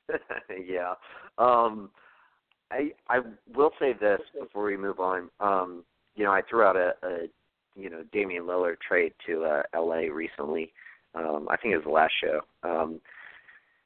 [0.67, 0.95] yeah.
[1.37, 1.91] Um
[2.73, 3.19] I I
[3.55, 5.29] will say this before we move on.
[5.39, 5.83] Um,
[6.15, 7.27] you know, I threw out a, a
[7.75, 10.73] you know, Damian Lillard trade to uh LA recently.
[11.15, 12.41] Um, I think it was the last show.
[12.63, 12.99] Um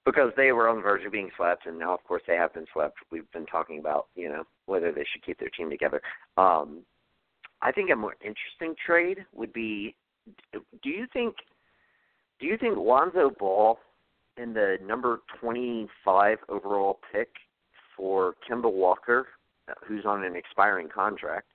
[0.05, 2.53] because they were on the verge of being swept and now of course they have
[2.53, 2.97] been swept.
[3.11, 6.01] We've been talking about, you know, whether they should keep their team together.
[6.38, 6.80] Um
[7.61, 9.95] I think a more interesting trade would be
[10.53, 11.35] do you think
[12.39, 13.80] do you think Lonzo Ball
[14.38, 17.30] in the number 25 overall pick
[17.98, 19.28] for Kemba Walker,
[19.68, 21.48] uh, who's on an expiring contract,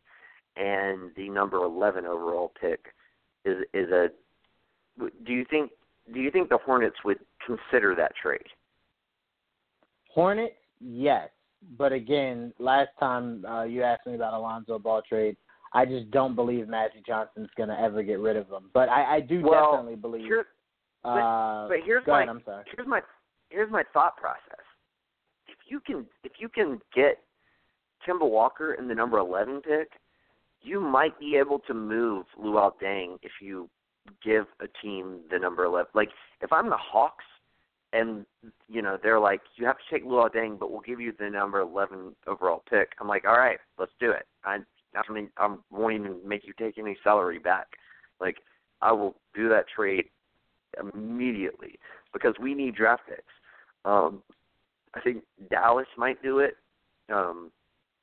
[0.56, 2.86] and the number 11 overall pick
[3.44, 4.09] is is a.
[4.98, 5.70] Do you think
[6.12, 8.47] do you think the Hornets would consider that trade?
[10.09, 11.31] Hornets, yes,
[11.78, 15.36] but again, last time uh, you asked me about Alonzo Ball trade,
[15.73, 18.64] I just don't believe Magic Johnson's going to ever get rid of him.
[18.74, 20.24] But I, I do Well, definitely believe.
[20.24, 20.44] Here,
[21.05, 22.64] uh, but here's go my ahead, I'm sorry.
[22.77, 23.01] here's my
[23.48, 24.61] here's my thought process.
[25.73, 27.16] You can if you can get
[28.07, 29.89] Kemba Walker in the number 11 pick,
[30.61, 33.70] you might be able to move Luol Deng if you
[34.23, 35.86] give a team the number 11.
[35.94, 36.11] Like
[36.43, 37.24] if I'm the Hawks
[37.94, 38.27] and
[38.69, 41.31] you know they're like, you have to take Luol Deng, but we'll give you the
[41.31, 42.90] number 11 overall pick.
[43.01, 44.27] I'm like, all right, let's do it.
[44.44, 44.59] I
[44.94, 47.69] I mean, I won't even make you take any salary back.
[48.20, 48.36] Like
[48.82, 50.05] I will do that trade
[50.78, 51.78] immediately
[52.12, 53.23] because we need draft picks.
[53.86, 54.23] Um,
[54.94, 56.56] I think Dallas might do it.
[57.12, 57.51] Um,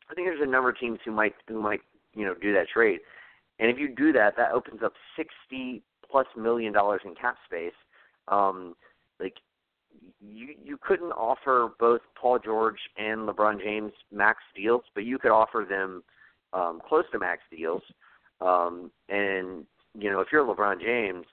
[0.10, 1.82] I think there's a number of teams who might who might
[2.14, 3.00] you know do that trade.
[3.60, 7.74] And if you do that, that opens up sixty plus million dollars in cap space.
[8.28, 8.76] Um,
[9.20, 9.36] like
[10.20, 15.32] you you couldn't offer both Paul George and LeBron James max deals, but you could
[15.32, 16.04] offer them
[16.54, 17.84] um, close to max deals.
[18.42, 19.66] Um, and
[19.98, 21.26] you know, if you're LeBron James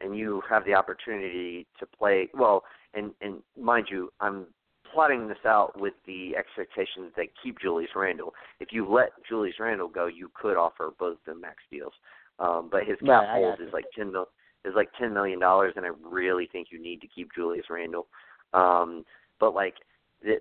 [0.00, 2.64] and you have the opportunity to play well,
[2.94, 4.46] and and mind you, I'm
[4.92, 8.32] plotting this out with the expectations that keep Julius Randle.
[8.60, 11.92] If you let Julius Randle go, you could offer both of them max deals.
[12.38, 14.26] Um, but his cap right, hold is like ten mil
[14.64, 18.06] is like ten million dollars, and I really think you need to keep Julius Randle.
[18.54, 19.04] Um,
[19.40, 19.74] but like
[20.22, 20.40] that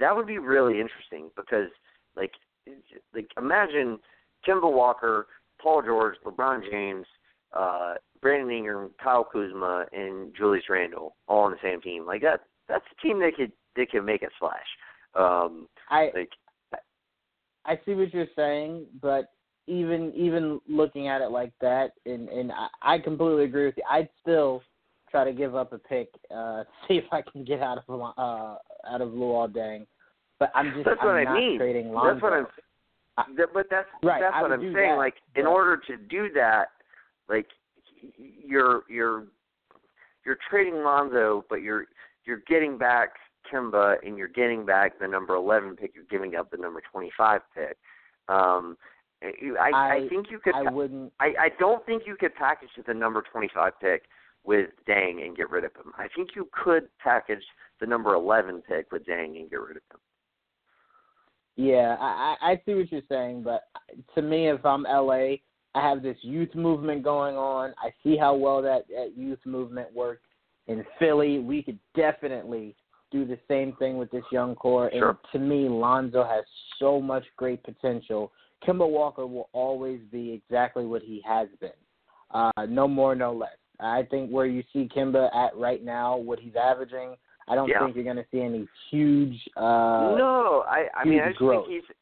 [0.00, 1.68] that would be really interesting because
[2.16, 2.32] like
[3.14, 3.98] like imagine
[4.46, 5.26] Kemba Walker,
[5.60, 7.06] Paul George, LeBron James,
[7.52, 12.06] uh, Brandon Ingram, Kyle Kuzma, and Julius Randle all on the same team.
[12.06, 14.56] Like that that's a team that could they can make a splash.
[15.14, 16.30] Um, I like,
[17.64, 19.30] I see what you're saying, but
[19.66, 23.82] even even looking at it like that, and and I, I completely agree with you.
[23.90, 24.62] I'd still
[25.10, 28.56] try to give up a pick, uh, see if I can get out of uh
[28.90, 29.86] out of Luol Deng.
[30.38, 31.58] But I'm just that's I'm what I mean.
[31.58, 32.12] trading Lonzo.
[32.12, 32.46] That's what I'm.
[33.36, 34.74] That, but that's Right, that's I what I'm saying.
[34.74, 36.66] that, like, in but- order to do that,
[37.28, 37.46] like,
[38.16, 39.24] you're you're
[40.24, 41.86] you're trading Lonzo, but you're
[42.24, 43.10] you're getting back
[43.52, 45.92] Kemba, and you're getting back the number 11 pick.
[45.94, 47.76] You're giving up the number 25 pick.
[48.28, 48.76] Um,
[49.22, 50.54] I, I, I- think you could.
[50.54, 51.12] I wouldn't.
[51.20, 54.04] I, I don't think you could package the number 25 pick
[54.44, 55.92] with Deng and get rid of him.
[55.96, 57.42] I think you could package
[57.80, 60.00] the number 11 pick with Deng and get rid of him.
[61.56, 63.64] Yeah, I, I I see what you're saying, but
[64.14, 65.38] to me, if I'm LA,
[65.74, 67.74] I have this youth movement going on.
[67.78, 70.26] I see how well that, that youth movement worked
[70.68, 71.40] in Philly.
[71.40, 72.76] We could definitely
[73.10, 74.90] do the same thing with this young core.
[74.92, 75.10] Sure.
[75.10, 76.44] And to me, Lonzo has
[76.78, 78.32] so much great potential.
[78.66, 81.70] Kemba Walker will always be exactly what he has been.
[82.32, 83.56] Uh, no more, no less.
[83.80, 87.14] I think where you see Kemba at right now, what he's averaging,
[87.46, 87.78] I don't Yeah.
[87.84, 89.38] think you're going to see any huge.
[89.56, 91.66] Uh, no, I I mean I just growth.
[91.66, 91.96] think he's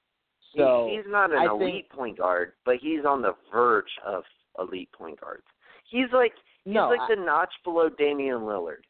[0.57, 4.25] So he's not an I elite think- point guard, but he's on the verge of
[4.59, 5.45] elite point guards.
[5.89, 6.33] He's like
[6.65, 8.83] he's no, like I, the notch below Damian Lillard.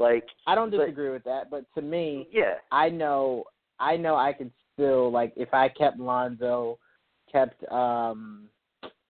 [0.00, 3.44] Like I don't but- disagree with that, but to me, yeah, I know
[3.78, 6.78] I know I could still like if I kept Lonzo,
[7.30, 8.48] kept um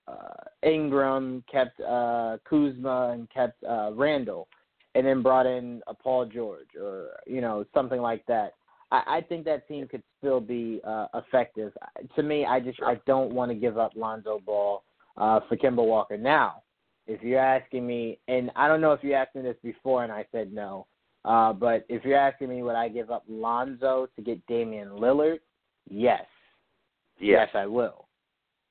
[0.09, 4.49] uh Ingram, kept uh Kuzma and kept uh Randle
[4.97, 8.55] and then brought in a Paul George or you know something like that.
[8.91, 11.73] I, I think that team could still be uh effective.
[12.17, 14.83] To me, I just I don't want to give up Lonzo Ball
[15.17, 16.19] uh for Kemba Walker.
[16.19, 16.63] Now,
[17.11, 20.13] if you're asking me and I don't know if you asked me this before and
[20.13, 20.87] I said no.
[21.25, 25.41] Uh, but if you're asking me, would I give up Lonzo to get Damian Lillard?
[25.89, 26.25] Yes.
[27.19, 27.41] yeah.
[27.41, 28.07] Yes, I will.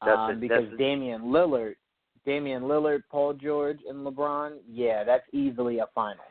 [0.02, 1.76] Um, because Damian Lillard,
[2.26, 6.24] Damian Lillard, Paul George, and LeBron, yeah, that's easily a final.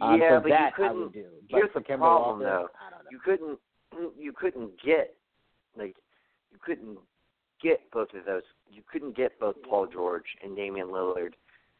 [0.00, 1.00] Um, yeah, so but that you couldn't.
[1.00, 1.26] would do.
[1.48, 2.68] here's for the problem, Walker, though.
[2.80, 3.10] I don't know.
[3.10, 3.58] You couldn't
[4.18, 5.14] you couldn't get
[5.76, 5.94] like
[6.50, 6.98] you couldn't
[7.62, 8.42] get both of those.
[8.70, 11.32] You couldn't get both Paul George and Damian Lillard.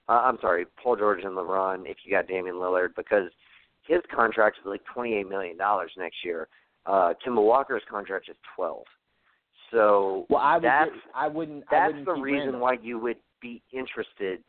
[0.08, 3.30] Uh, I'm sorry, Paul George and LeBron if you got Damian Lillard because
[3.86, 6.48] his contract is like twenty eight million dollars next year.
[6.86, 8.84] Uh Walker's contract is twelve.
[9.70, 10.64] So Well, I would.
[10.64, 11.64] that's I wouldn't.
[11.70, 12.60] I that's wouldn't the reason Randle.
[12.60, 14.42] why you would be interested.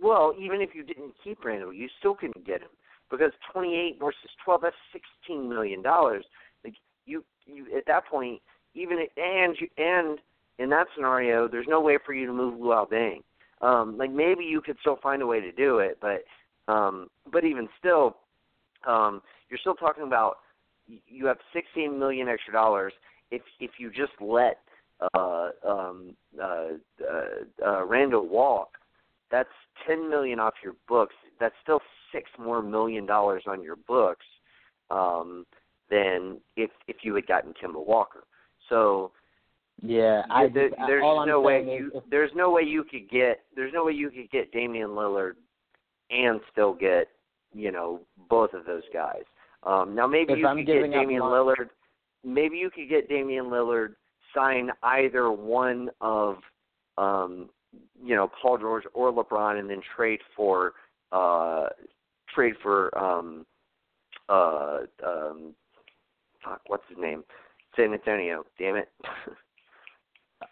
[0.00, 2.70] Well, even if you didn't keep Randle, you still couldn't get him
[3.10, 4.76] because 28 versus 12, that's
[5.26, 6.24] 16 million dollars.
[6.64, 6.74] Like
[7.04, 8.40] you, you at that point,
[8.74, 10.18] even and you, and
[10.58, 13.22] in that scenario, there's no way for you to move Luol Deng.
[13.60, 16.24] Um, like maybe you could still find a way to do it, but
[16.72, 18.16] um, but even still,
[18.86, 20.38] um, you're still talking about
[20.86, 22.92] you have 16 million extra dollars
[23.30, 24.58] if if you just let
[25.14, 26.68] uh, um, uh,
[27.10, 28.78] uh, uh, Randle walk,
[29.30, 29.48] that's
[29.86, 31.14] ten million off your books.
[31.40, 31.80] That's still
[32.12, 34.26] six more million dollars on your books
[34.90, 35.46] um,
[35.90, 38.24] than if if you had gotten Kemba Walker.
[38.68, 39.12] So
[39.82, 40.48] Yeah, I.
[40.48, 43.72] there, there's all I'm no way you is, there's no way you could get there's
[43.74, 45.32] no way you could get Damian Lillard
[46.10, 47.08] and still get
[47.52, 48.00] you know
[48.30, 49.22] both of those guys.
[49.64, 51.70] Um, now maybe you I'm could get Damian Lillard.
[52.24, 53.94] Maybe you could get Damian Lillard
[54.34, 56.36] sign either one of
[56.96, 57.50] um,
[58.00, 60.74] you know Paul George or LeBron, and then trade for
[61.10, 61.66] uh,
[62.32, 63.44] trade for um,
[64.28, 65.54] uh, um,
[66.44, 67.24] fuck, what's his name?
[67.76, 68.44] San Antonio.
[68.58, 68.88] Damn it.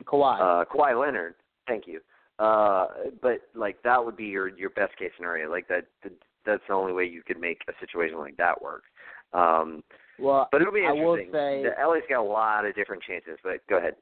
[0.04, 0.40] Kawhi.
[0.40, 1.34] Uh, Kawhi Leonard.
[1.66, 2.00] Thank you.
[2.38, 2.86] Uh,
[3.20, 5.50] but like that would be your your best case scenario.
[5.50, 5.84] Like that,
[6.46, 8.84] that's the only way you could make a situation like that work.
[9.32, 9.82] Um,
[10.18, 11.30] well, but it'll be interesting.
[11.32, 13.38] say the LA's got a lot of different chances.
[13.42, 13.94] But go ahead.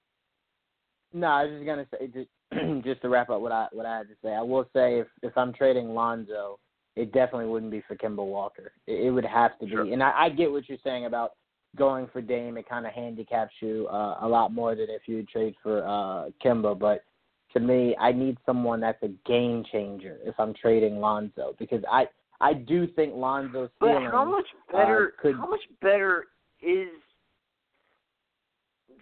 [1.13, 3.99] No, I was just gonna say just, just to wrap up what I what I
[3.99, 4.31] had to say.
[4.31, 6.59] I will say if if I'm trading Lonzo,
[6.97, 8.73] it definitely wouldn't be for Kemba Walker.
[8.87, 9.73] It, it would have to be.
[9.73, 9.93] Sure.
[9.93, 11.33] And I, I get what you're saying about
[11.77, 12.57] going for Dame.
[12.57, 16.31] It kind of handicaps you uh, a lot more than if you trade for uh,
[16.45, 16.79] Kemba.
[16.79, 17.05] But
[17.53, 22.07] to me, I need someone that's a game changer if I'm trading Lonzo because I
[22.41, 25.15] I do think Lonzo's But how much better?
[25.19, 26.27] uh, could- how much better
[26.63, 26.89] is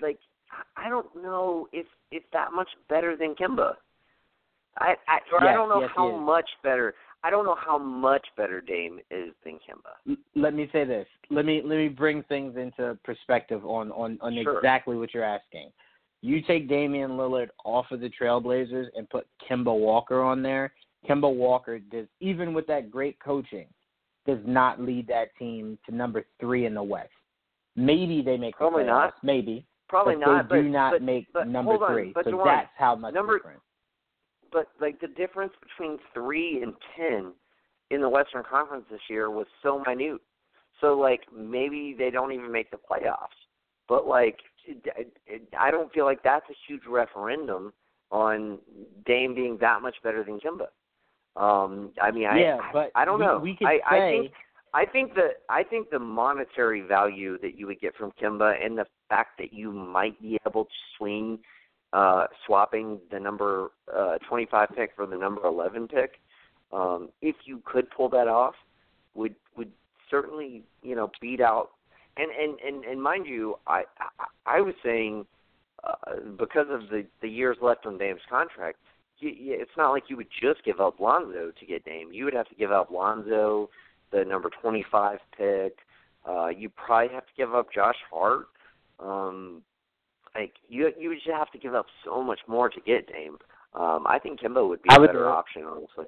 [0.01, 0.18] like?
[0.76, 3.74] I don't know if if that much better than Kemba.
[4.78, 6.94] I I, or I don't know yes, how much better.
[7.24, 10.16] I don't know how much better Dame is than Kemba.
[10.34, 11.06] Let me say this.
[11.30, 14.59] Let me let me bring things into perspective on on on Sure.
[14.59, 15.72] exactly what you're asking.
[16.22, 20.72] You take Damian Lillard off of the Trailblazers and put Kemba Walker on there.
[21.09, 23.66] Kemba Walker does even with that great coaching
[24.26, 27.10] does not lead that team to number 3 in the West.
[27.76, 29.14] Maybe they make the Probably playoffs, not.
[29.24, 29.64] maybe.
[29.88, 30.48] Probably but not.
[30.48, 32.12] They do not but, make but number on, 3.
[32.24, 33.60] So Juwan, that's how much number- different.
[34.52, 37.32] But like the difference between three and ten
[37.90, 40.20] in the Western Conference this year was so minute.
[40.81, 43.36] So like maybe they don't even make the playoffs.
[43.89, 44.39] But like
[45.59, 47.73] I don't feel like that's a huge referendum
[48.10, 48.59] on
[49.05, 50.68] Dame being that much better than Kemba.
[51.40, 53.39] Um, I mean, I yeah, but I, I don't we, know.
[53.39, 54.32] We could I, say I think
[54.74, 58.78] I think the I think the monetary value that you would get from Kemba and
[58.78, 61.39] the fact that you might be able to swing
[61.97, 66.20] uh swapping the number uh 25 pick for the number 11 pick
[66.70, 68.55] um if you could pull that off
[69.14, 69.70] would would
[70.10, 71.70] certainly you know beat out
[72.18, 73.85] and and and, and mind you I,
[74.47, 75.24] I I was saying
[75.85, 78.78] uh, because of the the years left on Dame's contract
[79.18, 82.12] you, you, it's not like you would just give up Lonzo to get Dame.
[82.12, 83.70] You would have to give up Lonzo
[84.12, 85.78] the number 25 pick.
[86.28, 88.48] Uh you probably have to give up Josh Hart.
[89.01, 89.62] Um
[90.36, 93.38] like you you would just have to give up so much more to get Dame.
[93.74, 96.06] Um, I think Kemba would be I a would better option, honestly.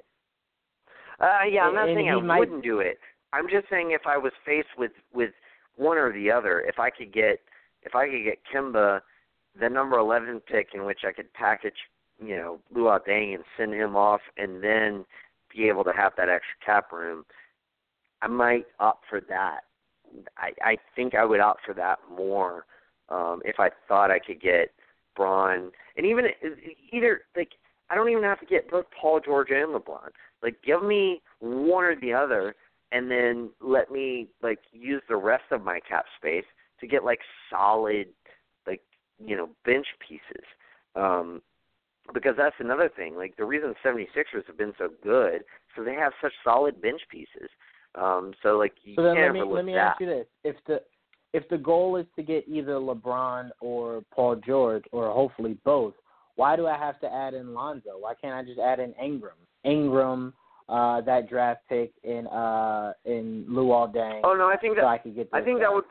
[1.20, 2.98] Uh, yeah, I'm not And saying I might- wouldn't do it.
[3.32, 5.32] I'm just saying if I was faced with with
[5.76, 7.40] one or the other, if I could get
[7.82, 9.00] if I could get Kemba,
[9.58, 11.78] the number 11 pick, in which I could package,
[12.20, 15.04] you know, Luol Deng and send him off, and then
[15.54, 17.24] be able to have that extra cap room,
[18.22, 19.60] I might opt for that.
[20.36, 22.64] I I think I would opt for that more
[23.08, 24.72] um, if I thought I could get
[25.16, 26.26] Braun, and even
[26.92, 27.52] either like
[27.90, 30.10] I don't even have to get both Paul George and LeBron.
[30.42, 32.54] Like give me one or the other,
[32.92, 36.44] and then let me like use the rest of my cap space
[36.80, 37.20] to get like
[37.50, 38.06] solid,
[38.66, 38.82] like
[39.24, 40.44] you know bench pieces.
[40.94, 41.42] Um,
[42.14, 43.16] because that's another thing.
[43.16, 45.42] Like the reason 76ers have been so good,
[45.76, 47.50] so they have such solid bench pieces.
[47.94, 49.92] Um, so like you So then can't let me let me that.
[49.92, 50.80] ask you this: if the
[51.32, 55.94] if the goal is to get either LeBron or Paul George, or hopefully both,
[56.36, 57.90] why do I have to add in Lonzo?
[57.98, 59.36] Why can't I just add in Ingram?
[59.64, 60.32] Ingram,
[60.68, 64.86] uh, that draft pick in uh in Luol Deng, Oh no, I think so that
[64.86, 65.28] I could get.
[65.32, 65.84] I think that would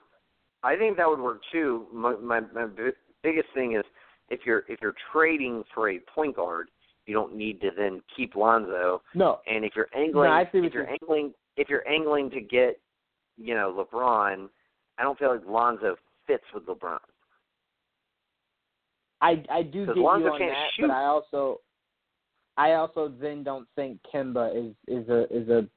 [0.64, 1.86] I think that would work too.
[1.94, 2.92] My my, my bi-
[3.24, 3.84] biggest thing is
[4.30, 6.70] if you're if you're trading for a point guard,
[7.06, 9.02] you don't need to then keep Lonzo.
[9.16, 9.40] no.
[9.48, 12.42] And if you're angling, No, I see what if you're- angling, if you're angling to
[12.42, 12.80] get,
[13.38, 14.48] you know, LeBron,
[14.98, 15.96] I don't feel like Lonzo
[16.26, 17.00] fits with LeBron.
[19.22, 20.88] I I do get Lonzo you on can't that, shoot.
[20.88, 21.62] but I also
[22.58, 25.68] I also then don't think Kemba is is a is a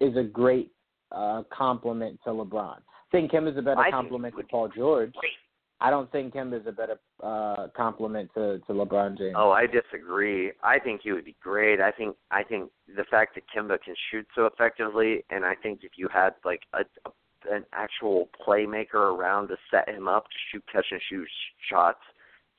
[0.00, 0.72] is a great
[1.12, 2.76] uh compliment to LeBron.
[2.78, 5.12] I think Kemba's a better I compliment to Paul George.
[5.12, 5.32] great.
[5.80, 9.34] I don't think Kemba's a better uh compliment to to LeBron James.
[9.36, 10.52] Oh, I disagree.
[10.62, 11.80] I think he would be great.
[11.80, 15.80] I think I think the fact that Kemba can shoot so effectively, and I think
[15.82, 17.10] if you had like a, a
[17.50, 21.28] an actual playmaker around to set him up to shoot catch and shoot
[21.70, 22.00] shots,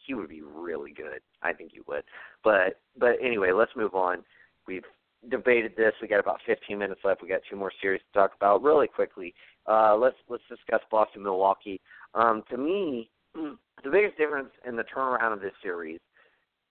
[0.05, 1.21] he would be really good.
[1.41, 2.03] I think he would.
[2.43, 4.23] But but anyway, let's move on.
[4.67, 4.83] We've
[5.29, 5.93] debated this.
[6.01, 7.21] We got about 15 minutes left.
[7.21, 9.33] We got two more series to talk about really quickly.
[9.67, 11.81] Uh, let's let's discuss Boston Milwaukee.
[12.13, 15.99] Um, to me, the biggest difference in the turnaround of this series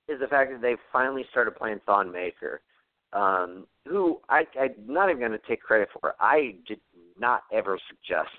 [0.09, 2.63] is the fact that they finally started playing Thon Maker,
[3.13, 6.15] um, who I, I'm not even going to take credit for.
[6.19, 6.81] I did
[7.21, 8.35] not ever suggest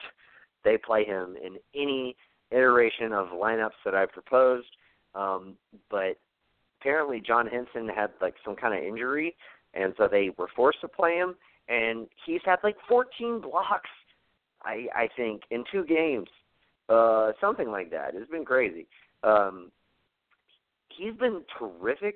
[0.64, 2.16] they play him in any
[2.52, 4.68] iteration of lineups that I proposed,
[5.16, 5.56] um,
[5.90, 6.18] but
[6.80, 9.36] apparently John Henson had like some kind of injury,
[9.74, 11.36] and so they were forced to play him.
[11.68, 13.90] And he's had like 14 blocks,
[14.64, 16.28] I I think, in two games,
[16.90, 18.16] uh, something like that.
[18.16, 18.88] It's been crazy.
[19.24, 19.72] Um,
[20.90, 22.16] he's been terrific.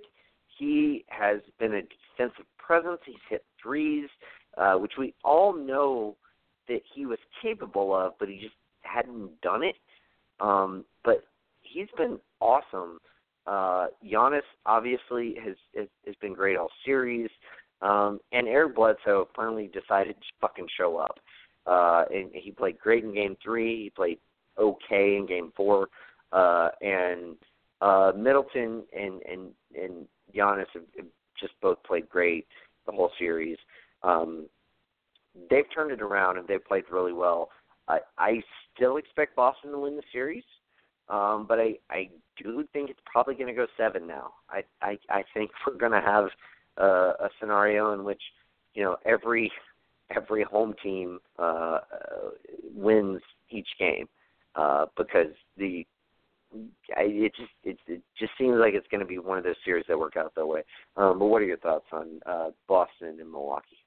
[0.57, 2.99] He has been a defensive presence.
[3.05, 4.09] He's hit threes,
[4.57, 6.15] uh, which we all know
[6.67, 9.75] that he was capable of, but he just hadn't done it.
[10.39, 11.23] Um, but
[11.61, 12.99] he's been awesome.
[13.45, 17.29] Uh, Giannis obviously has, has has been great all series,
[17.81, 21.19] um, and Eric Bledsoe finally decided to fucking show up.
[21.65, 23.83] Uh, and he played great in Game Three.
[23.83, 24.19] He played
[24.57, 25.87] okay in Game Four,
[26.31, 27.35] uh, and
[27.81, 31.05] uh, Middleton and and and Giannis have, have
[31.39, 32.47] just both played great
[32.85, 33.57] the whole series.
[34.03, 34.47] Um,
[35.49, 37.49] they've turned it around and they've played really well.
[37.87, 38.41] I, I
[38.75, 40.43] still expect Boston to win the series,
[41.09, 42.09] um, but I, I
[42.41, 44.33] do think it's probably going to go seven now.
[44.49, 46.25] I, I, I think we're going to have
[46.79, 48.21] uh, a scenario in which
[48.73, 49.51] you know every
[50.15, 51.79] every home team uh,
[52.75, 54.07] wins each game
[54.55, 55.85] uh, because the
[56.95, 59.55] I, it just it, it just seems like it's going to be one of those
[59.65, 60.63] series that work out that way.
[60.97, 63.77] Um, but what are your thoughts on uh, Boston and Milwaukee?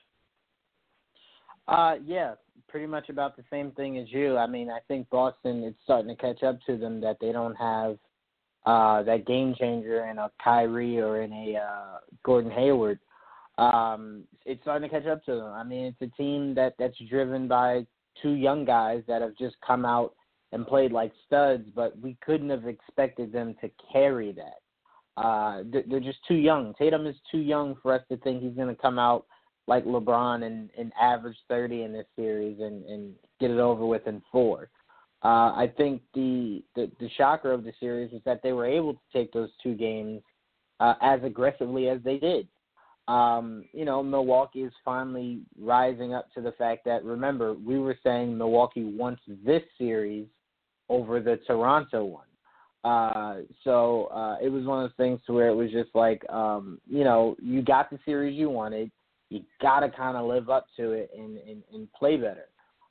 [1.68, 2.34] Uh, yeah,
[2.68, 4.36] pretty much about the same thing as you.
[4.36, 7.54] I mean, I think Boston it's starting to catch up to them that they don't
[7.56, 7.98] have
[8.64, 12.98] uh that game changer in a Kyrie or in a uh Gordon Hayward.
[13.58, 15.52] Um it's starting to catch up to them.
[15.52, 17.86] I mean, it's a team that that's driven by
[18.22, 20.14] two young guys that have just come out
[20.52, 25.20] and played like studs, but we couldn't have expected them to carry that.
[25.20, 26.74] Uh, they're just too young.
[26.78, 29.26] Tatum is too young for us to think he's going to come out
[29.66, 34.06] like LeBron and, and average 30 in this series and, and get it over with
[34.06, 34.68] in four.
[35.24, 38.94] Uh, I think the, the the shocker of the series is that they were able
[38.94, 40.22] to take those two games
[40.78, 42.46] uh, as aggressively as they did.
[43.08, 47.96] Um, you know, Milwaukee is finally rising up to the fact that remember we were
[48.02, 50.26] saying Milwaukee wants this series
[50.88, 52.26] over the Toronto one.
[52.84, 56.22] Uh, so uh, it was one of those things to where it was just like,
[56.30, 58.90] um, you know, you got the series you wanted.
[59.30, 62.46] You got to kind of live up to it and, and, and play better.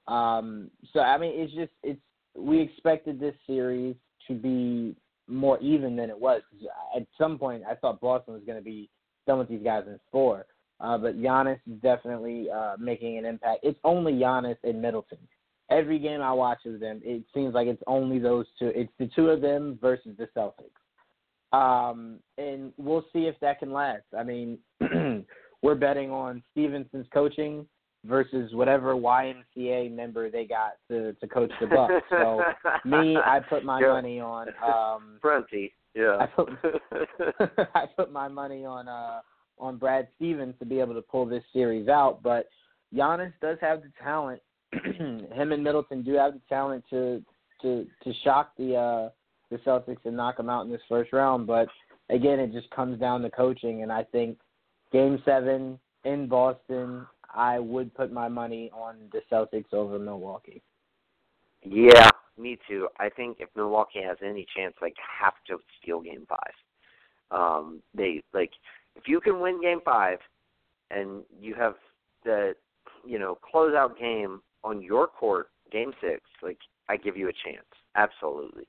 [0.08, 2.00] Um, so I mean, it's just it's
[2.38, 3.96] we expected this series
[4.28, 4.96] to be
[5.28, 6.42] more even than it was.
[6.96, 8.90] At some point, I thought Boston was going to be
[9.26, 10.46] done with these guys in four.
[10.82, 13.62] Uh, but Giannis is definitely uh, making an impact.
[13.64, 15.20] It's only Giannis and Middleton
[15.70, 18.72] every game I watch of them, it seems like it's only those two.
[18.76, 20.72] It's the two of them versus the Celtics.
[21.58, 24.04] Um, and we'll see if that can last.
[24.18, 24.58] I mean,
[25.62, 27.66] we're betting on Stevenson's coaching
[28.06, 31.94] versus whatever YMCA member they got to to coach the Bucks.
[32.10, 32.42] So
[32.86, 33.88] me, I put my yeah.
[33.88, 35.74] money on um Prunty.
[35.94, 36.18] Yeah.
[36.20, 36.50] I put
[37.74, 39.22] I put my money on uh
[39.58, 42.50] on Brad Stevens to be able to pull this series out, but
[42.94, 44.42] Giannis does have the talent
[44.84, 47.24] him and Middleton do have the talent to
[47.62, 49.10] to to shock the uh
[49.52, 51.48] the Celtics and knock them out in this first round.
[51.48, 51.68] But
[52.10, 54.38] again, it just comes down to coaching, and I think
[54.96, 60.62] Game Seven in Boston, I would put my money on the Celtics over Milwaukee.
[61.64, 62.88] Yeah, me too.
[62.98, 66.54] I think if Milwaukee has any chance, like have to steal Game Five.
[67.30, 68.52] Um, they like
[68.96, 70.20] if you can win Game Five,
[70.92, 71.74] and you have
[72.24, 72.54] the
[73.06, 77.68] you know closeout game on your court, game six, like I give you a chance.
[77.98, 78.64] Absolutely.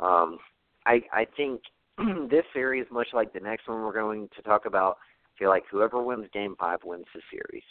[0.00, 0.38] Um,
[0.86, 1.60] I I think
[2.30, 4.96] this series, much like the next one we're going to talk about,
[5.38, 7.64] feel like whoever wins game five wins the series.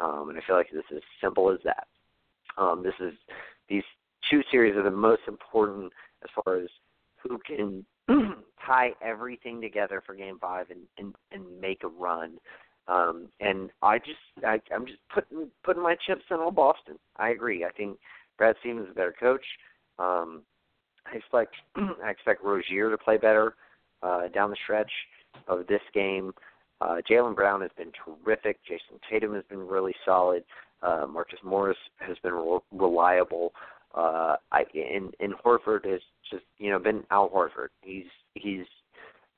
[0.00, 1.86] Um, and I feel like this is simple as that.
[2.56, 3.14] Um, this is
[3.68, 3.84] these
[4.30, 6.68] two series are the most important as far as
[7.22, 7.84] who can
[8.66, 12.38] tie everything together for game five and, and, and make a run
[12.88, 16.98] um, and I just I, I'm just putting putting my chips in on Boston.
[17.16, 17.64] I agree.
[17.64, 17.98] I think
[18.38, 19.44] Brad Stevens is a better coach.
[19.98, 20.42] Um,
[21.06, 23.54] I expect I expect Rozier to play better
[24.02, 24.90] uh, down the stretch
[25.46, 26.32] of this game.
[26.82, 28.58] Uh, Jaylen Brown has been terrific.
[28.68, 30.42] Jayson Tatum has been really solid.
[30.82, 33.52] Uh, Marcus Morris has been re- reliable.
[33.94, 37.68] Uh, I and, and Horford has just you know been Al Horford.
[37.82, 38.64] He's he's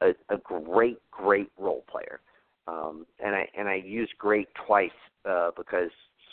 [0.01, 2.21] a, a great great role player.
[2.67, 4.91] Um, and I and I use great twice
[5.29, 5.91] uh, because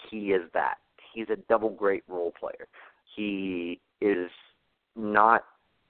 [0.09, 0.75] he is that.
[1.13, 2.67] He's a double great role player.
[3.15, 4.29] He is
[4.95, 5.43] not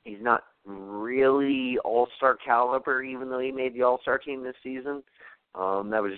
[0.04, 4.56] he's not really all star caliber, even though he made the all star team this
[4.64, 5.04] season.
[5.56, 6.14] Um, that was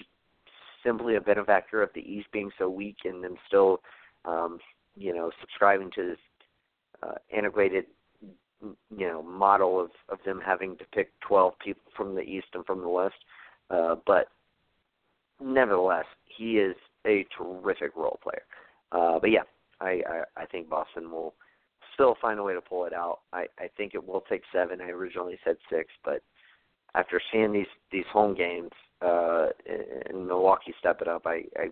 [0.86, 3.82] simply a benefactor of the East being so weak and then still,
[4.26, 4.60] um,
[4.96, 6.18] you know, subscribing to this
[7.02, 7.86] uh, integrated
[8.96, 12.66] you know model of of them having to pick 12 people from the East and
[12.66, 13.16] from the West,
[13.70, 14.28] uh, but
[15.42, 16.76] nevertheless, he is
[17.06, 18.44] a terrific role player.
[18.92, 19.44] Uh, but yeah,
[19.82, 21.34] I, I I think Boston will
[21.94, 23.20] still find a way to pull it out.
[23.32, 24.82] I I think it will take seven.
[24.82, 26.22] I originally said six, but
[26.96, 28.72] after seeing these these home games
[29.02, 29.48] uh,
[30.10, 31.70] and Milwaukee step it up, I I,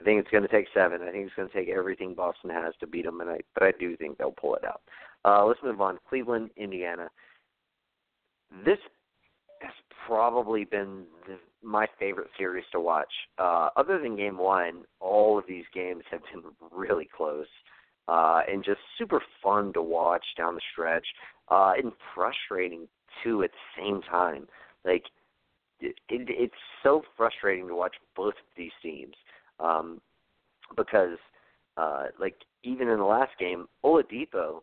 [0.00, 1.02] I think it's going to take seven.
[1.02, 3.62] I think it's going to take everything Boston has to beat them, and I but
[3.64, 4.82] I do think they'll pull it out.
[5.24, 5.98] Uh, let's move on.
[6.08, 7.08] Cleveland, Indiana.
[8.64, 8.78] This
[9.60, 9.72] has
[10.06, 13.12] probably been the, my favorite series to watch.
[13.38, 17.73] Uh, other than Game One, all of these games have been really close uh,
[18.08, 21.06] and just super fun to watch down the stretch,
[21.48, 22.88] uh, and frustrating
[23.22, 24.46] too at the same time.
[24.84, 25.04] Like
[25.80, 29.14] it, it, it's so frustrating to watch both of these teams
[29.60, 30.00] um,
[30.76, 31.18] because,
[31.76, 34.60] uh, like even in the last game, Oladipo,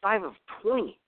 [0.00, 0.98] five of twenty,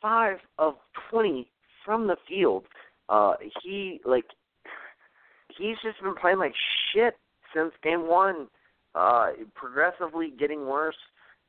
[0.00, 0.74] five of
[1.10, 1.50] twenty
[1.84, 2.64] from the field.
[3.08, 4.24] Uh, he like
[5.58, 6.54] he's just been playing like
[6.92, 7.14] shit
[7.54, 8.48] since game one.
[8.94, 10.96] Uh, progressively getting worse,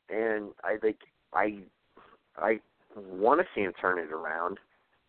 [0.09, 0.97] and I think
[1.33, 1.59] I
[2.37, 2.59] I
[2.95, 4.59] want to see him turn it around.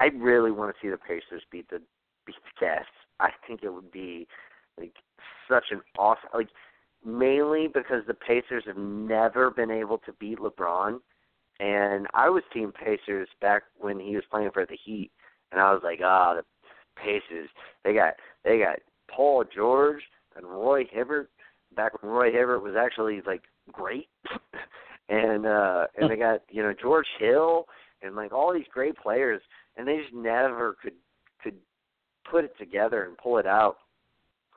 [0.00, 1.80] I really want to see the Pacers beat the
[2.26, 2.84] beat the Cavs.
[3.20, 4.26] I think it would be
[4.78, 4.94] like
[5.48, 6.48] such an awesome like
[7.04, 10.98] mainly because the Pacers have never been able to beat LeBron
[11.60, 15.10] and I was team Pacers back when he was playing for the Heat
[15.52, 16.44] and I was like, ah, oh, the
[17.00, 17.48] Pacers
[17.84, 18.78] they got they got
[19.08, 20.02] Paul George
[20.36, 21.30] and Roy Hibbert
[21.74, 23.42] back when Roy Hibbert was actually like
[23.72, 24.08] great
[25.08, 27.66] and uh and they got, you know, George Hill
[28.02, 29.40] and like all these great players
[29.76, 30.94] and they just never could
[31.42, 31.54] could
[32.30, 33.76] put it together and pull it out.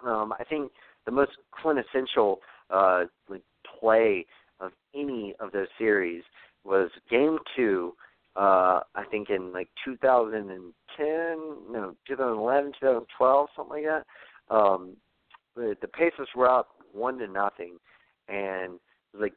[0.05, 0.71] Um, I think
[1.05, 2.39] the most quintessential
[2.69, 3.41] uh, like
[3.79, 4.25] play
[4.59, 6.23] of any of those series
[6.63, 7.93] was Game Two.
[8.35, 10.73] Uh, I think in like 2010,
[11.71, 14.55] no, 2011, 2012, something like that.
[14.55, 14.95] Um,
[15.55, 17.77] the, the Pacers were up one to nothing,
[18.27, 18.79] and
[19.13, 19.33] like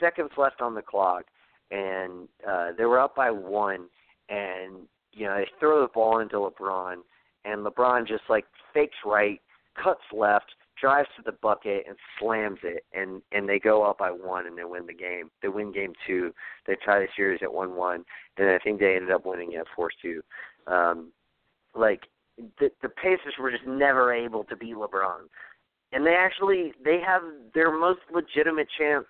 [0.00, 1.24] seconds left on the clock,
[1.70, 3.86] and uh, they were up by one,
[4.28, 6.96] and you know, they throw the ball into LeBron,
[7.44, 9.40] and LeBron just like fakes right,
[9.82, 10.46] cuts left,
[10.80, 14.56] drives to the bucket, and slams it, and and they go up by one, and
[14.56, 15.30] they win the game.
[15.42, 16.32] They win game two.
[16.66, 18.04] They tie the series at one-one,
[18.36, 20.22] and I think they ended up winning at four-two.
[20.66, 21.12] Um,
[21.74, 22.02] like
[22.60, 25.22] the the Pacers were just never able to beat LeBron,
[25.92, 27.22] and they actually they have
[27.54, 29.06] their most legitimate chance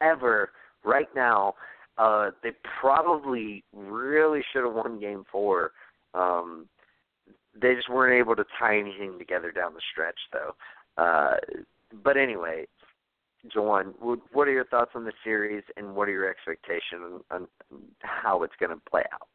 [0.00, 0.50] ever
[0.84, 1.54] right now
[1.96, 2.50] uh, they
[2.80, 5.72] probably really should have won Game Four.
[6.12, 6.66] Um,
[7.60, 10.54] they just weren't able to tie anything together down the stretch, though.
[11.00, 11.36] Uh,
[12.02, 12.66] but anyway,
[13.54, 17.80] Juwan, what are your thoughts on the series, and what are your expectations on, on
[18.00, 19.28] how it's going to play out?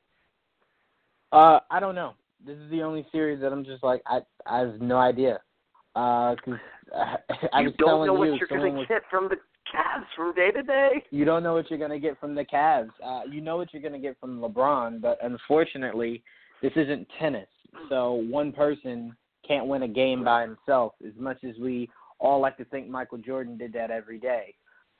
[1.31, 2.13] Uh, I don't know.
[2.45, 5.39] This is the only series that I'm just like I I have no idea.
[5.99, 6.59] Uh, cause
[6.95, 7.15] I,
[7.53, 9.35] I you was don't telling know what you, you're going to get from the
[9.73, 11.03] Cavs from day to day.
[11.11, 12.89] You don't know what you're going to get from the Cavs.
[13.05, 16.23] Uh, you know what you're going to get from LeBron, but unfortunately,
[16.61, 17.47] this isn't tennis.
[17.89, 19.15] So one person
[19.47, 20.93] can't win a game by himself.
[21.05, 21.89] As much as we
[22.19, 24.55] all like to think Michael Jordan did that every day,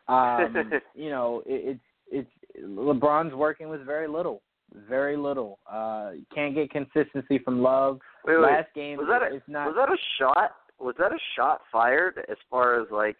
[0.08, 1.80] um, you know, it,
[2.12, 4.42] it's it's LeBron's working with very little,
[4.88, 5.60] very little.
[5.72, 8.00] Uh, can't get consistency from Love.
[8.26, 8.44] Wait, wait.
[8.44, 9.68] Last game, was that a, it's not.
[9.68, 10.52] Was that a shot?
[10.80, 13.18] Was that a shot fired as far as like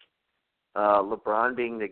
[0.76, 1.88] uh, LeBron being the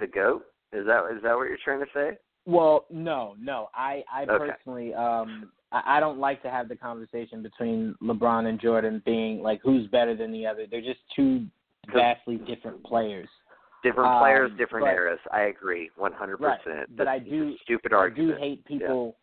[0.00, 0.44] the goat?
[0.72, 2.18] Is that is that what you're trying to say?
[2.46, 3.68] Well, no, no.
[3.74, 4.50] I I Okay.
[4.52, 9.42] personally um I, I don't like to have the conversation between LeBron and Jordan being
[9.42, 10.66] like who's better than the other.
[10.70, 11.46] They're just two
[11.92, 13.28] vastly different players.
[13.82, 15.20] Different Um, players, different but- eras.
[15.32, 16.40] I agree, 100.
[16.40, 19.16] Right, percent but I do- stupid I do hate people.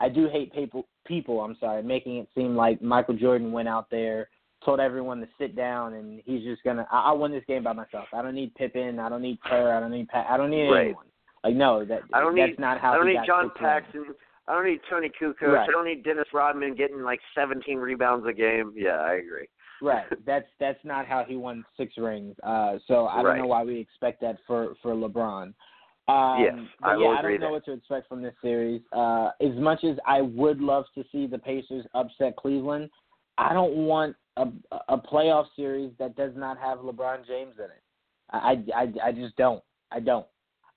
[0.00, 0.86] I do hate people.
[1.06, 4.28] People, I'm sorry, making it seem like Michael Jordan went out there,
[4.64, 6.86] told everyone to sit down, and he's just gonna.
[6.90, 8.06] I, I'll win this game by myself.
[8.12, 8.98] I don't need Pippen.
[8.98, 9.72] I don't need Kerr.
[9.74, 10.26] I don't need Pat.
[10.28, 10.84] I don't need Right.
[10.86, 11.06] anyone.
[11.44, 12.58] Like no, that I don't that's need.
[12.58, 13.50] not how I don't need John.
[13.58, 14.06] Paxson.
[14.48, 15.42] I don't need Toni Kukoc.
[15.42, 15.68] Right.
[15.68, 18.72] I don't need Dennis Rodman getting like 17 rebounds a game.
[18.74, 19.46] Yeah, I agree.
[19.82, 20.06] Right.
[20.26, 22.34] That's that's not how he won six rings.
[22.42, 23.38] Uh, so I don't Right.
[23.38, 25.52] know why we expect that for for LeBron.
[26.08, 27.50] Um, Yes, I yeah, will I don't know there.
[27.50, 28.80] what to expect from this series.
[28.92, 32.88] Uh, as much as I would love to see the Pacers upset Cleveland,
[33.38, 34.46] I don't want a
[34.88, 37.82] a playoff series that does not have LeBron James in it.
[38.30, 39.62] I I I just don't.
[39.90, 40.26] I don't.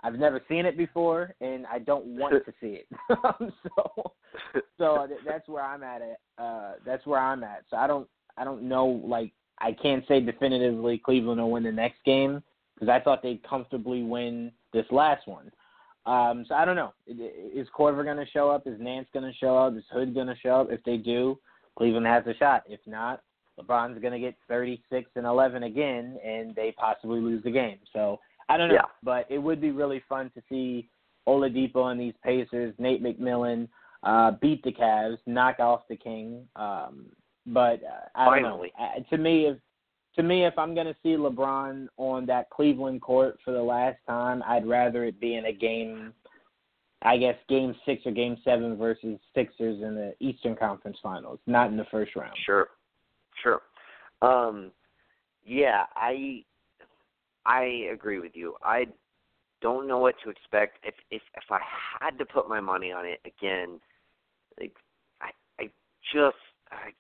[0.04, 2.88] I've never seen it before, and I don't want to see it.
[3.78, 4.14] so
[4.78, 6.02] so that's where I'm at.
[6.02, 6.18] It.
[6.38, 7.64] Uh, that's where I'm at.
[7.70, 8.08] So I don't
[8.38, 9.02] I don't know.
[9.06, 12.42] Like I can't say definitively Cleveland will win the next game
[12.76, 15.52] because I thought they'd comfortably win this last one.
[16.06, 16.94] Um, so I don't know.
[17.08, 18.66] Is Korver going to show up?
[18.66, 19.76] Is Nance going to show up?
[19.76, 20.72] Is Hood going to show up?
[20.72, 21.38] If they do,
[21.77, 22.64] Cleveland has a shot.
[22.68, 23.22] If not,
[23.60, 27.80] LeBron's going to get 36 and 11 again, and they possibly lose the game.
[27.93, 28.19] So
[28.49, 28.81] I don't know, yeah.
[29.03, 30.89] but it would be really fun to see
[31.27, 33.68] Oladipo and these Pacers, Nate McMillan,
[34.03, 36.48] uh, beat the Cavs, knock off the King.
[36.56, 37.07] Um,
[37.45, 38.72] but uh, I don't Finally.
[38.77, 38.85] know.
[38.85, 39.57] Uh, to me, if
[40.15, 43.98] to me, if I'm going to see LeBron on that Cleveland court for the last
[44.07, 46.14] time, I'd rather it be in a game.
[47.03, 51.69] I guess game six or game seven versus Sixers in the Eastern Conference Finals, not
[51.69, 52.34] in the first round.
[52.45, 52.69] Sure,
[53.41, 53.61] sure.
[54.22, 54.72] Um,
[55.45, 56.44] yeah, I
[57.45, 58.56] I agree with you.
[58.64, 58.86] I
[59.61, 60.78] don't know what to expect.
[60.84, 61.60] If if if I
[61.99, 63.80] had to put my money on it again,
[64.60, 64.76] like
[65.22, 65.30] I
[65.60, 65.69] I
[66.14, 66.38] just
[66.72, 66.91] I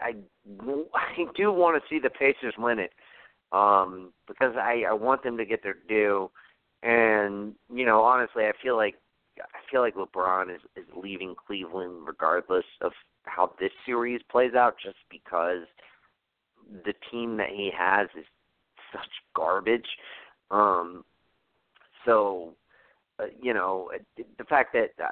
[0.00, 0.14] I
[0.94, 2.92] I do want to see the Pacers win it.
[3.52, 6.30] Um because I I want them to get their due
[6.82, 8.96] and you know honestly I feel like
[9.72, 12.92] feel like LeBron is is leaving Cleveland regardless of
[13.24, 15.64] how this series plays out just because
[16.84, 18.26] the team that he has is
[18.92, 19.88] such garbage.
[20.50, 21.04] Um
[22.04, 22.54] so
[23.18, 23.90] uh, you know
[24.38, 25.08] the fact that uh,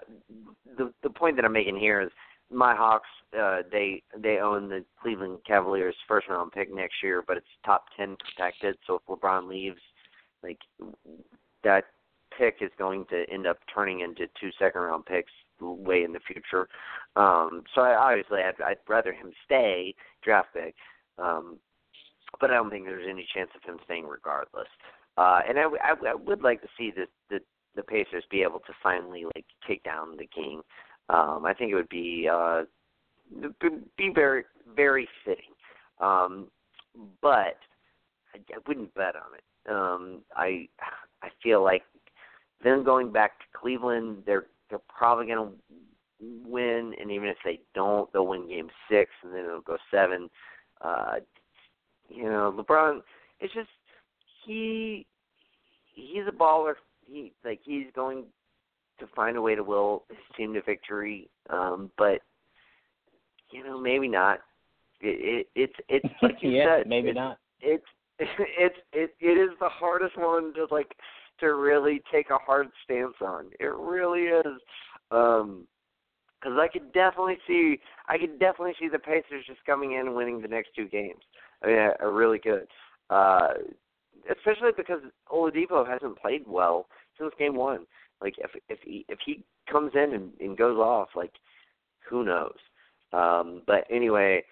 [0.77, 2.11] the the point that I'm making here is
[2.53, 3.09] my Hawks
[3.39, 7.87] uh they they own the Cleveland Cavaliers first round pick next year, but it's top
[7.97, 9.81] 10 protected, so if LeBron leaves
[10.43, 10.59] like
[11.65, 11.85] that
[12.41, 16.21] pick is going to end up turning into two second round picks way in the
[16.21, 16.69] future.
[17.17, 19.95] Um so I obviously I'd, I'd rather him stay
[20.25, 20.75] draft pick.
[21.19, 21.59] Um
[22.41, 24.69] but I don't think there's any chance of him staying regardless.
[25.17, 27.41] Uh, and I, I, I would like to see the, the
[27.77, 30.61] the Pacers be able to finally like take down the King.
[31.09, 32.63] Um, I think it would be uh,
[33.97, 34.45] be very
[34.75, 35.53] very fitting.
[36.01, 36.49] Um,
[37.21, 37.59] but
[38.35, 39.71] I, I wouldn't bet on it.
[39.71, 40.69] Um, I
[41.23, 41.83] I feel like
[42.63, 47.61] them going back to Cleveland, they're they're probably going to win, and even if they
[47.75, 50.29] don't, they'll win Game Six, and then it'll go seven.
[50.81, 51.17] Uh,
[52.09, 53.01] you know, LeBron.
[53.41, 53.69] It's just
[54.45, 55.07] he
[55.95, 56.75] he's a baller.
[57.07, 58.25] He like he's going
[58.99, 61.29] to find a way to will his team to victory.
[61.49, 62.21] Um, but
[63.51, 64.41] you know, maybe not.
[65.01, 67.39] It, it it's it's like you yeah, said, maybe it's, not.
[67.61, 67.85] It's
[68.19, 70.95] it's it it is the hardest one to like
[71.41, 73.47] to really take a hard stance on.
[73.59, 74.61] It really is.
[75.11, 75.67] Um
[76.41, 80.15] because I could definitely see, I could definitely see the Pacers just coming in and
[80.15, 81.21] winning the next two games.
[81.63, 82.67] I mean, I, I really could.
[83.11, 83.49] Uh,
[84.31, 85.01] especially because
[85.31, 86.87] Oladipo hasn't played well
[87.19, 87.87] since game one.
[88.21, 91.33] Like if if he if he comes in and, and goes off, like
[92.09, 92.57] who knows?
[93.13, 94.45] Um, but anyway,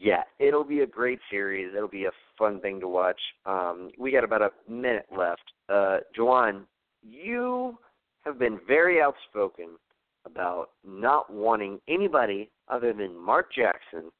[0.00, 1.74] yeah, it'll be a great series.
[1.76, 3.20] It'll be a fun thing to watch.
[3.44, 5.42] Um, we got about a minute left.
[5.68, 6.62] Uh, Juwan,
[7.02, 7.78] you
[8.24, 9.76] have been very outspoken
[10.24, 14.10] about not wanting anybody other than Mark Jackson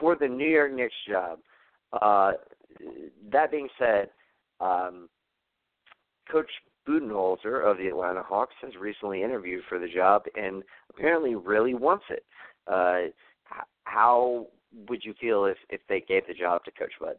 [0.00, 1.38] for the New York Knicks job.
[1.92, 2.32] Uh,
[3.30, 4.08] that being said,
[4.60, 5.10] um,
[6.32, 6.50] Coach
[6.88, 12.04] Budenholzer of the Atlanta Hawks has recently interviewed for the job and apparently really wants
[12.08, 12.24] it.
[12.66, 13.10] Uh,
[13.84, 14.46] how
[14.88, 17.16] would you feel if if they gave the job to Coach Bud?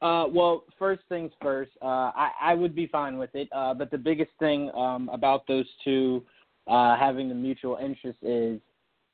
[0.00, 3.48] Uh, well, first things first, uh, I, I would be fine with it.
[3.50, 6.22] Uh, but the biggest thing um, about those two
[6.68, 8.60] uh, having the mutual interest is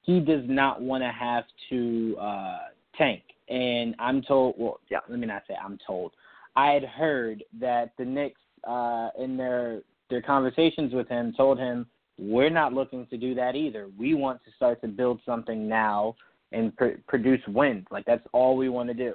[0.02, 2.58] he does not want to have to uh,
[2.98, 3.22] tank.
[3.48, 4.98] And I'm told, well, yeah.
[5.08, 6.12] let me not say I'm told.
[6.56, 11.86] I had heard that the Knicks, uh, in their their conversations with him, told him
[12.18, 13.88] we're not looking to do that either.
[13.98, 16.14] We want to start to build something now
[16.54, 17.86] and pr- produce wins.
[17.90, 19.14] Like that's all we want to do.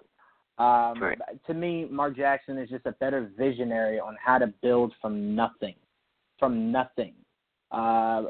[0.64, 1.18] Um, right.
[1.48, 5.76] To me, Mark Jackson is just a better visionary on how to build from nothing,
[6.38, 7.14] from nothing.
[7.72, 8.24] Uh,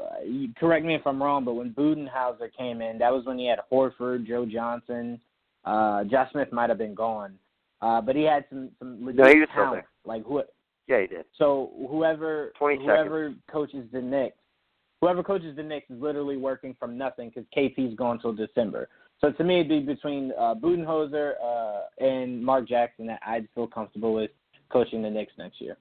[0.58, 3.58] correct me if I'm wrong, but when Budenholzer came in, that was when he had
[3.72, 5.20] Horford, Joe Johnson,
[5.64, 7.34] uh, Josh Smith might have been gone,
[7.82, 9.82] uh, but he had some some legit no, he was still talent.
[9.82, 9.88] there.
[10.04, 10.42] Like who?
[10.86, 11.24] Yeah, he did.
[11.36, 14.36] So whoever whoever coaches the Knicks,
[15.00, 18.88] whoever coaches the Knicks is literally working from nothing because KP's gone till December.
[19.20, 23.66] So to me, it'd be between uh, Budenholzer uh, and Mark Jackson that I'd feel
[23.66, 24.30] comfortable with
[24.70, 25.76] coaching the Knicks next year.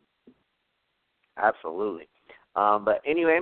[1.37, 2.07] Absolutely.
[2.55, 3.39] Um, but anyway,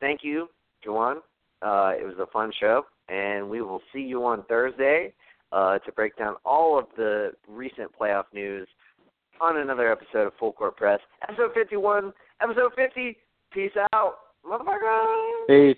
[0.00, 0.48] thank you,
[0.86, 1.16] Juwan.
[1.60, 5.12] Uh, it was a fun show, and we will see you on Thursday
[5.52, 8.66] uh, to break down all of the recent playoff news
[9.40, 11.00] on another episode of Full Court Press.
[11.22, 12.12] Episode 51,
[12.42, 13.16] episode 50.
[13.52, 14.14] Peace out,
[14.44, 15.46] motherfucker.
[15.48, 15.76] Peace.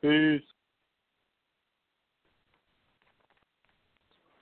[0.00, 0.42] Peace.